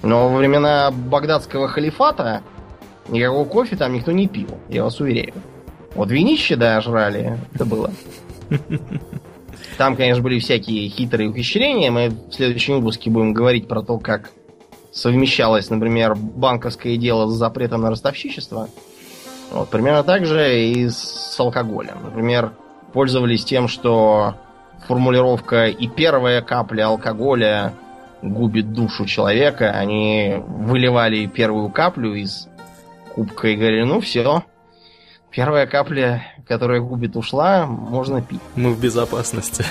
Но 0.02 0.28
во 0.28 0.36
времена 0.36 0.90
багдадского 0.90 1.68
халифата 1.68 2.42
никакого 3.08 3.44
кофе 3.44 3.76
там 3.76 3.92
никто 3.92 4.12
не 4.12 4.28
пил, 4.28 4.48
я 4.68 4.84
вас 4.84 5.00
уверяю. 5.00 5.34
Вот 5.94 6.10
винище, 6.10 6.56
да, 6.56 6.80
жрали, 6.80 7.38
это 7.54 7.64
было. 7.64 7.90
Там, 9.78 9.96
конечно, 9.96 10.22
были 10.22 10.38
всякие 10.38 10.88
хитрые 10.88 11.30
ухищрения. 11.30 11.90
Мы 11.90 12.10
в 12.10 12.32
следующем 12.32 12.76
выпуске 12.76 13.10
будем 13.10 13.32
говорить 13.32 13.66
про 13.66 13.82
то, 13.82 13.98
как 13.98 14.30
совмещалось, 14.92 15.70
например, 15.70 16.14
банковское 16.14 16.96
дело 16.96 17.28
с 17.28 17.34
запретом 17.34 17.82
на 17.82 17.90
ростовщичество. 17.90 18.68
Вот, 19.50 19.68
примерно 19.70 20.04
так 20.04 20.26
же 20.26 20.64
и 20.64 20.88
с 20.88 21.34
алкоголем. 21.38 21.96
Например, 22.04 22.52
пользовались 22.92 23.44
тем, 23.44 23.66
что 23.68 24.36
формулировка 24.86 25.66
и 25.66 25.88
первая 25.88 26.42
капля 26.42 26.86
алкоголя 26.86 27.72
губит 28.22 28.72
душу 28.72 29.06
человека. 29.06 29.70
Они 29.70 30.36
выливали 30.38 31.26
первую 31.26 31.70
каплю 31.70 32.14
из 32.14 32.48
кубка 33.14 33.48
и 33.48 33.56
говорили, 33.56 33.82
ну 33.84 34.00
все, 34.00 34.42
первая 35.30 35.66
капля, 35.66 36.26
которая 36.46 36.80
губит, 36.80 37.16
ушла, 37.16 37.66
можно 37.66 38.22
пить. 38.22 38.40
Мы 38.54 38.72
в 38.72 38.80
безопасности. 38.80 39.64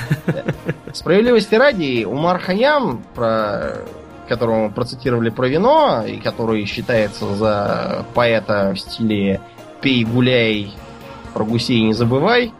Справедливости 0.94 1.56
ради, 1.56 2.04
Умар 2.04 2.40
Хаям, 2.40 3.04
про 3.16 3.78
которого 4.28 4.68
мы 4.68 4.72
процитировали 4.72 5.30
про 5.30 5.48
вино, 5.48 6.04
и 6.06 6.18
который 6.18 6.66
считается 6.66 7.34
за 7.36 8.06
поэта 8.14 8.74
в 8.74 8.80
стиле 8.80 9.42
«пей, 9.82 10.04
гуляй, 10.04 10.74
про 11.34 11.44
гусей 11.44 11.82
не 11.82 11.94
забывай», 11.94 12.54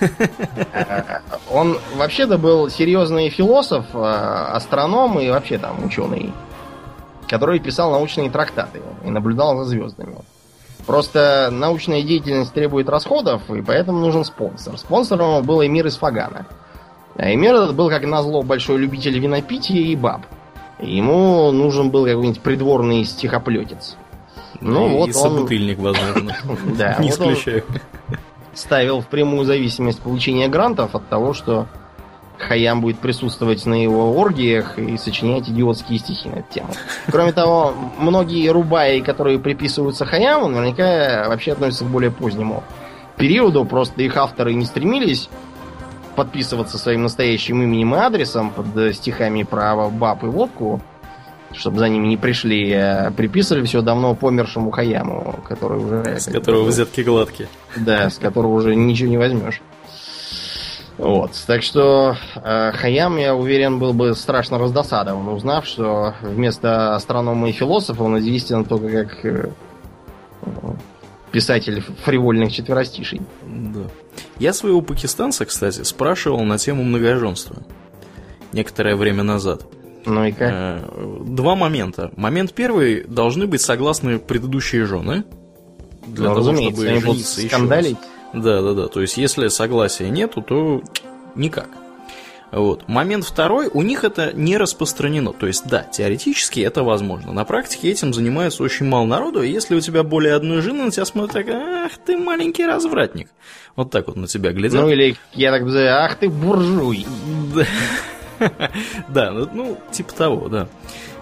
э, 0.00 1.20
он 1.50 1.78
вообще-то 1.96 2.38
был 2.38 2.68
серьезный 2.70 3.30
философ, 3.30 3.86
э, 3.94 3.98
астроном 3.98 5.18
и 5.18 5.28
вообще 5.30 5.58
там 5.58 5.84
ученый, 5.84 6.32
который 7.28 7.60
писал 7.60 7.90
научные 7.90 8.30
трактаты 8.30 8.82
и 9.04 9.10
наблюдал 9.10 9.56
за 9.58 9.64
звездами. 9.64 10.16
Просто 10.86 11.48
научная 11.50 12.02
деятельность 12.02 12.52
требует 12.52 12.88
расходов, 12.88 13.50
и 13.50 13.60
поэтому 13.60 13.98
нужен 13.98 14.24
спонсор. 14.24 14.78
Спонсором 14.78 15.44
был 15.44 15.64
Эмир 15.64 15.86
из 15.86 15.96
Фагана. 15.96 16.46
А 17.16 17.32
Эмир 17.32 17.54
этот 17.54 17.74
был, 17.74 17.88
как 17.88 18.04
назло, 18.04 18.42
большой 18.42 18.78
любитель 18.78 19.18
винопития 19.18 19.80
и 19.80 19.96
баб. 19.96 20.22
Ему 20.78 21.50
нужен 21.50 21.90
был 21.90 22.04
какой-нибудь 22.04 22.40
придворный 22.40 23.04
стихоплетец. 23.04 23.96
Ну 24.60 24.86
И 24.88 24.92
вот 24.92 25.08
он, 25.08 25.14
собутыльник, 25.14 25.78
возможно. 25.78 26.36
да, 26.78 26.96
Не 26.98 27.06
он 27.06 27.10
исключаю. 27.10 27.64
ставил 28.54 29.00
в 29.00 29.06
прямую 29.06 29.44
зависимость 29.44 30.00
получения 30.00 30.48
грантов 30.48 30.94
от 30.94 31.08
того, 31.08 31.34
что 31.34 31.66
Хаям 32.38 32.80
будет 32.80 32.98
присутствовать 32.98 33.64
на 33.66 33.74
его 33.74 34.12
оргиях 34.18 34.78
и 34.78 34.96
сочинять 34.98 35.48
идиотские 35.48 35.98
стихи 35.98 36.28
на 36.28 36.36
эту 36.36 36.52
тему. 36.52 36.68
Кроме 37.06 37.32
того, 37.32 37.74
многие 37.98 38.48
рубаи, 38.48 39.00
которые 39.00 39.38
приписываются 39.38 40.04
Хаяму, 40.04 40.48
наверняка 40.48 41.28
вообще 41.28 41.52
относятся 41.52 41.84
к 41.84 41.88
более 41.88 42.10
позднему 42.10 42.62
периоду, 43.16 43.64
просто 43.64 44.02
их 44.02 44.16
авторы 44.16 44.54
не 44.54 44.64
стремились 44.64 45.28
подписываться 46.14 46.78
своим 46.78 47.02
настоящим 47.02 47.62
именем 47.62 47.94
и 47.94 47.98
адресом 47.98 48.50
под 48.50 48.94
стихами 48.94 49.42
про 49.42 49.88
баб 49.88 50.24
и 50.24 50.26
водку, 50.26 50.80
чтобы 51.52 51.78
за 51.78 51.88
ними 51.88 52.06
не 52.08 52.16
пришли, 52.16 52.72
а 52.72 53.10
приписывали 53.10 53.64
все 53.64 53.82
давно 53.82 54.14
помершему 54.14 54.70
Хаяму, 54.70 55.40
который 55.46 55.78
уже... 55.78 56.18
С 56.18 56.26
которого 56.26 56.64
взятки 56.64 57.02
гладкие. 57.02 57.48
Да, 57.76 58.10
с 58.10 58.18
которого 58.18 58.54
уже 58.54 58.74
ничего 58.74 59.10
не 59.10 59.18
возьмешь. 59.18 59.60
Вот. 60.98 61.32
Так 61.46 61.62
что 61.62 62.16
э, 62.36 62.72
Хаям, 62.72 63.18
я 63.18 63.34
уверен, 63.34 63.78
был 63.78 63.92
бы 63.92 64.14
страшно 64.14 64.58
раздосадован, 64.58 65.28
узнав, 65.28 65.66
что 65.66 66.14
вместо 66.22 66.94
астронома 66.94 67.50
и 67.50 67.52
философа 67.52 68.02
он 68.02 68.18
известен 68.18 68.64
только 68.64 69.04
как 69.04 69.24
э, 69.24 69.50
писатель 71.32 71.82
фривольных 72.04 72.50
четверостишей. 72.50 73.20
Да. 73.44 73.82
Я 74.38 74.54
своего 74.54 74.80
пакистанца, 74.80 75.44
кстати, 75.44 75.82
спрашивал 75.82 76.42
на 76.44 76.56
тему 76.56 76.82
многоженства 76.82 77.62
некоторое 78.52 78.96
время 78.96 79.22
назад. 79.22 79.66
Ну 80.06 80.24
и 80.24 80.32
как? 80.32 80.50
Э, 80.50 81.22
два 81.26 81.56
момента. 81.56 82.10
Момент 82.16 82.54
первый 82.54 83.04
должны 83.04 83.46
быть 83.46 83.60
согласны 83.60 84.18
предыдущие 84.18 84.86
жены 84.86 85.24
для 86.06 86.30
ну, 86.30 86.36
того, 86.36 86.54
чтобы 86.54 86.86
они 86.86 87.00
жениться 87.00 87.42
еще 87.42 87.56
раз. 87.56 87.96
Да, 88.36 88.60
да, 88.60 88.74
да. 88.74 88.88
То 88.88 89.00
есть, 89.00 89.16
если 89.16 89.48
согласия 89.48 90.10
нету, 90.10 90.42
то 90.42 90.82
никак. 91.34 91.68
Вот. 92.52 92.86
Момент 92.86 93.24
второй, 93.24 93.68
у 93.72 93.82
них 93.82 94.04
это 94.04 94.32
не 94.32 94.56
распространено. 94.56 95.32
То 95.32 95.46
есть, 95.46 95.66
да, 95.66 95.82
теоретически 95.82 96.60
это 96.60 96.82
возможно. 96.84 97.32
На 97.32 97.44
практике 97.44 97.90
этим 97.90 98.14
занимается 98.14 98.62
очень 98.62 98.86
мало 98.86 99.06
народу, 99.06 99.42
и 99.42 99.50
если 99.50 99.74
у 99.74 99.80
тебя 99.80 100.02
более 100.02 100.34
одной 100.34 100.60
жены, 100.60 100.84
на 100.84 100.90
тебя 100.90 101.04
смотрят, 101.04 101.48
ах 101.48 101.92
ты 102.04 102.16
маленький 102.16 102.64
развратник. 102.64 103.28
Вот 103.74 103.90
так 103.90 104.06
вот 104.06 104.16
на 104.16 104.26
тебя 104.26 104.52
глядят. 104.52 104.80
Ну 104.80 104.88
или, 104.88 105.16
я 105.32 105.50
так 105.50 105.64
бы 105.64 105.88
ах 105.88 106.16
ты 106.16 106.28
буржуй. 106.28 107.06
Да, 109.08 109.30
ну, 109.30 109.48
ну, 109.52 109.78
типа 109.90 110.12
того, 110.12 110.48
да. 110.48 110.68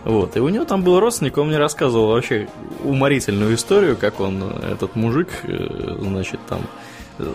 Вот, 0.04 0.36
и 0.36 0.40
у 0.40 0.48
него 0.48 0.64
там 0.64 0.82
был 0.82 1.00
родственник, 1.00 1.38
он 1.38 1.48
мне 1.48 1.58
рассказывал 1.58 2.08
вообще 2.08 2.48
уморительную 2.82 3.54
историю, 3.54 3.96
как 3.96 4.20
он, 4.20 4.42
этот 4.42 4.96
мужик, 4.96 5.28
э, 5.44 5.96
значит, 6.00 6.40
там 6.46 6.60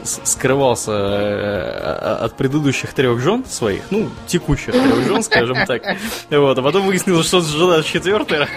скрывался 0.03 0.91
э, 0.91 2.23
от 2.25 2.35
предыдущих 2.35 2.93
трех 2.93 3.19
жен 3.19 3.45
своих, 3.45 3.83
ну, 3.91 4.09
текущих 4.27 4.73
трех 4.73 5.07
жен, 5.07 5.23
скажем 5.23 5.65
так. 5.65 5.83
Вот, 6.29 6.57
а 6.57 6.61
потом 6.61 6.85
выяснилось, 6.85 7.27
что 7.27 7.41
жена 7.41 7.81
четвертый 7.83 8.39
раз. 8.39 8.49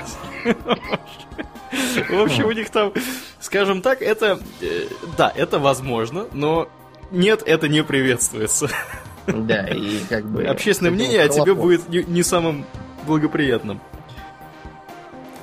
В 2.11 2.21
общем, 2.21 2.47
у 2.47 2.53
них 2.53 2.71
там, 2.71 2.93
скажем 3.41 3.83
так, 3.83 4.03
это, 4.03 4.39
э, 4.61 4.87
да, 5.17 5.33
это 5.35 5.59
возможно, 5.59 6.27
но 6.33 6.69
нет, 7.11 7.43
это 7.47 7.69
не 7.69 7.83
приветствуется. 7.83 8.69
Да, 9.27 9.69
и 9.69 10.01
как 10.09 10.25
бы... 10.27 10.45
Общественное 10.45 10.91
мнение 10.91 11.23
о 11.23 11.29
тебе 11.29 11.55
будет 11.55 11.89
не 11.89 12.23
самым 12.23 12.67
благоприятным. 13.07 13.81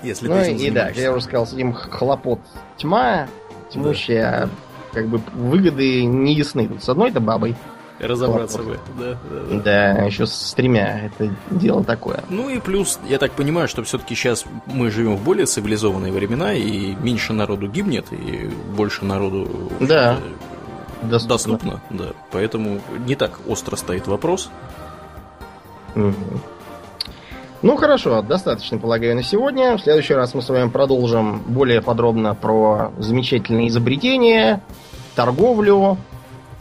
Если 0.03 0.27
ну 0.27 0.35
ты 0.35 0.51
и 0.53 0.71
да, 0.71 0.89
я 0.89 1.11
уже 1.11 1.21
сказал, 1.21 1.45
этим 1.45 1.73
хлопот 1.73 2.39
тьма, 2.77 3.27
тьмущая, 3.69 4.49
как 4.93 5.07
бы 5.07 5.21
выгоды 5.33 6.05
не 6.05 6.33
ясны. 6.33 6.67
Тут 6.67 6.83
с 6.83 6.89
одной-то 6.89 7.19
бабой. 7.19 7.55
Разобраться 7.99 8.59
бы, 8.59 8.79
да, 8.97 9.17
да, 9.29 9.39
да. 9.49 9.95
Да, 9.97 10.03
еще 10.05 10.25
с 10.25 10.53
тремя. 10.53 11.07
Это 11.07 11.35
дело 11.49 11.83
такое. 11.83 12.23
Ну 12.29 12.49
и 12.49 12.59
плюс, 12.59 12.97
я 13.09 13.17
так 13.17 13.33
понимаю, 13.33 13.67
что 13.67 13.83
все-таки 13.83 14.15
сейчас 14.15 14.45
мы 14.67 14.89
живем 14.89 15.17
в 15.17 15.23
более 15.23 15.45
цивилизованные 15.45 16.13
времена, 16.13 16.53
и 16.53 16.95
меньше 16.95 17.33
народу 17.33 17.67
гибнет, 17.67 18.05
и 18.11 18.49
больше 18.73 19.03
народу 19.03 19.49
да. 19.81 20.17
доступно. 21.01 21.57
доступно. 21.57 21.81
Да. 21.89 22.11
Поэтому 22.31 22.79
не 23.05 23.15
так 23.15 23.37
остро 23.45 23.75
стоит 23.75 24.07
вопрос. 24.07 24.49
Угу. 25.95 26.13
Ну 27.61 27.75
хорошо, 27.75 28.21
достаточно, 28.21 28.77
полагаю, 28.77 29.15
на 29.15 29.23
сегодня. 29.23 29.77
В 29.77 29.81
следующий 29.81 30.13
раз 30.13 30.33
мы 30.33 30.41
с 30.41 30.47
вами 30.47 30.69
продолжим 30.69 31.41
более 31.45 31.81
подробно 31.81 32.33
про 32.33 32.93
замечательные 32.97 33.67
изобретения, 33.67 34.61
торговлю, 35.15 35.97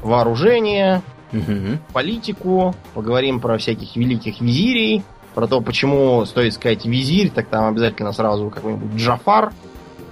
вооружение, 0.02 1.02
угу. 1.32 1.78
политику. 1.92 2.74
Поговорим 2.94 3.38
про 3.38 3.58
всяких 3.58 3.94
великих 3.94 4.40
визирей, 4.40 5.04
про 5.34 5.46
то, 5.46 5.60
почему 5.60 6.24
стоит 6.24 6.54
сказать 6.54 6.84
визирь, 6.84 7.30
так 7.30 7.46
там 7.46 7.68
обязательно 7.68 8.12
сразу 8.12 8.50
какой-нибудь 8.50 8.96
Джафар 8.96 9.52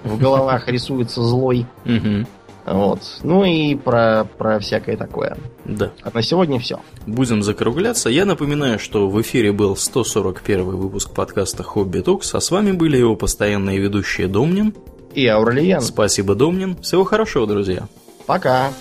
в 0.05 0.21
головах 0.21 0.69
рисуется 0.69 1.21
злой. 1.21 1.67
Угу. 1.85 2.27
Вот. 2.67 3.01
Ну 3.23 3.45
и 3.45 3.77
про, 3.77 4.27
про 4.39 4.59
всякое 4.59 4.97
такое. 4.97 5.37
Да. 5.65 5.93
А 6.03 6.11
на 6.13 6.21
сегодня 6.21 6.59
все. 6.59 6.81
Будем 7.07 7.43
закругляться. 7.43 8.11
Я 8.11 8.25
напоминаю, 8.25 8.81
что 8.81 9.09
в 9.09 9.21
эфире 9.23 9.53
был 9.53 9.77
141 9.77 10.65
выпуск 10.65 11.15
подкаста 11.15 11.63
Хобби 11.63 12.01
Токс, 12.01 12.35
а 12.35 12.41
с 12.41 12.51
вами 12.51 12.73
были 12.73 12.97
его 12.97 13.15
постоянные 13.15 13.79
ведущие 13.79 14.27
Домнин 14.27 14.75
и 15.15 15.27
Аурлиен. 15.29 15.81
Спасибо, 15.81 16.35
Домнин. 16.35 16.77
Всего 16.83 17.05
хорошего, 17.05 17.47
друзья. 17.47 17.89
Пока. 18.27 18.73